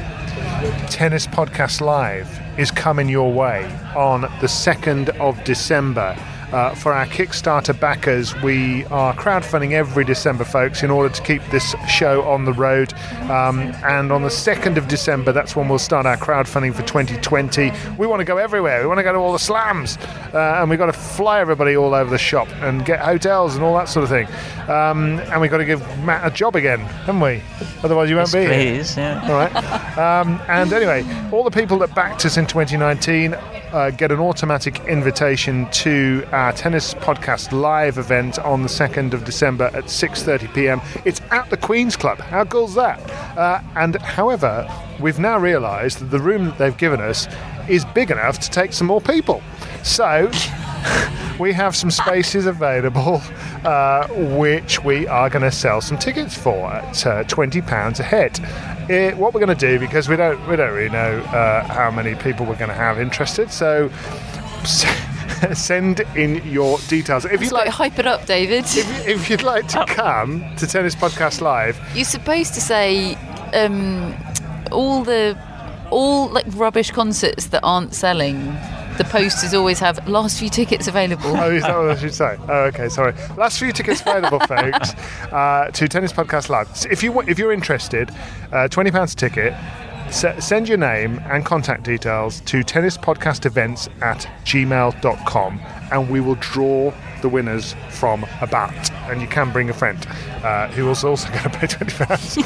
Tennis 0.89 1.27
Podcast 1.27 1.79
Live 1.79 2.41
is 2.57 2.69
coming 2.69 3.07
your 3.07 3.31
way 3.31 3.63
on 3.95 4.21
the 4.21 4.47
2nd 4.47 5.09
of 5.19 5.41
December. 5.45 6.17
Uh, 6.51 6.73
for 6.75 6.93
our 6.93 7.05
Kickstarter 7.07 7.77
backers, 7.77 8.39
we 8.41 8.85
are 8.85 9.13
crowdfunding 9.15 9.71
every 9.73 10.05
December, 10.05 10.43
folks, 10.45 10.83
in 10.83 10.91
order 10.91 11.13
to 11.13 11.21
keep 11.23 11.41
this 11.51 11.75
show 11.89 12.21
on 12.23 12.45
the 12.45 12.53
road. 12.53 12.93
Um, 13.29 13.59
and 13.83 14.11
on 14.11 14.21
the 14.21 14.29
2nd 14.29 14.77
of 14.77 14.87
December, 14.87 15.31
that's 15.31 15.55
when 15.55 15.67
we'll 15.67 15.79
start 15.79 16.05
our 16.05 16.15
crowdfunding 16.17 16.73
for 16.73 16.83
2020. 16.83 17.71
We 17.97 18.07
want 18.07 18.19
to 18.21 18.23
go 18.25 18.37
everywhere. 18.37 18.81
We 18.81 18.87
want 18.87 18.99
to 18.99 19.03
go 19.03 19.11
to 19.13 19.17
all 19.19 19.33
the 19.33 19.39
slams. 19.39 19.97
Uh, 20.33 20.57
and 20.61 20.69
we've 20.69 20.79
got 20.79 20.85
to 20.87 20.93
fly 20.93 21.39
everybody 21.39 21.75
all 21.75 21.93
over 21.93 22.09
the 22.09 22.17
shop 22.17 22.47
and 22.61 22.85
get 22.85 22.99
hotels 22.99 23.55
and 23.55 23.63
all 23.63 23.75
that 23.77 23.89
sort 23.89 24.03
of 24.03 24.09
thing. 24.09 24.27
Um, 24.69 25.19
and 25.31 25.41
we've 25.41 25.51
got 25.51 25.57
to 25.57 25.65
give 25.65 25.81
Matt 25.99 26.25
a 26.25 26.33
job 26.33 26.55
again, 26.55 26.79
haven't 26.79 27.21
we? 27.21 27.41
Otherwise, 27.83 28.09
you 28.09 28.15
won't 28.15 28.31
Yes, 28.31 28.33
be 28.33 28.39
here. 28.41 28.75
please, 28.75 28.97
yeah. 28.97 29.21
All 29.27 29.33
right. 29.35 29.97
Um, 29.97 30.41
and 30.47 30.71
anyway, 30.71 31.03
all 31.31 31.43
the 31.43 31.51
people 31.51 31.77
that 31.79 31.93
backed 31.95 32.25
us 32.25 32.37
in 32.37 32.45
2019 32.47 33.35
uh, 33.71 33.91
get 33.91 34.11
an 34.11 34.19
automatic 34.19 34.79
invitation 34.85 35.69
to 35.71 36.25
our 36.31 36.51
tennis 36.53 36.93
podcast 36.93 37.51
live 37.51 37.97
event 37.97 38.39
on 38.39 38.61
the 38.61 38.67
2nd 38.69 39.13
of 39.13 39.23
December 39.23 39.65
at 39.73 39.85
6:30 39.85 40.53
p.m. 40.53 40.81
It's 41.05 41.21
at 41.31 41.49
the 41.49 41.57
Queen's 41.57 41.95
Club. 41.95 42.19
How 42.19 42.45
cool's 42.45 42.75
that? 42.75 42.99
Uh, 43.37 43.61
and 43.75 43.95
however, 43.97 44.67
we've 44.99 45.19
now 45.19 45.37
realised 45.37 45.99
that 45.99 46.11
the 46.11 46.19
room 46.19 46.45
that 46.45 46.57
they've 46.57 46.77
given 46.77 47.01
us 47.01 47.27
is 47.67 47.85
big 47.85 48.11
enough 48.11 48.39
to 48.39 48.49
take 48.49 48.73
some 48.73 48.87
more 48.87 49.01
people. 49.01 49.41
So. 49.83 50.31
we 51.39 51.53
have 51.53 51.75
some 51.75 51.91
spaces 51.91 52.45
available, 52.45 53.21
uh, 53.63 54.07
which 54.37 54.83
we 54.83 55.07
are 55.07 55.29
going 55.29 55.43
to 55.43 55.51
sell 55.51 55.81
some 55.81 55.97
tickets 55.97 56.35
for 56.35 56.67
at 56.71 57.05
uh, 57.05 57.23
twenty 57.25 57.61
pounds 57.61 57.99
a 57.99 58.03
head. 58.03 58.39
Eh, 58.89 59.13
what 59.13 59.33
we're 59.33 59.39
going 59.39 59.55
to 59.57 59.67
do 59.67 59.79
because 59.79 60.07
we 60.07 60.15
don't 60.15 60.39
we 60.47 60.55
don't 60.55 60.73
really 60.73 60.89
know 60.89 61.19
uh, 61.19 61.63
how 61.65 61.89
many 61.91 62.15
people 62.15 62.45
we're 62.45 62.55
going 62.55 62.69
to 62.69 62.75
have 62.75 62.99
interested, 62.99 63.51
so. 63.51 63.89
Send 65.53 65.99
in 66.15 66.35
your 66.47 66.79
details. 66.87 67.25
If 67.25 67.41
you'd 67.41 67.51
like 67.51 67.65
like, 67.65 67.73
hype 67.73 67.99
it 67.99 68.07
up, 68.07 68.25
David. 68.25 68.63
if, 68.63 69.07
if 69.07 69.29
you'd 69.29 69.43
like 69.43 69.67
to 69.69 69.85
come 69.85 70.55
to 70.55 70.65
Tennis 70.65 70.95
Podcast 70.95 71.41
Live, 71.41 71.77
You're 71.93 72.05
supposed 72.05 72.53
to 72.53 72.61
say 72.61 73.15
um, 73.53 74.15
all 74.71 75.03
the 75.03 75.37
all 75.91 76.29
like 76.29 76.45
rubbish 76.49 76.91
concerts 76.91 77.47
that 77.47 77.61
aren't 77.63 77.93
selling. 77.93 78.55
The 78.97 79.03
posters 79.03 79.53
always 79.53 79.79
have 79.79 80.07
last 80.07 80.39
few 80.39 80.49
tickets 80.49 80.87
available. 80.87 81.35
Oh, 81.35 81.51
is 81.51 81.63
that 81.63 81.75
what 81.77 81.91
I 81.91 81.95
should 81.97 82.13
say? 82.13 82.37
Oh, 82.47 82.63
okay, 82.65 82.87
sorry. 82.89 83.13
Last 83.37 83.59
few 83.59 83.71
tickets 83.71 84.01
available, 84.01 84.39
folks, 84.47 84.93
uh, 85.31 85.69
to 85.73 85.87
Tennis 85.87 86.13
Podcast 86.13 86.49
Live. 86.49 86.75
So 86.75 86.89
if 86.89 87.03
you 87.03 87.19
if 87.21 87.37
you're 87.37 87.51
interested, 87.51 88.09
uh, 88.51 88.67
twenty 88.69 88.91
pounds 88.91 89.13
a 89.13 89.17
ticket. 89.17 89.53
S- 90.07 90.45
send 90.45 90.69
your 90.69 90.77
name 90.77 91.19
and 91.25 91.43
contact 91.43 91.81
details 91.83 92.39
to 92.41 92.59
tennispodcastevents 92.63 93.89
at 94.03 94.29
gmail.com 94.43 95.59
and 95.91 96.09
we 96.11 96.19
will 96.21 96.35
draw 96.35 96.91
the 97.25 97.29
winners 97.29 97.75
from 97.89 98.23
a 98.41 98.45
bat. 98.47 98.91
And 99.09 99.19
you 99.19 99.27
can 99.27 99.51
bring 99.51 99.67
a 99.69 99.73
friend 99.73 99.97
uh, 100.43 100.67
who 100.69 100.87
is 100.91 101.03
also 101.03 101.27
going 101.35 101.41
to 101.43 101.49
pay 101.49 101.65
£20. 101.67 102.37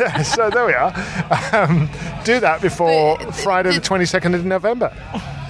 Yeah, 0.00 0.22
so 0.22 0.48
there 0.50 0.64
we 0.66 0.72
are. 0.72 0.92
Um, 1.52 1.88
do 2.24 2.40
that 2.40 2.60
before 2.62 3.18
But- 3.18 3.34
Friday 3.34 3.72
the 3.74 3.80
the- 3.80 3.86
22nd 3.88 4.34
of 4.34 4.44
November. 4.44 4.92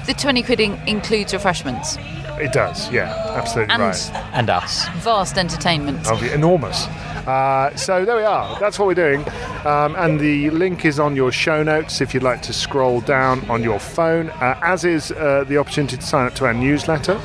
The 0.07 0.15
twenty 0.15 0.43
quid 0.43 0.59
in- 0.59 0.81
includes 0.89 1.35
refreshments 1.35 1.99
It 2.41 2.51
does, 2.55 2.91
yeah, 2.91 3.13
absolutely 3.37 3.75
and 3.75 3.83
right. 3.83 4.11
And 4.33 4.49
us. 4.49 4.89
vast 5.05 5.37
entertainment. 5.37 6.03
That'll 6.05 6.19
be 6.19 6.31
enormous. 6.33 6.87
Uh, 7.27 7.77
so 7.77 8.07
there 8.07 8.17
we 8.17 8.23
are. 8.23 8.59
That's 8.59 8.79
what 8.79 8.87
we're 8.89 8.95
doing. 8.95 9.21
Um, 9.67 9.95
and 9.97 10.19
the 10.19 10.49
link 10.49 10.87
is 10.87 10.99
on 10.99 11.15
your 11.15 11.31
show 11.31 11.63
notes 11.63 12.01
if 12.01 12.15
you'd 12.15 12.23
like 12.23 12.41
to 12.43 12.55
scroll 12.55 13.03
down 13.03 13.45
on 13.51 13.63
your 13.63 13.79
phone, 13.79 14.31
uh, 14.31 14.59
as 14.63 14.87
is 14.87 15.13
uh, 15.13 15.45
the 15.47 15.59
opportunity 15.59 15.99
to 15.99 16.03
sign 16.03 16.27
up 16.27 16.35
to 16.37 16.47
our 16.47 16.55
newsletter. 16.55 17.21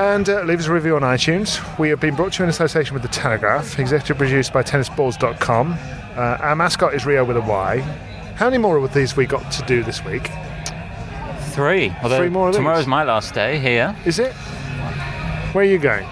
And 0.00 0.28
uh, 0.30 0.42
leave 0.44 0.60
us 0.60 0.66
a 0.66 0.72
review 0.72 0.96
on 0.96 1.02
iTunes. 1.02 1.60
We 1.78 1.90
have 1.90 2.00
been 2.00 2.14
brought 2.16 2.32
to 2.34 2.38
you 2.38 2.44
in 2.44 2.48
association 2.48 2.94
with 2.94 3.02
The 3.02 3.08
Telegraph, 3.10 3.78
executive 3.78 4.16
produced 4.16 4.50
by 4.50 4.62
tennisballs.com. 4.62 5.72
Uh, 6.16 6.20
our 6.40 6.56
mascot 6.56 6.94
is 6.94 7.04
Rio 7.04 7.22
with 7.22 7.36
a 7.36 7.42
Y. 7.42 7.80
How 8.36 8.46
many 8.46 8.56
more 8.56 8.78
of 8.78 8.94
these 8.94 9.14
we 9.14 9.26
got 9.26 9.52
to 9.52 9.62
do 9.66 9.82
this 9.82 10.02
week? 10.02 10.30
Three. 11.50 11.92
Although 12.02 12.16
Three 12.16 12.30
more 12.30 12.48
of 12.48 12.54
these. 12.54 12.58
tomorrow's 12.60 12.86
my 12.86 13.02
last 13.04 13.34
day 13.34 13.58
here. 13.58 13.94
Is 14.06 14.18
it? 14.18 14.32
Where 15.52 15.64
are 15.64 15.68
you 15.68 15.78
going? 15.78 16.06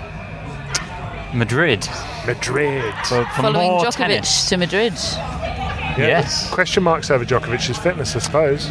Madrid. 1.33 1.89
Madrid. 2.27 2.95
For, 3.07 3.25
for 3.25 3.43
Following 3.43 3.71
more 3.71 3.85
Djokovic 3.85 3.97
tennis. 3.97 4.49
to 4.51 4.57
Madrid. 4.59 4.93
Yeah, 4.93 5.95
Yes. 5.97 6.51
Question 6.53 6.83
marks 6.83 7.11
over 7.11 7.25
Djokovic's 7.25 7.79
fitness, 7.79 8.15
I 8.15 8.19
suppose. 8.19 8.71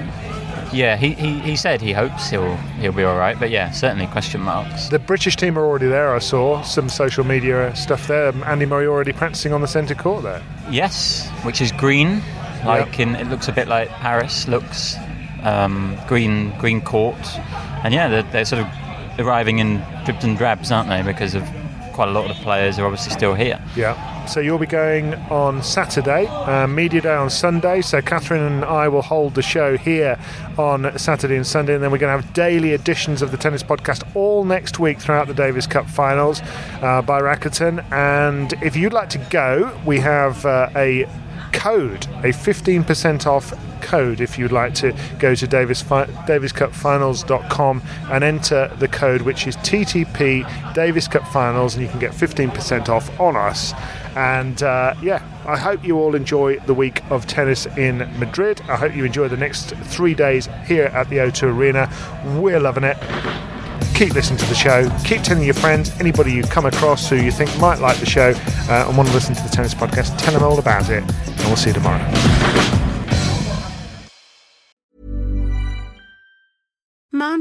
Yeah, 0.73 0.97
he, 0.97 1.13
he, 1.13 1.39
he 1.39 1.55
said 1.55 1.81
he 1.81 1.93
hopes 1.93 2.29
he'll 2.29 2.55
he'll 2.79 2.91
be 2.91 3.03
all 3.03 3.17
right, 3.17 3.39
but 3.39 3.49
yeah, 3.49 3.71
certainly 3.71 4.07
question 4.07 4.41
marks. 4.41 4.89
The 4.89 4.99
British 4.99 5.35
team 5.35 5.57
are 5.57 5.65
already 5.65 5.87
there. 5.87 6.13
I 6.13 6.19
saw 6.19 6.61
some 6.61 6.89
social 6.89 7.23
media 7.23 7.75
stuff 7.75 8.07
there. 8.07 8.33
Andy 8.45 8.65
Murray 8.65 8.87
already 8.87 9.13
practicing 9.13 9.53
on 9.53 9.61
the 9.61 9.67
centre 9.67 9.95
court 9.95 10.23
there. 10.23 10.41
Yes, 10.69 11.29
which 11.43 11.61
is 11.61 11.71
green, 11.71 12.21
like 12.65 12.99
in 12.99 13.15
it 13.15 13.27
looks 13.27 13.47
a 13.47 13.53
bit 13.53 13.67
like 13.67 13.89
Paris 13.89 14.47
looks, 14.47 14.95
um, 15.43 15.97
green 16.07 16.57
green 16.59 16.81
court, 16.81 17.17
and 17.83 17.93
yeah, 17.93 18.07
they're, 18.09 18.23
they're 18.23 18.45
sort 18.45 18.61
of 18.61 18.67
arriving 19.19 19.59
in 19.59 19.81
dribs 20.05 20.23
and 20.23 20.37
drabs, 20.37 20.71
aren't 20.71 20.89
they? 20.89 21.01
Because 21.01 21.33
of 21.33 21.43
quite 21.93 22.09
a 22.09 22.11
lot 22.11 22.29
of 22.29 22.37
the 22.37 22.43
players 22.43 22.77
are 22.77 22.85
obviously 22.85 23.11
still 23.13 23.33
here. 23.33 23.59
Yeah. 23.75 23.95
So 24.27 24.39
you'll 24.39 24.57
be 24.57 24.65
going 24.65 25.13
on 25.31 25.63
Saturday, 25.63 26.27
uh, 26.27 26.67
media 26.67 27.01
day 27.01 27.15
on 27.15 27.29
Sunday. 27.29 27.81
So 27.81 28.01
Catherine 28.01 28.41
and 28.41 28.65
I 28.65 28.87
will 28.87 29.01
hold 29.01 29.35
the 29.35 29.41
show 29.41 29.77
here 29.77 30.19
on 30.57 30.97
Saturday 30.97 31.35
and 31.35 31.47
Sunday, 31.47 31.75
and 31.75 31.83
then 31.83 31.91
we're 31.91 31.97
going 31.97 32.15
to 32.15 32.21
have 32.21 32.33
daily 32.33 32.73
editions 32.73 33.21
of 33.21 33.31
the 33.31 33.37
tennis 33.37 33.63
podcast 33.63 34.03
all 34.15 34.43
next 34.43 34.79
week 34.79 34.99
throughout 34.99 35.27
the 35.27 35.33
Davis 35.33 35.65
Cup 35.65 35.87
finals 35.87 36.41
uh, 36.81 37.01
by 37.01 37.21
Rakuten. 37.21 37.83
And 37.91 38.53
if 38.61 38.75
you'd 38.75 38.93
like 38.93 39.09
to 39.11 39.19
go, 39.29 39.77
we 39.85 39.99
have 39.99 40.45
uh, 40.45 40.69
a 40.75 41.07
code, 41.57 42.05
a 42.23 42.29
15% 42.29 43.25
off 43.25 43.51
code 43.81 44.21
if 44.21 44.37
you'd 44.37 44.51
like 44.51 44.73
to 44.75 44.95
go 45.17 45.33
to 45.33 45.47
Davis 45.47 45.81
Fi- 45.81 46.05
daviscupfinals.com 46.05 47.81
and 48.11 48.23
enter 48.23 48.67
the 48.79 48.87
code 48.87 49.21
which 49.23 49.47
is 49.47 49.55
TTP 49.57 50.73
Davis 50.73 51.07
Cup 51.07 51.27
Finals 51.27 51.75
and 51.75 51.83
you 51.83 51.89
can 51.89 51.99
get 51.99 52.11
15% 52.11 52.89
off 52.89 53.19
on 53.19 53.35
us. 53.35 53.73
And 54.15 54.61
uh, 54.61 54.93
yeah 55.01 55.23
I 55.47 55.57
hope 55.57 55.83
you 55.83 55.97
all 55.97 56.13
enjoy 56.13 56.59
the 56.59 56.73
week 56.73 57.01
of 57.09 57.25
tennis 57.25 57.65
in 57.77 57.99
Madrid. 58.19 58.61
I 58.67 58.75
hope 58.75 58.95
you 58.95 59.05
enjoy 59.05 59.27
the 59.27 59.37
next 59.37 59.69
three 59.71 60.13
days 60.13 60.49
here 60.65 60.85
at 60.85 61.09
the 61.09 61.17
O2 61.17 61.43
Arena. 61.43 61.89
We're 62.39 62.59
loving 62.59 62.83
it 62.83 62.97
keep 63.97 64.13
listening 64.13 64.37
to 64.37 64.45
the 64.45 64.53
show. 64.53 64.87
Keep 65.03 65.23
telling 65.23 65.43
your 65.43 65.55
friends, 65.55 65.89
anybody 65.99 66.31
you 66.31 66.43
come 66.43 66.67
across 66.67 67.09
who 67.09 67.15
you 67.15 67.31
think 67.31 67.49
might 67.57 67.79
like 67.79 67.97
the 67.97 68.05
show 68.05 68.31
uh, 68.69 68.85
and 68.87 68.95
want 68.95 69.09
to 69.09 69.15
listen 69.15 69.33
to 69.33 69.41
the 69.41 69.49
tennis 69.49 69.73
podcast, 69.73 70.15
tell 70.19 70.33
them 70.33 70.43
all 70.43 70.59
about 70.59 70.87
it. 70.91 71.01
And 71.01 71.45
we'll 71.45 71.55
see 71.55 71.71
you 71.71 71.73
tomorrow. 71.73 72.86